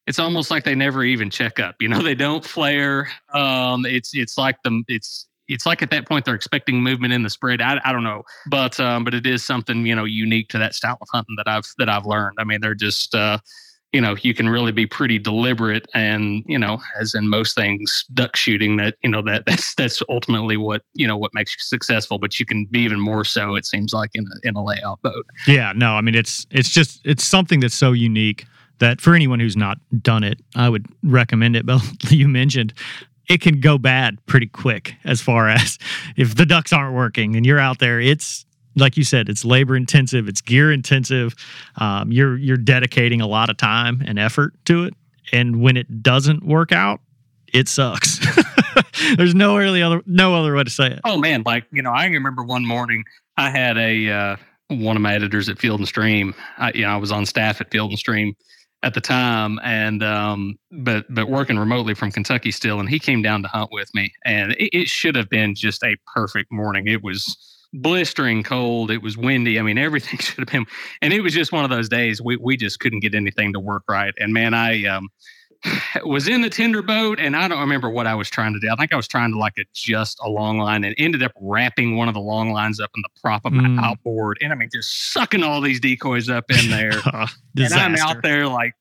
it's 0.08 0.18
almost 0.18 0.50
like 0.50 0.64
they 0.64 0.74
never 0.74 1.04
even 1.04 1.30
check 1.30 1.60
up. 1.60 1.76
You 1.80 1.88
know, 1.88 2.02
they 2.02 2.14
don't 2.14 2.44
flare. 2.44 3.08
Um 3.32 3.86
it's 3.86 4.10
it's 4.14 4.38
like 4.38 4.56
the 4.64 4.82
it's 4.88 5.28
it's 5.48 5.64
like 5.64 5.82
at 5.82 5.90
that 5.90 6.06
point 6.06 6.24
they're 6.24 6.34
expecting 6.34 6.82
movement 6.82 7.12
in 7.12 7.22
the 7.22 7.30
spread. 7.30 7.60
I, 7.62 7.80
I 7.84 7.92
don't 7.92 8.04
know, 8.04 8.22
but 8.50 8.78
um, 8.80 9.04
but 9.04 9.14
it 9.14 9.26
is 9.26 9.44
something 9.44 9.86
you 9.86 9.94
know 9.94 10.04
unique 10.04 10.48
to 10.50 10.58
that 10.58 10.74
style 10.74 10.98
of 11.00 11.08
hunting 11.12 11.36
that 11.36 11.48
I've 11.48 11.66
that 11.78 11.88
I've 11.88 12.06
learned. 12.06 12.36
I 12.38 12.44
mean, 12.44 12.60
they're 12.60 12.74
just 12.74 13.14
uh, 13.14 13.38
you 13.92 14.00
know 14.00 14.16
you 14.20 14.34
can 14.34 14.48
really 14.48 14.72
be 14.72 14.86
pretty 14.86 15.18
deliberate 15.18 15.86
and 15.94 16.44
you 16.46 16.58
know 16.58 16.78
as 17.00 17.14
in 17.14 17.28
most 17.28 17.54
things 17.54 18.04
duck 18.12 18.36
shooting 18.36 18.76
that 18.76 18.96
you 19.02 19.08
know 19.08 19.22
that 19.22 19.44
that's 19.46 19.74
that's 19.74 20.02
ultimately 20.08 20.56
what 20.56 20.82
you 20.94 21.06
know 21.06 21.16
what 21.16 21.32
makes 21.34 21.52
you 21.52 21.60
successful 21.60 22.18
but 22.18 22.38
you 22.38 22.44
can 22.44 22.66
be 22.66 22.80
even 22.80 23.00
more 23.00 23.24
so 23.24 23.54
it 23.54 23.64
seems 23.64 23.92
like 23.92 24.10
in 24.14 24.24
a 24.26 24.48
in 24.48 24.54
a 24.56 24.62
layout 24.62 25.00
boat 25.02 25.24
Yeah, 25.46 25.72
no, 25.74 25.94
I 25.94 26.02
mean 26.02 26.14
it's 26.14 26.46
it's 26.50 26.68
just 26.68 27.00
it's 27.04 27.24
something 27.24 27.60
that's 27.60 27.74
so 27.74 27.92
unique 27.92 28.44
that 28.78 29.00
for 29.00 29.14
anyone 29.14 29.40
who's 29.40 29.56
not 29.56 29.78
done 30.02 30.24
it, 30.24 30.40
I 30.54 30.68
would 30.68 30.86
recommend 31.02 31.56
it. 31.56 31.66
But 31.66 32.10
you 32.10 32.28
mentioned 32.28 32.74
it 33.28 33.40
can 33.40 33.60
go 33.60 33.76
bad 33.78 34.24
pretty 34.26 34.46
quick 34.46 34.94
as 35.04 35.20
far 35.20 35.48
as 35.48 35.78
if 36.16 36.34
the 36.36 36.46
ducks 36.46 36.72
aren't 36.72 36.94
working 36.94 37.36
and 37.36 37.44
you're 37.44 37.58
out 37.60 37.78
there, 37.78 38.00
it's 38.00 38.44
like 38.76 38.96
you 38.96 39.04
said, 39.04 39.28
it's 39.28 39.44
labor 39.44 39.76
intensive, 39.76 40.28
it's 40.28 40.40
gear 40.40 40.70
intensive. 40.72 41.34
Um, 41.76 42.12
you're 42.12 42.36
you're 42.36 42.56
dedicating 42.56 43.20
a 43.20 43.26
lot 43.26 43.50
of 43.50 43.56
time 43.56 44.02
and 44.06 44.18
effort 44.18 44.52
to 44.66 44.84
it, 44.84 44.94
and 45.32 45.60
when 45.60 45.76
it 45.76 46.02
doesn't 46.02 46.44
work 46.46 46.70
out, 46.72 47.00
it 47.52 47.68
sucks. 47.68 48.20
There's 49.16 49.34
no 49.34 49.56
really 49.56 49.82
other 49.82 50.02
no 50.06 50.34
other 50.34 50.54
way 50.54 50.62
to 50.64 50.70
say 50.70 50.86
it. 50.92 51.00
oh 51.04 51.16
man 51.18 51.42
like 51.44 51.64
you 51.72 51.82
know 51.82 51.90
i 51.90 52.04
remember 52.06 52.42
one 52.44 52.64
morning 52.66 53.04
i 53.36 53.48
had 53.50 53.76
a 53.78 54.08
uh 54.10 54.36
one 54.68 54.96
of 54.96 55.02
my 55.02 55.14
editors 55.14 55.48
at 55.48 55.58
field 55.58 55.80
and 55.80 55.88
stream 55.88 56.34
i 56.58 56.70
you 56.72 56.82
know 56.82 56.88
i 56.90 56.96
was 56.96 57.10
on 57.10 57.24
staff 57.26 57.60
at 57.60 57.70
field 57.70 57.90
and 57.90 57.98
stream 57.98 58.34
at 58.82 58.94
the 58.94 59.00
time 59.00 59.58
and 59.62 60.02
um 60.04 60.56
but 60.70 61.04
but 61.12 61.28
working 61.28 61.58
remotely 61.58 61.94
from 61.94 62.12
kentucky 62.12 62.52
still 62.52 62.78
and 62.78 62.88
he 62.88 62.98
came 62.98 63.22
down 63.22 63.42
to 63.42 63.48
hunt 63.48 63.70
with 63.72 63.92
me 63.92 64.12
and 64.24 64.52
it, 64.52 64.70
it 64.72 64.88
should 64.88 65.16
have 65.16 65.28
been 65.28 65.54
just 65.54 65.82
a 65.82 65.96
perfect 66.14 66.50
morning. 66.52 66.86
It 66.86 67.02
was 67.02 67.36
blistering 67.74 68.42
cold 68.42 68.90
it 68.90 69.02
was 69.02 69.18
windy 69.18 69.58
i 69.58 69.62
mean 69.62 69.76
everything 69.78 70.18
should 70.18 70.38
have 70.38 70.48
been 70.48 70.64
and 71.02 71.12
it 71.12 71.20
was 71.20 71.34
just 71.34 71.52
one 71.52 71.64
of 71.64 71.70
those 71.70 71.88
days 71.88 72.18
we, 72.22 72.36
we 72.36 72.56
just 72.56 72.80
couldn't 72.80 73.00
get 73.00 73.14
anything 73.14 73.52
to 73.52 73.60
work 73.60 73.82
right 73.90 74.14
and 74.18 74.32
man 74.32 74.54
i 74.54 74.86
um 74.86 75.10
was 76.04 76.28
in 76.28 76.42
the 76.42 76.50
tender 76.50 76.82
boat 76.82 77.18
and 77.18 77.34
I 77.36 77.48
don't 77.48 77.60
remember 77.60 77.90
what 77.90 78.06
I 78.06 78.14
was 78.14 78.30
trying 78.30 78.52
to 78.54 78.60
do. 78.60 78.68
I 78.70 78.76
think 78.76 78.92
I 78.92 78.96
was 78.96 79.08
trying 79.08 79.32
to 79.32 79.38
like 79.38 79.54
adjust 79.58 80.18
a 80.22 80.28
long 80.28 80.58
line 80.58 80.84
and 80.84 80.94
ended 80.98 81.22
up 81.22 81.32
wrapping 81.40 81.96
one 81.96 82.08
of 82.08 82.14
the 82.14 82.20
long 82.20 82.52
lines 82.52 82.80
up 82.80 82.90
in 82.96 83.02
the 83.02 83.20
prop 83.20 83.44
of 83.44 83.52
my 83.52 83.64
Mm. 83.68 83.80
outboard. 83.82 84.38
And 84.40 84.52
I 84.52 84.56
mean, 84.56 84.68
just 84.72 85.12
sucking 85.12 85.42
all 85.42 85.60
these 85.60 85.80
decoys 85.80 86.28
up 86.28 86.44
in 86.50 86.70
there. 86.70 86.92
and 87.56 87.74
I'm 87.74 87.96
out 87.96 88.22
there 88.22 88.46
like 88.46 88.74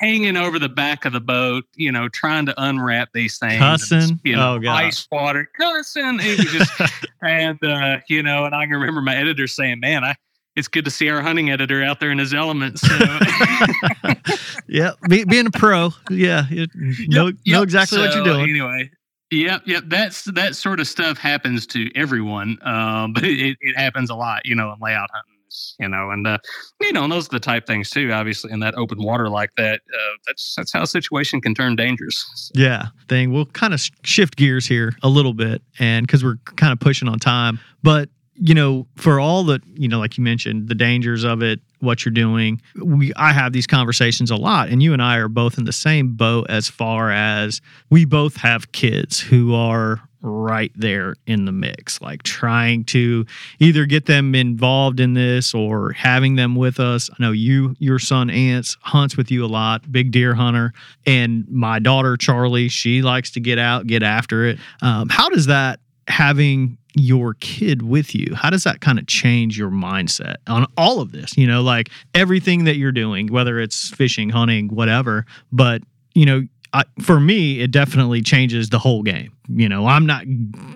hanging 0.00 0.36
over 0.36 0.58
the 0.58 0.68
back 0.68 1.04
of 1.04 1.12
the 1.12 1.20
boat, 1.20 1.64
you 1.76 1.92
know, 1.92 2.08
trying 2.08 2.46
to 2.46 2.54
unwrap 2.62 3.08
these 3.14 3.38
things. 3.38 3.54
and 3.54 3.80
Cussing? 3.80 4.20
you 4.24 4.34
know, 4.36 4.54
Oh, 4.54 4.58
God. 4.58 4.72
ice 4.84 5.06
water, 5.12 5.48
cussing. 5.58 6.18
It 6.20 6.38
was 6.38 6.52
just, 6.52 6.72
and, 7.22 7.62
uh, 7.64 7.98
you 8.08 8.22
know, 8.22 8.44
and 8.46 8.54
I 8.54 8.64
can 8.66 8.74
remember 8.74 9.00
my 9.00 9.14
editor 9.16 9.46
saying, 9.46 9.78
man, 9.80 10.02
I, 10.04 10.16
it's 10.56 10.68
good 10.68 10.84
to 10.84 10.90
see 10.90 11.08
our 11.08 11.20
hunting 11.22 11.50
editor 11.50 11.82
out 11.82 12.00
there 12.00 12.10
in 12.10 12.18
his 12.18 12.34
elements. 12.34 12.80
So, 12.82 12.98
yeah, 14.68 14.92
be, 15.08 15.24
being 15.24 15.46
a 15.46 15.50
pro, 15.50 15.90
yeah, 16.10 16.44
you 16.50 16.66
know, 17.08 17.26
know 17.26 17.32
Yep. 17.44 17.62
exactly 17.62 17.98
what 17.98 18.14
you're 18.14 18.24
doing. 18.24 18.50
Anyway, 18.50 18.90
yep, 19.30 19.62
yep. 19.66 19.84
That's 19.86 20.24
that 20.24 20.56
sort 20.56 20.80
of 20.80 20.86
stuff 20.88 21.18
happens 21.18 21.66
to 21.68 21.90
everyone, 21.94 22.58
um, 22.62 23.12
but 23.12 23.24
it, 23.24 23.56
it 23.60 23.76
happens 23.76 24.10
a 24.10 24.14
lot, 24.14 24.44
you 24.44 24.54
know, 24.54 24.72
in 24.72 24.78
layout 24.80 25.08
hunting, 25.12 25.34
you 25.78 25.88
know, 25.88 26.10
and 26.10 26.26
uh, 26.26 26.38
you 26.80 26.92
know, 26.92 27.04
and 27.04 27.12
those 27.12 27.26
are 27.26 27.30
the 27.30 27.40
type 27.40 27.66
things 27.66 27.90
too. 27.90 28.10
Obviously, 28.12 28.50
in 28.52 28.60
that 28.60 28.74
open 28.74 29.02
water 29.02 29.28
like 29.28 29.50
that, 29.56 29.80
uh, 29.94 30.12
that's 30.26 30.54
that's 30.56 30.72
how 30.72 30.82
a 30.82 30.86
situation 30.86 31.40
can 31.40 31.54
turn 31.54 31.76
dangerous. 31.76 32.50
Yeah, 32.54 32.86
thing. 33.08 33.32
We'll 33.32 33.46
kind 33.46 33.72
of 33.74 33.80
shift 34.04 34.36
gears 34.36 34.66
here 34.66 34.94
a 35.02 35.08
little 35.08 35.34
bit, 35.34 35.62
and 35.78 36.06
because 36.06 36.24
we're 36.24 36.36
kind 36.56 36.72
of 36.72 36.80
pushing 36.80 37.08
on 37.08 37.18
time, 37.18 37.60
but 37.82 38.08
you 38.40 38.54
know, 38.54 38.86
for 38.96 39.20
all 39.20 39.44
the 39.44 39.60
you 39.74 39.86
know, 39.86 39.98
like 39.98 40.16
you 40.16 40.24
mentioned, 40.24 40.68
the 40.68 40.74
dangers 40.74 41.24
of 41.24 41.42
it, 41.42 41.60
what 41.80 42.04
you're 42.04 42.12
doing, 42.12 42.60
we 42.82 43.12
I 43.14 43.32
have 43.32 43.52
these 43.52 43.66
conversations 43.66 44.30
a 44.30 44.36
lot, 44.36 44.70
and 44.70 44.82
you 44.82 44.92
and 44.92 45.02
I 45.02 45.18
are 45.18 45.28
both 45.28 45.58
in 45.58 45.64
the 45.64 45.72
same 45.72 46.14
boat 46.14 46.46
as 46.48 46.68
far 46.68 47.10
as 47.10 47.60
we 47.90 48.04
both 48.04 48.36
have 48.36 48.72
kids 48.72 49.20
who 49.20 49.54
are 49.54 50.00
right 50.22 50.72
there 50.74 51.16
in 51.26 51.44
the 51.44 51.52
mix, 51.52 52.00
like 52.00 52.22
trying 52.22 52.84
to 52.84 53.24
either 53.58 53.86
get 53.86 54.06
them 54.06 54.34
involved 54.34 55.00
in 55.00 55.14
this 55.14 55.54
or 55.54 55.92
having 55.92 56.36
them 56.36 56.54
with 56.56 56.78
us. 56.78 57.08
I 57.10 57.16
know 57.18 57.32
you, 57.32 57.74
your 57.78 57.98
son 57.98 58.28
Ants 58.28 58.76
hunts 58.82 59.16
with 59.16 59.30
you 59.30 59.44
a 59.44 59.48
lot, 59.48 59.90
big 59.90 60.12
deer 60.12 60.34
hunter, 60.34 60.72
and 61.06 61.46
my 61.48 61.78
daughter 61.78 62.16
Charlie, 62.16 62.68
she 62.68 63.02
likes 63.02 63.30
to 63.32 63.40
get 63.40 63.58
out, 63.58 63.86
get 63.86 64.02
after 64.02 64.46
it. 64.46 64.58
Um, 64.82 65.08
how 65.10 65.28
does 65.28 65.46
that 65.46 65.80
having 66.08 66.78
your 66.94 67.34
kid 67.34 67.82
with 67.82 68.14
you? 68.14 68.34
How 68.34 68.50
does 68.50 68.64
that 68.64 68.80
kind 68.80 68.98
of 68.98 69.06
change 69.06 69.58
your 69.58 69.70
mindset 69.70 70.36
on 70.46 70.66
all 70.76 71.00
of 71.00 71.12
this? 71.12 71.36
You 71.36 71.46
know 71.46 71.62
like 71.62 71.90
everything 72.14 72.64
that 72.64 72.76
you're 72.76 72.92
doing 72.92 73.28
whether 73.28 73.58
it's 73.60 73.90
fishing 73.90 74.30
hunting 74.30 74.68
whatever 74.68 75.24
but 75.52 75.82
you 76.14 76.26
know 76.26 76.42
I, 76.72 76.84
for 77.02 77.18
me 77.18 77.60
it 77.60 77.70
definitely 77.70 78.22
changes 78.22 78.68
the 78.68 78.78
whole 78.78 79.02
game. 79.02 79.32
You 79.48 79.68
know 79.68 79.86
i'm 79.86 80.06
not 80.06 80.24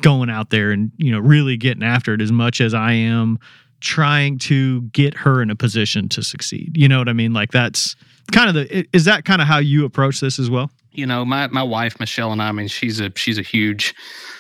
going 0.01 0.31
out 0.31 0.51
there 0.51 0.71
and 0.71 0.91
you 0.97 1.13
know 1.13 1.21
really 1.21 1.57
getting 1.57 1.83
after 1.83 2.15
it 2.15 2.21
as 2.21 2.33
much 2.33 2.61
as 2.61 2.75
i 2.75 2.93
am 2.93 3.39
trying 3.81 4.39
to 4.39 4.81
get 4.83 5.15
her 5.15 5.43
in 5.43 5.51
a 5.51 5.55
position 5.55 6.09
to 6.09 6.23
succeed. 6.23 6.75
You 6.75 6.89
know 6.89 6.99
what 6.99 7.09
i 7.09 7.13
mean? 7.13 7.33
Like 7.33 7.53
that's 7.53 7.97
kind 8.33 8.49
of 8.49 8.55
the 8.55 8.87
is 8.93 9.05
that 9.05 9.25
kind 9.25 9.43
of 9.43 9.49
how 9.49 9.59
you 9.59 9.85
approach 9.85 10.21
this 10.21 10.39
as 10.39 10.51
well? 10.51 10.71
You 10.93 11.07
know, 11.07 11.25
my 11.25 11.49
my 11.49 11.63
wife 11.63 11.99
Michelle 12.01 12.33
and 12.33 12.41
I, 12.41 12.49
I 12.49 12.53
mean, 12.53 12.69
she's 12.69 13.01
a 13.01 13.13
she's 13.15 13.39
a 13.39 13.43
huge 13.43 13.95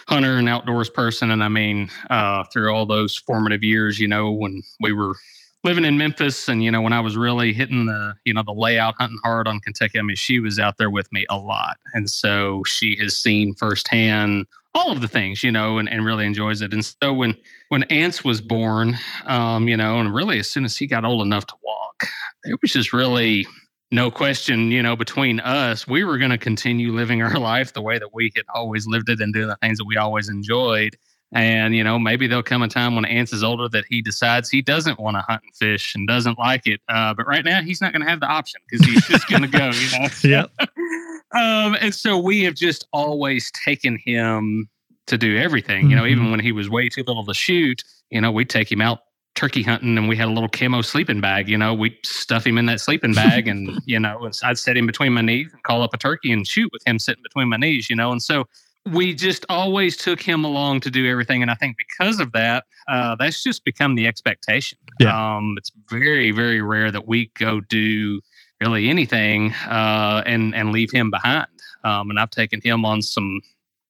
hunter 0.08 0.36
and 0.36 0.48
outdoors 0.48 0.90
person, 0.90 1.30
and 1.30 1.42
I 1.42 1.48
mean, 1.48 1.90
uh, 2.10 2.44
through 2.52 2.72
all 2.72 2.86
those 2.86 3.16
formative 3.16 3.62
years, 3.62 3.98
you 3.98 4.08
know, 4.08 4.30
when 4.30 4.62
we 4.80 4.92
were 4.92 5.14
living 5.62 5.84
in 5.84 5.96
Memphis, 5.96 6.48
and 6.48 6.62
you 6.62 6.70
know, 6.70 6.82
when 6.82 6.92
I 6.92 7.00
was 7.00 7.16
really 7.16 7.52
hitting 7.52 7.86
the 7.86 8.14
you 8.24 8.34
know 8.34 8.42
the 8.44 8.52
layout 8.52 8.94
hunting 8.98 9.18
hard 9.22 9.48
on 9.48 9.60
Kentucky, 9.60 9.98
I 9.98 10.02
mean, 10.02 10.16
she 10.16 10.40
was 10.40 10.58
out 10.58 10.78
there 10.78 10.90
with 10.90 11.10
me 11.12 11.26
a 11.30 11.36
lot, 11.36 11.76
and 11.94 12.08
so 12.08 12.62
she 12.64 12.96
has 13.00 13.16
seen 13.16 13.54
firsthand 13.54 14.46
all 14.74 14.90
of 14.90 15.00
the 15.00 15.08
things, 15.08 15.42
you 15.42 15.52
know, 15.52 15.78
and, 15.78 15.88
and 15.88 16.04
really 16.04 16.26
enjoys 16.26 16.60
it. 16.60 16.72
And 16.72 16.84
so 16.84 17.12
when 17.12 17.36
when 17.68 17.84
Ants 17.84 18.24
was 18.24 18.40
born, 18.40 18.98
um, 19.26 19.68
you 19.68 19.76
know, 19.76 20.00
and 20.00 20.14
really 20.14 20.38
as 20.38 20.50
soon 20.50 20.64
as 20.64 20.76
he 20.76 20.86
got 20.86 21.04
old 21.04 21.24
enough 21.24 21.46
to 21.46 21.54
walk, 21.64 22.06
it 22.44 22.58
was 22.60 22.72
just 22.72 22.92
really 22.92 23.46
no 23.94 24.10
question, 24.10 24.70
you 24.72 24.82
know, 24.82 24.96
between 24.96 25.40
us, 25.40 25.86
we 25.86 26.02
were 26.04 26.18
going 26.18 26.32
to 26.32 26.38
continue 26.38 26.92
living 26.92 27.22
our 27.22 27.38
life 27.38 27.72
the 27.72 27.80
way 27.80 27.98
that 27.98 28.12
we 28.12 28.32
had 28.34 28.44
always 28.54 28.86
lived 28.86 29.08
it 29.08 29.20
and 29.20 29.32
doing 29.32 29.48
the 29.48 29.56
things 29.56 29.78
that 29.78 29.84
we 29.86 29.96
always 29.96 30.28
enjoyed. 30.28 30.96
And, 31.32 31.74
you 31.74 31.82
know, 31.82 31.98
maybe 31.98 32.26
there'll 32.26 32.42
come 32.44 32.62
a 32.62 32.68
time 32.68 32.94
when 32.94 33.04
Ants 33.04 33.32
is 33.32 33.42
older 33.42 33.68
that 33.70 33.84
he 33.88 34.02
decides 34.02 34.50
he 34.50 34.62
doesn't 34.62 35.00
want 35.00 35.16
to 35.16 35.20
hunt 35.22 35.42
and 35.42 35.54
fish 35.56 35.94
and 35.94 36.06
doesn't 36.06 36.38
like 36.38 36.66
it. 36.66 36.80
Uh, 36.88 37.14
but 37.14 37.26
right 37.26 37.44
now, 37.44 37.60
he's 37.62 37.80
not 37.80 37.92
going 37.92 38.02
to 38.02 38.08
have 38.08 38.20
the 38.20 38.26
option 38.26 38.60
because 38.68 38.86
he's 38.86 39.06
just 39.08 39.28
going 39.28 39.42
to 39.42 39.48
go, 39.48 39.70
you 39.70 39.98
know? 39.98 40.08
Yep. 40.22 40.50
um, 41.34 41.76
and 41.80 41.94
so 41.94 42.18
we 42.18 42.42
have 42.44 42.54
just 42.54 42.86
always 42.92 43.50
taken 43.64 43.98
him 44.04 44.68
to 45.06 45.18
do 45.18 45.36
everything, 45.36 45.90
you 45.90 45.96
know, 45.96 46.06
even 46.06 46.24
Mhm. 46.26 46.30
when 46.30 46.40
he 46.40 46.52
was 46.52 46.70
way 46.70 46.88
too 46.88 47.02
little 47.06 47.24
to 47.26 47.34
shoot, 47.34 47.82
you 48.10 48.20
know, 48.20 48.30
we'd 48.32 48.48
take 48.48 48.70
him 48.70 48.80
out 48.80 49.00
turkey 49.34 49.62
hunting 49.62 49.98
and 49.98 50.08
we 50.08 50.16
had 50.16 50.28
a 50.28 50.30
little 50.30 50.48
camo 50.48 50.80
sleeping 50.82 51.20
bag, 51.20 51.48
you 51.48 51.58
know, 51.58 51.74
we'd 51.74 51.96
stuff 52.04 52.46
him 52.46 52.58
in 52.58 52.66
that 52.66 52.80
sleeping 52.80 53.14
bag 53.14 53.48
and, 53.48 53.80
you 53.86 53.98
know, 53.98 54.30
I'd 54.42 54.58
set 54.58 54.76
him 54.76 54.86
between 54.86 55.12
my 55.12 55.22
knees 55.22 55.48
and 55.52 55.62
call 55.64 55.82
up 55.82 55.92
a 55.94 55.98
turkey 55.98 56.32
and 56.32 56.46
shoot 56.46 56.70
with 56.72 56.82
him 56.86 56.98
sitting 56.98 57.22
between 57.22 57.48
my 57.48 57.56
knees, 57.56 57.90
you 57.90 57.96
know. 57.96 58.12
And 58.12 58.22
so 58.22 58.44
we 58.86 59.14
just 59.14 59.46
always 59.48 59.96
took 59.96 60.20
him 60.20 60.44
along 60.44 60.80
to 60.80 60.90
do 60.90 61.08
everything. 61.10 61.42
And 61.42 61.50
I 61.50 61.54
think 61.54 61.76
because 61.76 62.20
of 62.20 62.32
that, 62.32 62.64
uh, 62.88 63.16
that's 63.16 63.42
just 63.42 63.64
become 63.64 63.94
the 63.94 64.06
expectation. 64.06 64.78
Yeah. 65.00 65.36
Um, 65.36 65.54
it's 65.56 65.72
very, 65.88 66.30
very 66.30 66.60
rare 66.60 66.90
that 66.90 67.08
we 67.08 67.30
go 67.38 67.60
do 67.60 68.20
really 68.60 68.88
anything 68.88 69.52
uh, 69.66 70.22
and 70.26 70.54
and 70.54 70.70
leave 70.70 70.90
him 70.92 71.10
behind. 71.10 71.48
Um, 71.82 72.10
and 72.10 72.18
I've 72.18 72.30
taken 72.30 72.60
him 72.62 72.84
on 72.84 73.02
some, 73.02 73.42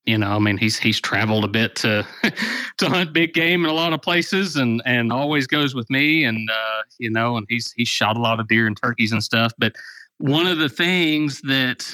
you 0.07 0.19
know, 0.19 0.33
I 0.33 0.39
mean, 0.39 0.59
he's 0.59 0.79
he's 0.79 1.01
traveled 1.01 1.45
a 1.45 1.49
bit 1.49 1.77
to 1.77 2.07
to 2.79 2.89
hunt 2.89 3.13
big 3.13 3.33
game 3.33 3.65
in 3.65 3.71
a 3.71 3.75
lot 3.75 3.93
of 3.93 4.03
places, 4.03 4.57
and 4.57 4.83
and 4.85 5.13
always 5.13 5.47
goes 5.47 5.75
with 5.75 5.89
me, 5.91 6.25
and 6.25 6.49
uh, 6.51 6.83
you 6.99 7.11
know, 7.11 7.37
and 7.37 7.47
he's 7.49 7.73
he's 7.73 7.89
shot 7.89 8.17
a 8.17 8.21
lot 8.21 8.41
of 8.41 8.49
deer 8.49 8.67
and 8.67 8.77
turkeys 8.81 9.13
and 9.13 9.23
stuff. 9.23 9.53
But 9.59 9.77
one 10.19 10.47
of 10.47 10.59
the 10.59 10.69
things 10.69 11.41
that 11.43 11.87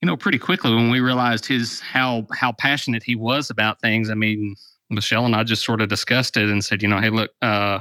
you 0.00 0.06
know, 0.06 0.16
pretty 0.16 0.38
quickly 0.38 0.72
when 0.74 0.90
we 0.90 1.00
realized 1.00 1.44
his 1.46 1.80
how 1.80 2.26
how 2.32 2.52
passionate 2.52 3.02
he 3.02 3.16
was 3.16 3.50
about 3.50 3.80
things. 3.80 4.10
I 4.10 4.14
mean, 4.14 4.54
Michelle 4.90 5.26
and 5.26 5.34
I 5.34 5.42
just 5.42 5.64
sort 5.64 5.80
of 5.80 5.88
discussed 5.88 6.36
it 6.36 6.48
and 6.48 6.64
said, 6.64 6.82
you 6.82 6.88
know, 6.88 7.00
hey, 7.00 7.10
look, 7.10 7.32
uh, 7.42 7.80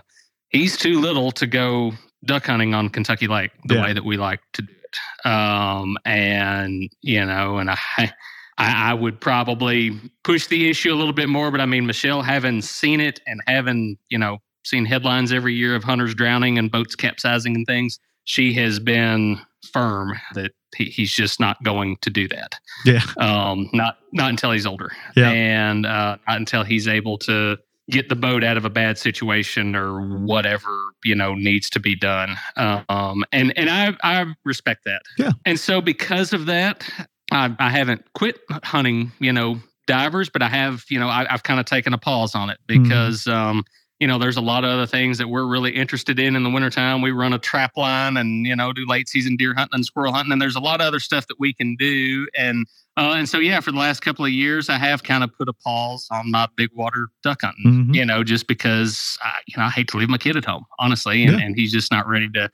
he's 0.50 0.78
too 0.78 1.00
little 1.00 1.32
to 1.34 1.46
go 1.46 1.92
duck 2.26 2.48
hunting 2.48 2.74
on 2.74 2.90
Kentucky 2.90 3.28
Lake 3.28 3.52
the 3.66 3.76
Yeah. 3.76 3.84
way 3.84 3.94
that 3.94 4.04
we 4.04 4.18
like 4.18 4.40
to 4.54 4.64
do 4.64 4.74
it. 4.74 5.28
Um, 5.30 5.96
and 6.06 6.90
you 7.02 7.24
know, 7.24 7.60
and 7.60 7.70
I, 7.70 7.78
I, 8.58 8.92
I 8.92 8.94
would 8.94 9.20
probably 9.22 10.00
push 10.24 10.48
the 10.48 10.70
issue 10.70 10.92
a 10.94 10.96
little 10.96 11.14
bit 11.14 11.30
more, 11.30 11.52
but 11.52 11.62
I 11.62 11.66
mean, 11.66 11.86
Michelle, 11.86 12.22
having 12.22 12.62
seen 12.62 13.00
it 13.00 13.20
and 13.28 13.42
having 13.48 13.98
you 14.10 14.18
know 14.18 14.40
seen 14.66 14.86
headlines 14.86 15.32
every 15.32 15.54
year 15.54 15.76
of 15.76 15.84
hunters 15.84 16.14
drowning 16.16 16.58
and 16.58 16.72
boats 16.72 16.96
capsizing 16.96 17.56
and 17.56 17.66
things, 17.66 18.00
she 18.26 18.54
has 18.54 18.80
been 18.80 19.40
firm 19.72 20.14
that 20.34 20.52
he, 20.76 20.86
he's 20.86 21.12
just 21.12 21.40
not 21.40 21.62
going 21.64 21.98
to 22.02 22.10
do 22.10 22.28
that. 22.28 22.56
Yeah. 22.86 23.02
Um, 23.18 23.70
not 23.74 23.98
not 24.14 24.30
until 24.30 24.52
he's 24.52 24.66
older, 24.66 24.92
Yeah. 25.16 25.30
and 25.32 25.86
uh, 25.86 26.18
not 26.28 26.38
until 26.38 26.64
he's 26.64 26.88
able 26.88 27.18
to 27.20 27.58
get 27.90 28.10
the 28.10 28.16
boat 28.18 28.44
out 28.44 28.58
of 28.58 28.66
a 28.66 28.70
bad 28.70 28.98
situation 28.98 29.74
or 29.74 30.18
whatever 30.20 30.68
you 31.06 31.16
know 31.16 31.34
needs 31.36 31.70
to 31.70 31.80
be 31.80 31.96
done. 31.96 32.36
Um, 32.58 33.24
and 33.32 33.54
and 33.58 33.70
I 33.70 33.96
I 34.04 34.26
respect 34.44 34.84
that. 34.86 35.02
Yeah. 35.18 35.32
And 35.46 35.60
so 35.60 35.80
because 35.80 36.34
of 36.34 36.48
that, 36.48 36.90
I, 37.32 37.54
I 37.60 37.70
haven't 37.70 38.06
quit 38.14 38.40
hunting. 38.64 39.12
You 39.20 39.34
know 39.34 39.60
divers, 39.88 40.30
but 40.30 40.42
I 40.42 40.50
have 40.50 40.84
you 40.90 41.00
know 41.00 41.08
I, 41.08 41.26
I've 41.30 41.44
kind 41.44 41.60
of 41.60 41.66
taken 41.66 41.94
a 41.94 41.98
pause 41.98 42.36
on 42.36 42.50
it 42.50 42.58
Mm-hmm. 42.70 42.84
because. 42.84 43.28
Um, 43.28 43.64
you 44.00 44.06
know, 44.06 44.20
there's 44.20 44.38
a 44.38 44.42
lot 44.42 44.64
of 44.64 44.70
other 44.70 44.86
things 44.86 45.18
that 45.18 45.28
we're 45.28 45.48
really 45.48 45.72
interested 45.72 46.20
in 46.20 46.36
in 46.36 46.44
the 46.44 46.52
wintertime. 46.52 47.02
We 47.02 47.10
run 47.10 47.34
a 47.34 47.40
trap 47.40 47.72
line 47.76 48.16
and, 48.16 48.46
you 48.46 48.56
know, 48.56 48.72
do 48.72 48.86
late 48.88 49.10
season 49.10 49.36
deer 49.38 49.56
hunting 49.56 49.74
and 49.74 49.84
squirrel 49.84 50.14
hunting. 50.14 50.32
And 50.32 50.40
there's 50.40 50.56
a 50.56 50.60
lot 50.60 50.82
of 50.82 50.86
other 50.86 51.00
stuff 51.00 51.26
that 51.26 51.40
we 51.40 51.52
can 51.52 51.76
do. 51.78 52.28
And, 52.38 52.68
uh, 52.96 53.16
and 53.18 53.28
so, 53.28 53.40
yeah, 53.40 53.60
for 53.60 53.72
the 53.72 53.80
last 53.80 54.02
couple 54.02 54.24
of 54.24 54.30
years, 54.30 54.70
I 54.70 54.78
have 54.78 55.02
kind 55.02 55.24
of 55.24 55.34
put 55.36 55.50
a 55.50 55.54
pause 55.54 56.08
on 56.12 56.30
my 56.30 56.48
big 56.56 56.70
water 56.76 57.08
duck 57.24 57.42
hunting, 57.42 57.88
Mhm. 57.88 57.96
you 57.96 58.06
know, 58.06 58.24
just 58.24 58.46
because, 58.46 59.18
I, 59.24 59.32
you 59.48 59.58
know, 59.58 59.64
I 59.64 59.72
hate 59.72 59.88
to 59.88 59.98
leave 59.98 60.10
my 60.10 60.20
kid 60.20 60.38
at 60.38 60.46
home, 60.46 60.66
honestly. 60.78 61.24
And, 61.26 61.40
Yeah. 61.40 61.46
and 61.48 61.56
he's 61.56 61.72
just 61.72 61.92
not 61.92 62.08
ready 62.08 62.30
to, 62.36 62.52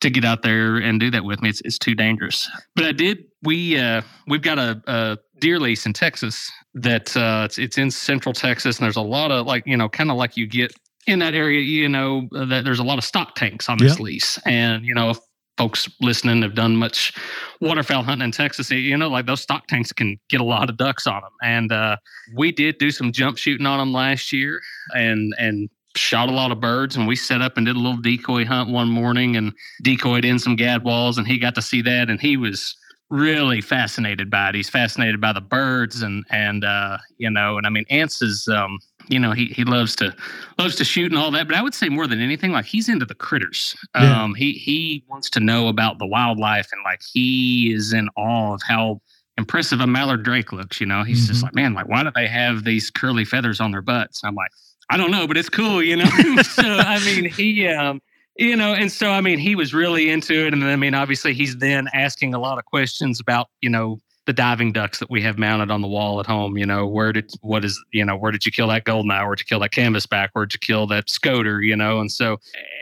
to 0.00 0.08
get 0.08 0.24
out 0.24 0.40
there 0.40 0.78
and 0.78 0.98
do 0.98 1.10
that 1.10 1.24
with 1.26 1.42
me. 1.42 1.50
It's, 1.50 1.60
it's 1.60 1.78
too 1.78 1.94
dangerous. 1.94 2.48
But 2.74 2.86
I 2.86 2.92
did, 2.92 3.24
we, 3.46 3.78
uh, 3.78 4.02
we've 4.26 4.42
got 4.42 4.58
a, 4.58 4.82
a 4.86 5.18
deer 5.40 5.58
lease 5.58 5.86
in 5.86 5.92
Texas 5.92 6.50
that, 6.74 7.16
uh, 7.16 7.44
it's, 7.46 7.58
it's 7.58 7.78
in 7.78 7.90
central 7.90 8.32
Texas. 8.32 8.78
And 8.78 8.84
there's 8.84 8.96
a 8.96 9.00
lot 9.00 9.30
of 9.30 9.46
like, 9.46 9.66
you 9.66 9.76
know, 9.76 9.88
kind 9.88 10.10
of 10.10 10.16
like 10.16 10.36
you 10.36 10.46
get 10.46 10.74
in 11.06 11.20
that 11.20 11.34
area, 11.34 11.60
you 11.60 11.88
know, 11.88 12.28
uh, 12.34 12.44
that 12.46 12.64
there's 12.64 12.80
a 12.80 12.84
lot 12.84 12.98
of 12.98 13.04
stock 13.04 13.34
tanks 13.34 13.68
on 13.68 13.78
this 13.78 13.92
Yep. 13.92 14.00
lease. 14.00 14.38
And, 14.44 14.84
you 14.84 14.92
know, 14.92 15.10
if 15.10 15.18
folks 15.56 15.88
listening 16.00 16.42
have 16.42 16.54
done 16.54 16.76
much 16.76 17.14
waterfowl 17.60 18.02
hunting 18.02 18.26
in 18.26 18.32
Texas, 18.32 18.70
you 18.70 18.96
know, 18.96 19.08
like 19.08 19.26
those 19.26 19.40
stock 19.40 19.66
tanks 19.68 19.92
can 19.92 20.18
get 20.28 20.40
a 20.40 20.44
lot 20.44 20.68
of 20.68 20.76
ducks 20.76 21.06
on 21.06 21.22
them. 21.22 21.32
And 21.42 21.72
uh, 21.72 21.96
we 22.34 22.52
did 22.52 22.78
do 22.78 22.90
some 22.90 23.12
jump 23.12 23.38
shooting 23.38 23.66
on 23.66 23.78
them 23.78 23.92
last 23.92 24.32
year 24.32 24.60
and, 24.94 25.34
and, 25.38 25.70
shot 25.96 26.28
a 26.28 26.32
lot 26.32 26.52
of 26.52 26.60
birds 26.60 26.94
and 26.94 27.08
we 27.08 27.16
set 27.16 27.40
up 27.40 27.56
and 27.56 27.64
did 27.64 27.74
a 27.74 27.78
little 27.78 27.96
decoy 27.96 28.44
hunt 28.44 28.68
one 28.68 28.86
morning 28.86 29.34
and 29.34 29.50
decoyed 29.82 30.26
in 30.26 30.38
some 30.38 30.54
gadwalls 30.54 31.16
and 31.16 31.26
he 31.26 31.38
got 31.38 31.54
to 31.54 31.62
see 31.62 31.80
that 31.80 32.10
and 32.10 32.20
he 32.20 32.36
was 32.36 32.76
really 33.10 33.60
fascinated 33.60 34.30
by 34.30 34.48
it. 34.50 34.54
He's 34.56 34.68
fascinated 34.70 35.20
by 35.20 35.32
the 35.32 35.40
birds 35.40 36.02
and 36.02 36.24
and 36.30 36.64
uh 36.64 36.98
you 37.18 37.30
know 37.30 37.56
and 37.56 37.66
i 37.66 37.70
mean 37.70 37.84
ants 37.88 38.20
is 38.20 38.48
um 38.48 38.78
you 39.08 39.18
know 39.20 39.30
he 39.30 39.46
he 39.46 39.62
loves 39.64 39.94
to 39.96 40.12
loves 40.58 40.74
to 40.76 40.84
shoot 40.84 41.12
and 41.12 41.18
all 41.20 41.30
that 41.30 41.46
but 41.46 41.56
i 41.56 41.62
would 41.62 41.74
say 41.74 41.88
more 41.88 42.08
than 42.08 42.20
anything 42.20 42.50
like 42.50 42.64
he's 42.64 42.88
into 42.88 43.06
the 43.06 43.14
critters. 43.14 43.76
Yeah. 43.94 44.22
um 44.24 44.34
he 44.34 44.52
he 44.54 45.04
wants 45.08 45.30
to 45.30 45.40
know 45.40 45.68
about 45.68 45.98
the 46.00 46.06
wildlife 46.06 46.68
and 46.72 46.82
like 46.84 47.00
he 47.12 47.72
is 47.72 47.92
in 47.92 48.08
awe 48.16 48.54
of 48.54 48.60
how 48.66 49.00
impressive 49.38 49.80
a 49.80 49.86
mallard 49.86 50.24
drake 50.24 50.50
looks 50.52 50.80
you 50.80 50.86
know? 50.86 51.04
He's 51.04 51.28
just 51.28 51.40
Mhm. 51.40 51.44
like 51.44 51.54
man 51.54 51.74
like 51.74 51.88
why 51.88 52.02
do 52.02 52.10
they 52.14 52.26
have 52.26 52.64
these 52.64 52.90
curly 52.90 53.24
feathers 53.24 53.60
on 53.60 53.70
their 53.70 53.82
butts? 53.82 54.22
I'm 54.24 54.34
like 54.34 54.50
i 54.90 54.96
don't 54.96 55.10
know 55.12 55.26
but 55.28 55.36
it's 55.36 55.48
cool 55.48 55.80
you 55.82 55.94
know? 55.96 56.04
So 56.42 56.62
i 56.64 56.98
mean 57.04 57.30
he 57.30 57.68
um 57.68 58.00
you 58.38 58.56
know 58.56 58.74
and 58.74 58.92
so 58.92 59.10
i 59.10 59.20
mean 59.20 59.38
he 59.38 59.54
was 59.54 59.72
really 59.72 60.10
into 60.10 60.46
it 60.46 60.52
and 60.52 60.64
i 60.64 60.76
mean 60.76 60.94
obviously 60.94 61.32
he's 61.32 61.56
then 61.58 61.88
asking 61.92 62.34
a 62.34 62.38
lot 62.38 62.58
of 62.58 62.64
questions 62.64 63.20
about 63.20 63.48
you 63.60 63.70
know 63.70 63.98
the 64.26 64.32
diving 64.32 64.72
ducks 64.72 64.98
that 64.98 65.08
we 65.08 65.22
have 65.22 65.38
mounted 65.38 65.70
on 65.70 65.80
the 65.80 65.88
wall 65.88 66.18
at 66.18 66.26
home 66.26 66.58
you 66.58 66.66
know 66.66 66.86
where 66.86 67.12
did 67.12 67.30
what 67.42 67.64
is 67.64 67.80
you 67.92 68.04
know 68.04 68.16
where 68.16 68.32
did 68.32 68.44
you 68.44 68.50
kill 68.50 68.68
that 68.68 68.84
golden 68.84 69.10
eye 69.10 69.24
where'd 69.24 69.38
you 69.38 69.44
kill 69.44 69.60
that 69.60 69.70
canvasback 69.70 70.30
where'd 70.32 70.52
you 70.52 70.58
kill 70.58 70.86
that 70.86 71.08
scoter? 71.08 71.62
You 71.62 71.76
know 71.76 72.00
and 72.00 72.10
so 72.10 72.38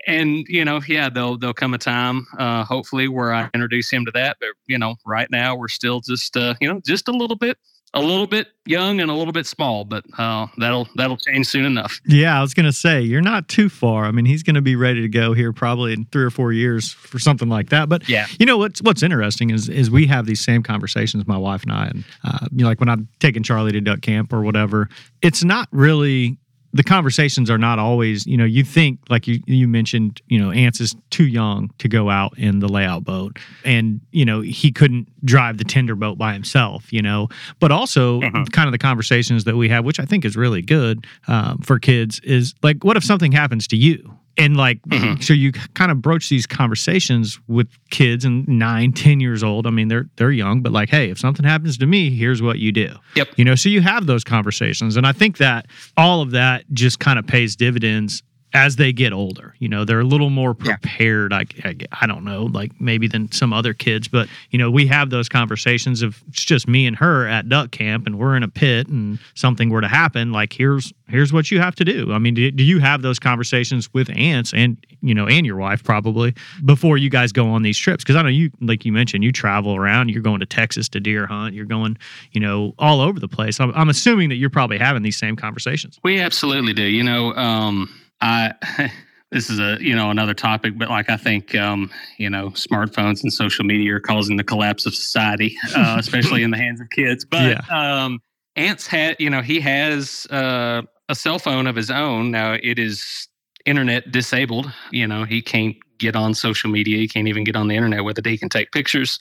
and 0.07 0.46
you 0.48 0.64
know 0.64 0.80
yeah 0.88 1.11
there'll 1.11 1.38
there'll 1.38 1.55
come 1.55 1.74
a 1.74 1.78
time 1.78 2.26
uh 2.38 2.64
hopefully 2.64 3.09
where 3.09 3.32
i 3.34 3.50
introduce 3.52 3.90
him 3.90 4.07
to 4.07 4.11
that 4.12 4.38
but 4.40 4.48
you 4.66 4.78
know 4.78 4.96
right 5.07 5.30
now 5.30 5.55
we're 5.55 5.68
still 5.68 6.00
just 6.00 6.34
uh 6.36 6.55
you 6.62 6.68
know 6.72 6.80
just 6.84 7.09
a 7.09 7.12
little 7.12 7.36
bit 7.36 7.59
a 7.95 8.01
little 8.01 8.26
bit 8.26 8.49
young 8.66 9.01
and 9.01 9.11
a 9.11 9.14
little 9.14 9.32
bit 9.32 9.47
small 9.47 9.84
but 9.84 10.05
uh 10.18 10.47
that'll 10.59 10.88
that'll 10.97 11.16
change 11.16 11.47
soon 11.47 11.64
enough 11.64 12.01
Yeah, 12.07 12.36
I 12.38 12.40
was 12.42 12.53
going 12.55 12.66
to 12.66 12.72
say, 12.72 13.01
you're 13.03 13.20
not 13.22 13.47
too 13.49 13.68
far. 13.68 14.05
I 14.07 14.11
mean, 14.11 14.24
he's 14.24 14.42
going 14.42 14.55
to 14.57 14.62
be 14.62 14.74
ready 14.76 15.01
to 15.03 15.09
go 15.09 15.32
here 15.34 15.53
probably 15.53 15.92
in 15.92 16.07
three 16.07 16.24
or 16.24 16.30
four 16.30 16.53
years 16.53 16.92
for 16.92 17.18
something 17.18 17.49
like 17.49 17.70
that. 17.70 17.88
But 17.88 18.09
Yeah. 18.09 18.26
you 18.38 18.47
know 18.47 18.59
what's 18.59 18.80
what's 18.82 19.03
interesting 19.03 19.51
is 19.51 19.68
is 19.68 19.90
we 19.90 20.07
have 20.07 20.26
these 20.26 20.40
same 20.45 20.62
conversations, 20.62 21.26
my 21.26 21.36
wife 21.38 21.62
and 21.62 21.72
I, 21.72 21.86
and 21.88 22.05
uh, 22.24 22.47
you 22.53 22.62
know, 22.64 22.68
like 22.68 22.80
when 22.80 22.88
I'm 22.88 23.09
taking 23.20 23.42
Charlie 23.42 23.72
to 23.72 23.80
duck 23.80 24.01
camp 24.01 24.32
or 24.32 24.42
whatever. 24.42 24.88
It's 25.22 25.42
not 25.45 25.68
really 25.70 26.36
the 26.74 26.82
conversations 26.82 27.48
are 27.48 27.56
not 27.56 27.78
always. 27.78 28.26
You 28.26 28.36
know, 28.36 28.44
you 28.44 28.64
think 28.64 28.98
like 29.08 29.26
you 29.26 29.40
you 29.46 29.66
mentioned, 29.66 30.20
you 30.26 30.38
know, 30.38 30.50
Ants 30.50 30.80
is 30.80 30.94
too 31.10 31.26
young 31.26 31.70
to 31.78 31.88
go 31.88 32.10
out 32.10 32.36
in 32.36 32.58
the 32.58 32.68
layout 32.68 33.04
boat, 33.04 33.38
and 33.64 34.00
you 34.10 34.24
know 34.24 34.40
he 34.40 34.72
couldn't 34.72 35.08
drive 35.24 35.58
the 35.58 35.64
tender 35.64 35.94
boat 35.94 36.18
by 36.18 36.32
himself. 36.32 36.92
You 36.92 37.00
know, 37.00 37.28
but 37.60 37.70
also 37.70 38.20
kind 38.20 38.66
of 38.66 38.72
the 38.72 38.78
conversations 38.78 39.44
that 39.44 39.56
we 39.56 39.68
have, 39.68 39.84
which 39.84 40.00
I 40.00 40.04
think 40.04 40.24
is 40.24 40.36
really 40.36 40.62
good 40.62 41.06
um, 41.28 41.58
for 41.58 41.78
kids, 41.78 42.20
is 42.20 42.54
like, 42.62 42.84
what 42.84 42.96
if 42.96 43.04
something 43.04 43.32
happens 43.32 43.68
to 43.68 43.76
you? 43.76 44.12
And 44.37 44.57
like, 44.57 44.82
mm-hmm. 44.82 45.20
so 45.20 45.32
you 45.32 45.53
kind 45.53 45.93
of 45.93 46.03
broach 46.03 46.28
these 46.28 46.47
conversations 46.47 47.39
with 47.47 47.68
kids 47.91 48.24
and 48.24 48.47
nine, 48.49 48.93
ten 48.93 49.20
years 49.20 49.43
old. 49.45 49.66
I 49.66 49.70
mean, 49.70 49.89
they're 49.89 50.09
they're 50.16 50.32
young, 50.32 50.61
but 50.61 50.72
like, 50.72 50.89
hey, 50.89 51.11
if 51.11 51.18
something 51.18 51.45
happens 51.45 51.78
to 51.78 51.87
me, 51.87 52.11
here's 52.11 52.43
what 52.43 52.59
you 52.59 52.72
do. 52.72 52.95
Yep. 53.14 53.28
You 53.37 53.45
know, 53.45 53.55
so 53.55 53.68
you 53.68 53.80
have 53.80 54.07
those 54.07 54.24
conversations, 54.24 54.97
and 54.97 55.07
I 55.07 55.12
think 55.12 55.39
that 55.39 55.66
all 55.97 56.20
of 56.20 56.32
that 56.32 56.64
just 56.72 56.99
kind 56.99 57.18
of 57.18 57.26
pays 57.26 57.55
dividends 57.55 58.22
as 58.55 58.76
they 58.76 58.92
get 58.92 59.12
older. 59.12 59.55
You 59.59 59.68
know, 59.68 59.84
they're 59.84 60.00
a 60.00 60.05
little 60.05 60.30
more 60.30 60.55
prepared. 60.55 61.32
I, 61.32 61.44
I, 61.64 61.76
I 62.00 62.07
don't 62.07 62.24
know, 62.24 62.44
like 62.44 62.80
maybe 62.80 63.09
than 63.09 63.30
some 63.32 63.52
other 63.52 63.74
kids, 63.74 64.07
but 64.07 64.28
you 64.50 64.59
know, 64.59 64.70
we 64.70 64.86
have 64.86 65.11
those 65.11 65.28
conversations 65.28 66.02
of 66.02 66.22
it's 66.28 66.44
just 66.44 66.68
me 66.68 66.86
and 66.86 66.96
her 66.96 67.26
at 67.26 67.48
duck 67.48 67.72
camp, 67.72 68.07
and 68.07 68.16
we're 68.16 68.36
in 68.36 68.44
a 68.44 68.48
pit, 68.48 68.86
and 68.86 69.18
something 69.34 69.70
were 69.70 69.80
to 69.80 69.88
happen. 69.88 70.30
Like 70.30 70.52
here's 70.52 70.92
here's 71.09 71.32
what 71.32 71.50
you 71.50 71.61
have 71.61 71.74
to 71.74 71.84
do. 71.84 72.12
I 72.12 72.18
mean, 72.18 72.34
do, 72.34 72.50
do 72.50 72.62
you 72.62 72.78
have 72.78 73.02
those 73.02 73.18
conversations 73.18 73.92
with 73.92 74.09
ants 74.11 74.55
and 74.55 74.78
you 75.02 75.14
know 75.14 75.26
and 75.26 75.44
your 75.44 75.57
wife 75.57 75.82
probably 75.82 76.34
before 76.64 76.96
you 76.96 77.11
guys 77.11 77.32
go 77.32 77.48
on 77.48 77.62
these 77.62 77.76
trips? 77.76 78.05
Because 78.05 78.14
I 78.14 78.22
know 78.22 78.28
you, 78.28 78.50
like 78.61 78.84
you 78.84 78.92
mentioned, 78.92 79.24
you 79.24 79.32
travel 79.32 79.74
around. 79.74 80.11
You're 80.11 80.22
going 80.22 80.40
to 80.40 80.46
Texas 80.46 80.88
to 80.90 81.00
deer 81.00 81.26
hunt. 81.26 81.57
You're 81.57 81.66
going, 81.66 81.98
you 82.30 82.40
know, 82.40 82.72
all 82.78 83.00
over 83.00 83.18
the 83.18 83.28
place. 83.28 83.59
I'm, 83.59 83.72
I'm 83.74 83.88
assuming 83.88 84.28
that 84.28 84.36
you're 84.36 84.48
probably 84.48 84.78
having 84.78 85.02
these 85.02 85.16
same 85.16 85.34
conversations. 85.34 85.98
We 86.05 86.20
absolutely 86.20 86.72
do. 86.72 86.84
You 86.84 87.02
know, 87.02 87.34
um, 87.34 87.92
I 88.20 88.54
this 89.30 89.50
is 89.50 89.58
a 89.58 89.76
you 89.80 89.94
know 89.94 90.10
another 90.10 90.34
topic, 90.34 90.78
but 90.78 90.88
like 90.88 91.10
I 91.10 91.16
think 91.16 91.54
um, 91.54 91.90
you 92.18 92.30
know 92.30 92.50
smartphones 92.50 93.22
and 93.22 93.32
social 93.32 93.64
media 93.64 93.94
are 93.94 94.00
causing 94.00 94.36
the 94.36 94.44
collapse 94.44 94.86
of 94.86 94.94
society, 94.94 95.56
uh, 95.74 95.96
especially 95.98 96.42
in 96.42 96.50
the 96.50 96.56
hands 96.56 96.80
of 96.80 96.88
kids. 96.90 97.24
But 97.24 97.70
um, 97.70 98.20
Ants 98.56 98.86
had 98.86 99.16
you 99.18 99.30
know 99.30 99.42
he 99.42 99.60
has 99.60 100.26
uh, 100.30 100.82
a 101.08 101.14
cell 101.14 101.38
phone 101.38 101.66
of 101.66 101.76
his 101.76 101.90
own 101.90 102.30
now. 102.30 102.56
It 102.62 102.78
is 102.78 103.28
internet 103.66 104.10
disabled. 104.12 104.72
You 104.90 105.06
know 105.06 105.24
he 105.24 105.42
can't 105.42 105.76
get 105.98 106.16
on 106.16 106.34
social 106.34 106.70
media. 106.70 106.98
He 106.98 107.08
can't 107.08 107.28
even 107.28 107.44
get 107.44 107.56
on 107.56 107.68
the 107.68 107.76
internet 107.76 108.04
with 108.04 108.18
it. 108.18 108.26
He 108.26 108.38
can 108.38 108.48
take 108.48 108.72
pictures 108.72 109.18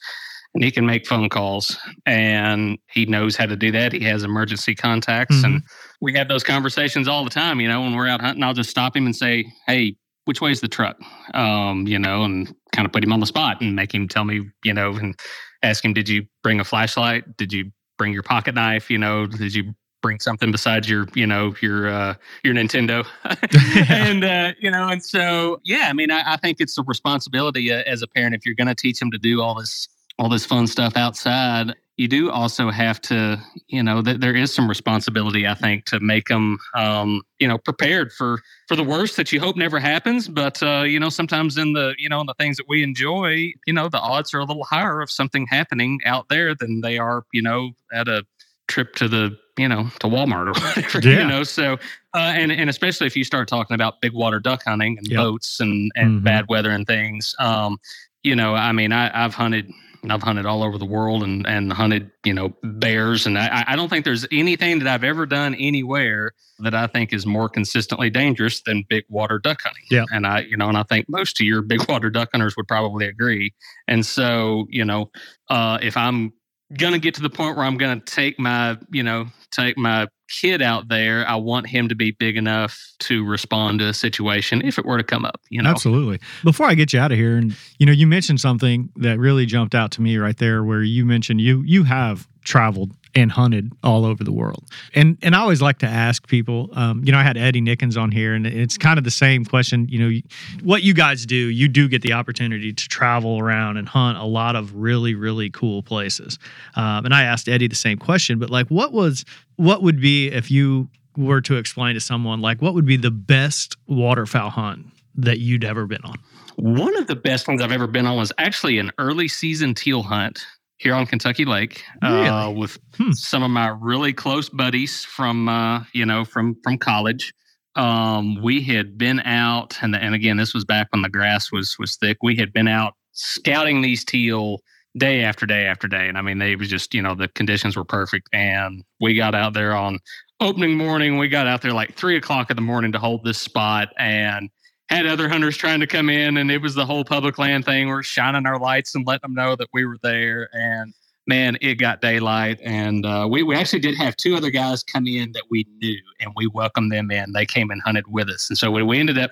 and 0.53 0.63
he 0.63 0.71
can 0.71 0.85
make 0.85 1.07
phone 1.07 1.29
calls 1.29 1.77
and 2.05 2.77
he 2.91 3.05
knows 3.05 3.35
how 3.35 3.45
to 3.45 3.55
do 3.55 3.71
that. 3.71 3.91
He 3.91 4.01
has 4.01 4.23
emergency 4.23 4.75
contacts 4.75 5.43
and 5.43 5.63
we 5.99 6.13
have 6.13 6.27
those 6.27 6.43
conversations 6.43 7.07
all 7.07 7.23
the 7.23 7.29
time. 7.29 7.59
You 7.59 7.67
know, 7.67 7.81
when 7.81 7.95
we're 7.95 8.07
out 8.07 8.21
hunting, 8.21 8.43
I'll 8.43 8.53
just 8.53 8.69
stop 8.69 8.95
him 8.95 9.05
and 9.05 9.15
say, 9.15 9.45
Hey, 9.65 9.95
which 10.25 10.41
way's 10.41 10.61
the 10.61 10.67
truck? 10.67 10.97
Um, 11.33 11.87
you 11.87 11.99
know, 11.99 12.23
and 12.23 12.53
kind 12.71 12.85
of 12.85 12.91
put 12.91 13.03
him 13.03 13.13
on 13.13 13.19
the 13.19 13.25
spot 13.25 13.61
and 13.61 13.75
make 13.75 13.93
him 13.93 14.07
tell 14.07 14.25
me, 14.25 14.49
you 14.63 14.73
know, 14.73 14.93
and 14.93 15.15
ask 15.63 15.83
him, 15.83 15.93
did 15.93 16.07
you 16.07 16.25
bring 16.43 16.59
a 16.59 16.63
flashlight? 16.63 17.37
Did 17.37 17.51
you 17.51 17.71
bring 17.97 18.13
your 18.13 18.23
pocket 18.23 18.55
knife? 18.55 18.89
You 18.89 18.97
know, 18.97 19.25
did 19.25 19.53
you 19.53 19.73
bring 20.01 20.19
something 20.19 20.51
besides 20.51 20.89
your, 20.89 21.07
you 21.13 21.25
know, 21.25 21.55
your 21.61 21.89
uh, 21.89 22.15
your 22.43 22.53
Nintendo? 22.53 23.05
and 23.89 24.23
uh, 24.23 24.53
you 24.59 24.71
know, 24.71 24.87
and 24.87 25.03
so 25.03 25.59
yeah, 25.63 25.87
I 25.89 25.93
mean, 25.93 26.11
I, 26.11 26.33
I 26.33 26.37
think 26.37 26.57
it's 26.59 26.77
a 26.77 26.83
responsibility 26.83 27.71
uh, 27.71 27.83
as 27.85 28.01
a 28.01 28.07
parent 28.07 28.35
if 28.35 28.45
you're 28.45 28.55
going 28.55 28.67
to 28.67 28.75
teach 28.75 28.99
them 28.99 29.11
to 29.11 29.17
do 29.17 29.41
all 29.41 29.55
this 29.55 29.87
all 30.19 30.29
this 30.29 30.45
fun 30.45 30.67
stuff 30.67 30.95
outside 30.95 31.73
you 31.97 32.07
do 32.07 32.31
also 32.31 32.71
have 32.71 32.99
to, 33.01 33.39
you 33.67 33.83
know, 33.83 34.01
that 34.01 34.19
there 34.19 34.35
is 34.35 34.53
some 34.53 34.67
responsibility, 34.67 35.47
I 35.47 35.53
think, 35.53 35.85
to 35.85 35.99
make 35.99 36.27
them, 36.27 36.57
um, 36.73 37.21
you 37.39 37.47
know, 37.47 37.59
prepared 37.59 38.11
for 38.11 38.41
for 38.67 38.75
the 38.75 38.83
worst 38.83 39.15
that 39.17 39.31
you 39.31 39.39
hope 39.39 39.55
never 39.55 39.79
happens. 39.79 40.27
But 40.27 40.61
uh, 40.63 40.83
you 40.87 40.99
know, 40.99 41.09
sometimes 41.09 41.57
in 41.57 41.73
the, 41.73 41.93
you 41.99 42.09
know, 42.09 42.19
in 42.19 42.25
the 42.25 42.33
things 42.33 42.57
that 42.57 42.67
we 42.67 42.81
enjoy, 42.81 43.53
you 43.67 43.73
know, 43.73 43.89
the 43.89 43.99
odds 43.99 44.33
are 44.33 44.39
a 44.39 44.43
little 44.43 44.63
higher 44.63 45.01
of 45.01 45.11
something 45.11 45.45
happening 45.47 45.99
out 46.05 46.29
there 46.29 46.55
than 46.55 46.81
they 46.81 46.97
are, 46.97 47.25
you 47.31 47.43
know, 47.43 47.71
at 47.93 48.07
a 48.07 48.25
trip 48.67 48.95
to 48.95 49.07
the, 49.07 49.37
you 49.57 49.67
know, 49.67 49.83
to 49.99 50.07
Walmart 50.07 50.47
or 50.47 50.59
whatever. 50.75 50.99
Yeah. 51.07 51.19
You 51.19 51.27
know, 51.27 51.43
so 51.43 51.73
uh, 52.15 52.33
and 52.35 52.51
and 52.51 52.71
especially 52.71 53.05
if 53.05 53.15
you 53.15 53.23
start 53.23 53.47
talking 53.47 53.75
about 53.75 54.01
big 54.01 54.13
water 54.13 54.39
duck 54.39 54.63
hunting 54.63 54.97
and 54.97 55.07
yep. 55.07 55.17
boats 55.17 55.59
and 55.59 55.91
and 55.95 56.09
mm-hmm. 56.09 56.23
bad 56.23 56.47
weather 56.49 56.71
and 56.71 56.87
things, 56.87 57.35
um, 57.37 57.77
you 58.23 58.35
know, 58.35 58.55
I 58.55 58.71
mean, 58.71 58.91
I, 58.91 59.25
I've 59.25 59.35
hunted 59.35 59.71
I've 60.11 60.23
hunted 60.23 60.45
all 60.45 60.63
over 60.63 60.77
the 60.77 60.85
world 60.85 61.23
and 61.23 61.47
and 61.47 61.71
hunted, 61.71 62.11
you 62.25 62.33
know, 62.33 62.55
bears. 62.63 63.25
And 63.25 63.37
I, 63.37 63.63
I 63.67 63.75
don't 63.75 63.89
think 63.89 64.05
there's 64.05 64.25
anything 64.31 64.79
that 64.79 64.87
I've 64.87 65.03
ever 65.03 65.25
done 65.25 65.55
anywhere 65.55 66.31
that 66.59 66.73
I 66.73 66.87
think 66.87 67.13
is 67.13 67.25
more 67.25 67.49
consistently 67.49 68.09
dangerous 68.09 68.61
than 68.61 68.83
big 68.89 69.05
water 69.09 69.39
duck 69.39 69.61
hunting. 69.63 69.83
Yeah. 69.89 70.05
And 70.11 70.27
I, 70.27 70.41
you 70.41 70.57
know, 70.57 70.67
and 70.67 70.77
I 70.77 70.83
think 70.83 71.07
most 71.09 71.39
of 71.39 71.45
your 71.45 71.61
big 71.61 71.87
water 71.89 72.09
duck 72.09 72.29
hunters 72.31 72.55
would 72.57 72.67
probably 72.67 73.07
agree. 73.07 73.53
And 73.87 74.05
so, 74.05 74.65
you 74.69 74.85
know, 74.85 75.09
uh, 75.49 75.79
if 75.81 75.95
I'm 75.97 76.33
gonna 76.77 76.99
get 76.99 77.15
to 77.15 77.21
the 77.21 77.29
point 77.29 77.57
where 77.57 77.65
I'm 77.65 77.77
gonna 77.77 78.01
take 78.01 78.39
my, 78.39 78.77
you 78.91 79.03
know, 79.03 79.27
take 79.51 79.77
my 79.77 80.07
kid 80.29 80.61
out 80.61 80.87
there, 80.87 81.27
I 81.27 81.35
want 81.35 81.67
him 81.67 81.89
to 81.89 81.95
be 81.95 82.11
big 82.11 82.37
enough 82.37 82.79
to 82.99 83.25
respond 83.25 83.79
to 83.79 83.89
a 83.89 83.93
situation 83.93 84.61
if 84.63 84.79
it 84.79 84.85
were 84.85 84.97
to 84.97 85.03
come 85.03 85.25
up. 85.25 85.39
You 85.49 85.61
know, 85.61 85.69
absolutely. 85.69 86.19
Before 86.43 86.67
I 86.67 86.73
get 86.73 86.93
you 86.93 86.99
out 86.99 87.11
of 87.11 87.17
here, 87.17 87.37
and 87.37 87.55
you 87.77 87.85
know, 87.85 87.91
you 87.91 88.07
mentioned 88.07 88.41
something 88.41 88.89
that 88.95 89.19
really 89.19 89.45
jumped 89.45 89.75
out 89.75 89.91
to 89.91 90.01
me 90.01 90.17
right 90.17 90.37
there, 90.37 90.63
where 90.63 90.83
you 90.83 91.05
mentioned 91.05 91.41
you 91.41 91.61
you 91.65 91.83
have 91.83 92.27
traveled 92.43 92.91
and 93.15 93.31
hunted 93.31 93.71
all 93.83 94.05
over 94.05 94.23
the 94.23 94.31
world. 94.31 94.65
And 94.93 95.17
and 95.21 95.35
I 95.35 95.39
always 95.39 95.61
like 95.61 95.79
to 95.79 95.85
ask 95.85 96.27
people, 96.27 96.69
um, 96.73 97.03
you 97.03 97.11
know, 97.11 97.17
I 97.17 97.23
had 97.23 97.37
Eddie 97.37 97.61
Nickens 97.61 97.97
on 97.97 98.11
here, 98.11 98.33
and 98.33 98.47
it's 98.47 98.77
kind 98.77 98.97
of 98.97 99.03
the 99.03 99.11
same 99.11 99.45
question. 99.45 99.87
You 99.89 99.99
know, 99.99 100.19
what 100.63 100.83
you 100.83 100.93
guys 100.93 101.25
do, 101.25 101.35
you 101.35 101.67
do 101.67 101.87
get 101.87 102.01
the 102.01 102.13
opportunity 102.13 102.73
to 102.73 102.89
travel 102.89 103.39
around 103.39 103.77
and 103.77 103.87
hunt 103.87 104.17
a 104.17 104.25
lot 104.25 104.55
of 104.55 104.75
really 104.75 105.15
really 105.15 105.49
cool 105.49 105.83
places. 105.83 106.39
Um, 106.75 107.05
and 107.05 107.13
I 107.13 107.23
asked 107.23 107.47
Eddie 107.47 107.67
the 107.67 107.75
same 107.75 107.97
question, 107.97 108.39
but 108.39 108.49
like, 108.49 108.67
what 108.67 108.91
was 108.91 109.25
what 109.57 109.83
would 109.83 110.01
be 110.01 110.27
if 110.27 110.49
you 110.49 110.89
were 111.15 111.41
to 111.41 111.57
explain 111.57 111.93
to 111.93 111.99
someone 111.99 112.41
like 112.41 112.61
what 112.61 112.73
would 112.73 112.85
be 112.85 112.97
the 112.97 113.11
best 113.11 113.77
waterfowl 113.87 114.49
hunt 114.49 114.87
that 115.15 115.39
you'd 115.39 115.63
ever 115.63 115.85
been 115.85 116.01
on? 116.03 116.15
One 116.55 116.95
of 116.97 117.07
the 117.07 117.15
best 117.15 117.47
ones 117.47 117.61
I've 117.61 117.71
ever 117.71 117.87
been 117.87 118.05
on 118.05 118.17
was 118.17 118.31
actually 118.37 118.77
an 118.77 118.91
early 118.97 119.27
season 119.27 119.73
teal 119.73 120.03
hunt 120.03 120.45
here 120.83 120.93
on 120.93 121.05
Kentucky 121.05 121.45
Lake 121.45 121.83
really? 122.01 122.27
uh, 122.27 122.49
with 122.49 122.77
hmm. 122.97 123.11
some 123.13 123.41
of 123.41 123.49
my 123.49 123.69
really 123.79 124.13
close 124.13 124.49
buddies 124.49 125.05
from 125.05 125.47
uh, 125.47 125.83
you 125.93 126.05
know 126.05 126.25
from 126.25 126.55
from 126.61 126.77
college. 126.77 127.33
Um, 127.75 128.39
we 128.43 128.61
had 128.61 128.97
been 128.97 129.21
out, 129.21 129.77
and 129.81 129.95
and 129.95 130.13
again, 130.13 130.37
this 130.37 130.53
was 130.53 130.65
back 130.65 130.89
when 130.91 131.01
the 131.01 131.09
grass 131.09 131.51
was 131.51 131.77
was 131.79 131.95
thick. 131.95 132.17
We 132.21 132.35
had 132.35 132.53
been 132.53 132.67
out 132.67 132.93
scouting 133.13 133.81
these 133.81 134.03
teal 134.03 134.59
day 134.97 135.23
after 135.23 135.45
day 135.45 135.65
after 135.65 135.87
day, 135.87 136.07
and 136.07 136.17
I 136.17 136.21
mean, 136.21 136.37
they 136.37 136.55
was 136.55 136.67
just 136.67 136.93
you 136.93 137.01
know 137.01 137.15
the 137.15 137.29
conditions 137.29 137.75
were 137.75 137.85
perfect, 137.85 138.29
and 138.33 138.83
we 138.99 139.15
got 139.15 139.33
out 139.33 139.53
there 139.53 139.73
on 139.73 139.99
opening 140.39 140.77
morning. 140.77 141.17
We 141.17 141.29
got 141.29 141.47
out 141.47 141.61
there 141.61 141.71
like 141.71 141.95
three 141.95 142.17
o'clock 142.17 142.51
in 142.51 142.57
the 142.57 142.61
morning 142.61 142.91
to 142.91 142.99
hold 142.99 143.23
this 143.23 143.39
spot, 143.39 143.89
and 143.97 144.49
had 144.93 145.05
other 145.05 145.29
hunters 145.29 145.57
trying 145.57 145.79
to 145.79 145.87
come 145.87 146.09
in, 146.09 146.37
and 146.37 146.51
it 146.51 146.61
was 146.61 146.75
the 146.75 146.85
whole 146.85 147.03
public 147.03 147.37
land 147.37 147.65
thing. 147.65 147.87
We're 147.87 148.03
shining 148.03 148.45
our 148.45 148.59
lights 148.59 148.95
and 148.95 149.05
letting 149.05 149.21
them 149.23 149.33
know 149.33 149.55
that 149.55 149.67
we 149.73 149.85
were 149.85 149.97
there. 150.03 150.49
And 150.53 150.93
man, 151.27 151.57
it 151.61 151.75
got 151.75 152.01
daylight, 152.01 152.59
and 152.63 153.05
uh, 153.05 153.27
we 153.29 153.43
we 153.43 153.55
actually 153.55 153.79
did 153.79 153.95
have 153.97 154.15
two 154.15 154.35
other 154.35 154.49
guys 154.49 154.83
come 154.83 155.07
in 155.07 155.31
that 155.33 155.43
we 155.49 155.65
knew, 155.81 155.97
and 156.19 156.31
we 156.35 156.47
welcomed 156.47 156.91
them 156.91 157.11
in. 157.11 157.31
They 157.33 157.45
came 157.45 157.71
and 157.71 157.81
hunted 157.81 158.05
with 158.07 158.29
us, 158.29 158.49
and 158.49 158.57
so 158.57 158.71
we 158.71 158.99
ended 158.99 159.17
up 159.17 159.31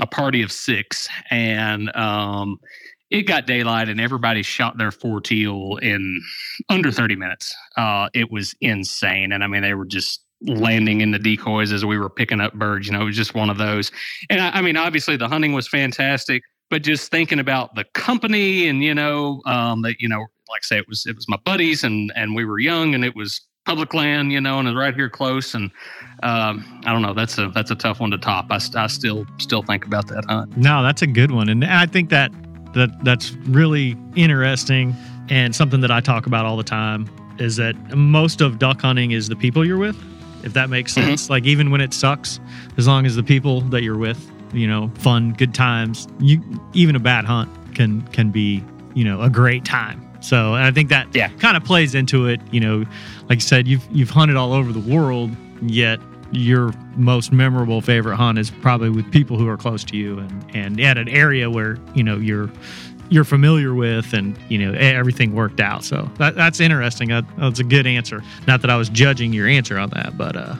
a 0.00 0.06
party 0.06 0.42
of 0.42 0.50
six, 0.50 1.08
and 1.30 1.94
um, 1.96 2.58
it 3.10 3.22
got 3.22 3.46
daylight, 3.46 3.88
and 3.88 4.00
everybody 4.00 4.42
shot 4.42 4.78
their 4.78 4.90
four 4.90 5.20
teal 5.20 5.78
in 5.82 6.20
under 6.68 6.90
thirty 6.90 7.16
minutes. 7.16 7.54
Uh, 7.76 8.08
it 8.14 8.30
was 8.30 8.54
insane, 8.60 9.32
and 9.32 9.44
I 9.44 9.46
mean 9.46 9.62
they 9.62 9.74
were 9.74 9.86
just 9.86 10.23
landing 10.46 11.00
in 11.00 11.10
the 11.10 11.18
decoys 11.18 11.72
as 11.72 11.84
we 11.84 11.98
were 11.98 12.10
picking 12.10 12.40
up 12.40 12.54
birds. 12.54 12.86
You 12.86 12.92
know, 12.92 13.02
it 13.02 13.04
was 13.04 13.16
just 13.16 13.34
one 13.34 13.50
of 13.50 13.58
those. 13.58 13.90
And 14.30 14.40
I, 14.40 14.50
I 14.50 14.62
mean, 14.62 14.76
obviously 14.76 15.16
the 15.16 15.28
hunting 15.28 15.52
was 15.52 15.68
fantastic, 15.68 16.42
but 16.70 16.82
just 16.82 17.10
thinking 17.10 17.38
about 17.38 17.74
the 17.74 17.84
company 17.94 18.68
and 18.68 18.82
you 18.82 18.94
know 18.94 19.42
um, 19.46 19.82
that 19.82 19.96
you 20.00 20.08
know, 20.08 20.20
like 20.48 20.62
I 20.62 20.66
say, 20.66 20.78
it 20.78 20.88
was 20.88 21.06
it 21.06 21.16
was 21.16 21.28
my 21.28 21.38
buddies 21.44 21.84
and 21.84 22.12
and 22.16 22.34
we 22.34 22.44
were 22.44 22.58
young 22.58 22.94
and 22.94 23.04
it 23.04 23.16
was 23.16 23.40
public 23.64 23.94
land, 23.94 24.30
you 24.30 24.40
know, 24.40 24.58
and 24.58 24.68
it's 24.68 24.76
right 24.76 24.94
here 24.94 25.08
close. 25.08 25.54
And 25.54 25.70
um, 26.22 26.82
I 26.84 26.92
don't 26.92 27.02
know, 27.02 27.14
that's 27.14 27.38
a 27.38 27.48
that's 27.48 27.70
a 27.70 27.74
tough 27.74 28.00
one 28.00 28.10
to 28.10 28.18
top. 28.18 28.46
I, 28.50 28.60
I 28.76 28.86
still 28.86 29.26
still 29.38 29.62
think 29.62 29.86
about 29.86 30.08
that 30.08 30.24
hunt. 30.26 30.56
No, 30.56 30.82
that's 30.82 31.02
a 31.02 31.06
good 31.06 31.30
one, 31.30 31.48
and 31.48 31.64
I 31.64 31.86
think 31.86 32.10
that 32.10 32.32
that 32.74 33.04
that's 33.04 33.32
really 33.46 33.96
interesting 34.16 34.94
and 35.30 35.54
something 35.56 35.80
that 35.80 35.90
I 35.90 36.00
talk 36.00 36.26
about 36.26 36.44
all 36.44 36.56
the 36.56 36.64
time 36.64 37.08
is 37.38 37.56
that 37.56 37.74
most 37.96 38.40
of 38.40 38.58
duck 38.58 38.82
hunting 38.82 39.12
is 39.12 39.28
the 39.28 39.36
people 39.36 39.64
you're 39.64 39.78
with 39.78 39.96
if 40.44 40.52
that 40.52 40.70
makes 40.70 40.92
mm-hmm. 40.92 41.08
sense. 41.08 41.24
Mm-hmm. 41.24 41.32
Like 41.32 41.44
even 41.44 41.70
when 41.70 41.80
it 41.80 41.92
sucks, 41.92 42.38
as 42.76 42.86
long 42.86 43.06
as 43.06 43.16
the 43.16 43.22
people 43.22 43.62
that 43.62 43.82
you're 43.82 43.98
with, 43.98 44.30
you 44.52 44.68
know, 44.68 44.90
fun, 44.98 45.32
good 45.32 45.54
times, 45.54 46.06
you 46.20 46.40
even 46.74 46.94
a 46.94 47.00
bad 47.00 47.24
hunt 47.24 47.50
can 47.74 48.02
can 48.08 48.30
be, 48.30 48.62
you 48.94 49.04
know, 49.04 49.20
a 49.20 49.30
great 49.30 49.64
time. 49.64 50.00
So 50.20 50.54
I 50.54 50.70
think 50.70 50.88
that 50.88 51.14
yeah. 51.14 51.28
kind 51.38 51.56
of 51.56 51.64
plays 51.64 51.94
into 51.94 52.26
it. 52.26 52.40
You 52.50 52.60
know, 52.60 52.84
like 53.28 53.36
you 53.36 53.40
said, 53.40 53.66
you've 53.66 53.86
you've 53.90 54.10
hunted 54.10 54.36
all 54.36 54.52
over 54.52 54.72
the 54.72 54.80
world, 54.80 55.30
yet 55.62 56.00
your 56.32 56.72
most 56.96 57.32
memorable 57.32 57.80
favorite 57.80 58.16
hunt 58.16 58.38
is 58.38 58.50
probably 58.50 58.90
with 58.90 59.10
people 59.12 59.38
who 59.38 59.48
are 59.48 59.56
close 59.56 59.84
to 59.84 59.96
you 59.96 60.18
and 60.18 60.44
and 60.54 60.80
at 60.80 60.98
an 60.98 61.08
area 61.08 61.50
where 61.50 61.78
you 61.94 62.02
know 62.02 62.16
you're 62.16 62.50
you're 63.10 63.24
familiar 63.24 63.74
with 63.74 64.12
and 64.12 64.38
you 64.48 64.58
know 64.58 64.72
everything 64.78 65.34
worked 65.34 65.60
out. 65.60 65.84
So 65.84 66.10
that, 66.18 66.34
that's 66.34 66.60
interesting. 66.60 67.08
That, 67.08 67.24
that's 67.36 67.60
a 67.60 67.64
good 67.64 67.86
answer. 67.86 68.22
Not 68.46 68.60
that 68.62 68.70
i 68.70 68.76
was 68.76 68.88
judging 68.88 69.32
your 69.32 69.46
answer 69.46 69.78
on 69.78 69.90
that 69.90 70.16
but 70.16 70.36
uh 70.36 70.56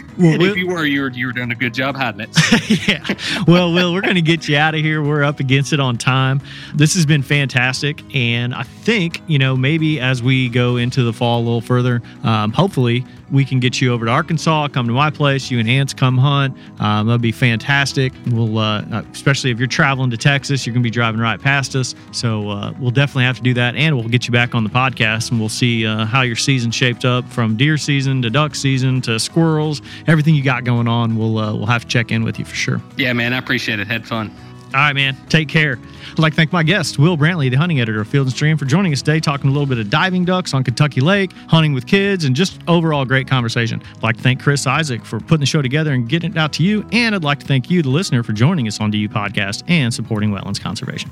well, 0.20 0.42
if 0.42 0.56
you 0.56 0.68
were 0.68 0.84
you 0.84 1.02
were 1.02 1.10
you 1.10 1.26
were 1.26 1.32
doing 1.32 1.50
a 1.50 1.54
good 1.54 1.74
job 1.74 1.96
hiding 1.96 2.20
it 2.20 2.88
yeah 2.88 3.42
well 3.46 3.72
will 3.72 3.92
we're 3.92 4.00
going 4.00 4.14
to 4.14 4.22
get 4.22 4.48
you 4.48 4.56
out 4.56 4.74
of 4.74 4.80
here 4.80 5.02
we're 5.02 5.24
up 5.24 5.40
against 5.40 5.72
it 5.72 5.80
on 5.80 5.96
time 5.96 6.40
this 6.74 6.94
has 6.94 7.06
been 7.06 7.22
fantastic 7.22 8.02
and 8.14 8.54
i 8.54 8.62
think 8.62 9.22
you 9.26 9.38
know 9.38 9.56
maybe 9.56 10.00
as 10.00 10.22
we 10.22 10.48
go 10.48 10.76
into 10.76 11.02
the 11.02 11.12
fall 11.12 11.40
a 11.40 11.44
little 11.44 11.60
further 11.60 12.02
um, 12.24 12.52
hopefully 12.52 13.04
we 13.30 13.44
can 13.44 13.60
get 13.60 13.80
you 13.80 13.92
over 13.92 14.06
to 14.06 14.10
Arkansas, 14.10 14.68
come 14.68 14.86
to 14.86 14.92
my 14.92 15.10
place, 15.10 15.50
you 15.50 15.58
and 15.58 15.68
Ants 15.68 15.94
come 15.94 16.18
hunt. 16.18 16.56
Um, 16.80 17.06
that'd 17.06 17.20
be 17.20 17.32
fantastic. 17.32 18.12
We'll, 18.26 18.58
uh, 18.58 18.82
uh 18.90 19.02
especially 19.12 19.50
if 19.50 19.58
you're 19.58 19.68
traveling 19.68 20.10
to 20.10 20.16
Texas, 20.16 20.66
you're 20.66 20.74
going 20.74 20.82
to 20.82 20.86
be 20.86 20.90
driving 20.90 21.20
right 21.20 21.40
past 21.40 21.76
us. 21.76 21.94
So 22.12 22.50
uh, 22.50 22.72
we'll 22.78 22.90
definitely 22.90 23.24
have 23.24 23.36
to 23.36 23.42
do 23.42 23.54
that. 23.54 23.76
And 23.76 23.96
we'll 23.96 24.08
get 24.08 24.26
you 24.26 24.32
back 24.32 24.54
on 24.54 24.64
the 24.64 24.70
podcast 24.70 25.30
and 25.30 25.38
we'll 25.38 25.48
see 25.48 25.86
uh, 25.86 26.04
how 26.06 26.22
your 26.22 26.36
season 26.36 26.70
shaped 26.70 27.04
up 27.04 27.28
from 27.28 27.56
deer 27.56 27.76
season 27.76 28.22
to 28.22 28.30
duck 28.30 28.54
season 28.54 29.00
to 29.02 29.18
squirrels, 29.18 29.80
everything 30.10 30.34
you 30.34 30.42
got 30.42 30.64
going 30.64 30.88
on. 30.88 31.16
We'll, 31.16 31.38
uh, 31.38 31.54
we'll 31.54 31.66
have 31.66 31.82
to 31.82 31.88
check 31.88 32.10
in 32.10 32.24
with 32.24 32.38
you 32.38 32.44
for 32.44 32.54
sure. 32.54 32.82
Yeah, 32.96 33.12
man. 33.12 33.32
I 33.32 33.38
appreciate 33.38 33.78
it. 33.78 33.86
Had 33.86 34.06
fun. 34.06 34.34
All 34.72 34.80
right, 34.80 34.92
man. 34.92 35.16
Take 35.28 35.48
care. 35.48 35.78
I'd 36.12 36.18
like 36.20 36.32
to 36.32 36.36
thank 36.36 36.52
my 36.52 36.62
guest, 36.62 36.96
Will 36.96 37.16
Brantley, 37.16 37.50
the 37.50 37.56
hunting 37.56 37.80
editor 37.80 38.00
of 38.00 38.08
Field 38.08 38.26
and 38.26 38.32
Stream, 38.34 38.56
for 38.56 38.66
joining 38.66 38.92
us 38.92 39.02
today, 39.02 39.18
talking 39.18 39.50
a 39.50 39.52
little 39.52 39.66
bit 39.66 39.78
of 39.78 39.90
diving 39.90 40.24
ducks 40.24 40.54
on 40.54 40.62
Kentucky 40.62 41.00
Lake, 41.00 41.32
hunting 41.48 41.72
with 41.72 41.88
kids, 41.88 42.24
and 42.24 42.36
just 42.36 42.60
overall 42.68 43.04
great 43.04 43.26
conversation. 43.26 43.82
I'd 43.96 44.02
like 44.02 44.16
to 44.16 44.22
thank 44.22 44.40
Chris 44.40 44.66
Isaac 44.68 45.04
for 45.04 45.18
putting 45.18 45.40
the 45.40 45.46
show 45.46 45.60
together 45.60 45.92
and 45.92 46.08
getting 46.08 46.32
it 46.32 46.38
out 46.38 46.52
to 46.54 46.62
you. 46.62 46.86
And 46.92 47.16
I'd 47.16 47.24
like 47.24 47.40
to 47.40 47.46
thank 47.46 47.68
you, 47.68 47.82
the 47.82 47.90
listener, 47.90 48.22
for 48.22 48.32
joining 48.32 48.68
us 48.68 48.80
on 48.80 48.92
DU 48.92 49.08
Podcast 49.08 49.64
and 49.66 49.92
supporting 49.92 50.30
wetlands 50.30 50.60
conservation. 50.60 51.10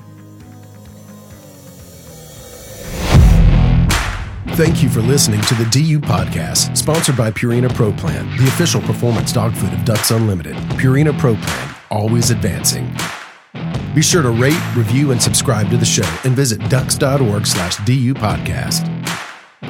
Thank 4.59 4.83
you 4.83 4.89
for 4.89 4.99
listening 4.99 5.39
to 5.43 5.55
the 5.55 5.63
DU 5.71 6.01
Podcast, 6.01 6.75
sponsored 6.75 7.15
by 7.15 7.31
Purina 7.31 7.73
Pro 7.73 7.93
Plan, 7.93 8.27
the 8.35 8.43
official 8.43 8.81
performance 8.81 9.31
dog 9.31 9.53
food 9.55 9.71
of 9.71 9.85
Ducks 9.85 10.11
Unlimited. 10.11 10.53
Purina 10.75 11.17
Pro 11.17 11.35
Plan, 11.35 11.75
always 11.89 12.29
advancing. 12.29 12.93
Be 13.95 14.01
sure 14.01 14.21
to 14.21 14.31
rate, 14.31 14.59
review, 14.75 15.11
and 15.11 15.23
subscribe 15.23 15.69
to 15.69 15.77
the 15.77 15.85
show 15.85 16.03
and 16.25 16.35
visit 16.35 16.59
ducks.org 16.67 17.47
slash 17.47 17.77
DU 17.85 18.13
podcast. 18.13 18.85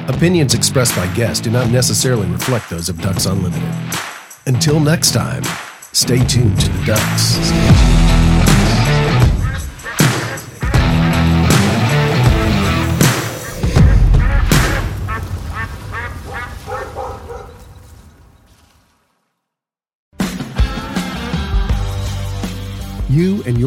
Opinions 0.08 0.54
expressed 0.54 0.96
by 0.96 1.06
guests 1.14 1.40
do 1.40 1.52
not 1.52 1.70
necessarily 1.70 2.26
reflect 2.26 2.68
those 2.68 2.88
of 2.88 3.00
Ducks 3.00 3.26
Unlimited. 3.26 3.72
Until 4.48 4.80
next 4.80 5.12
time, 5.12 5.44
Stay 5.92 6.24
tuned 6.24 6.60
to 6.60 6.68
the 6.68 6.84
Ducks. 6.84 7.99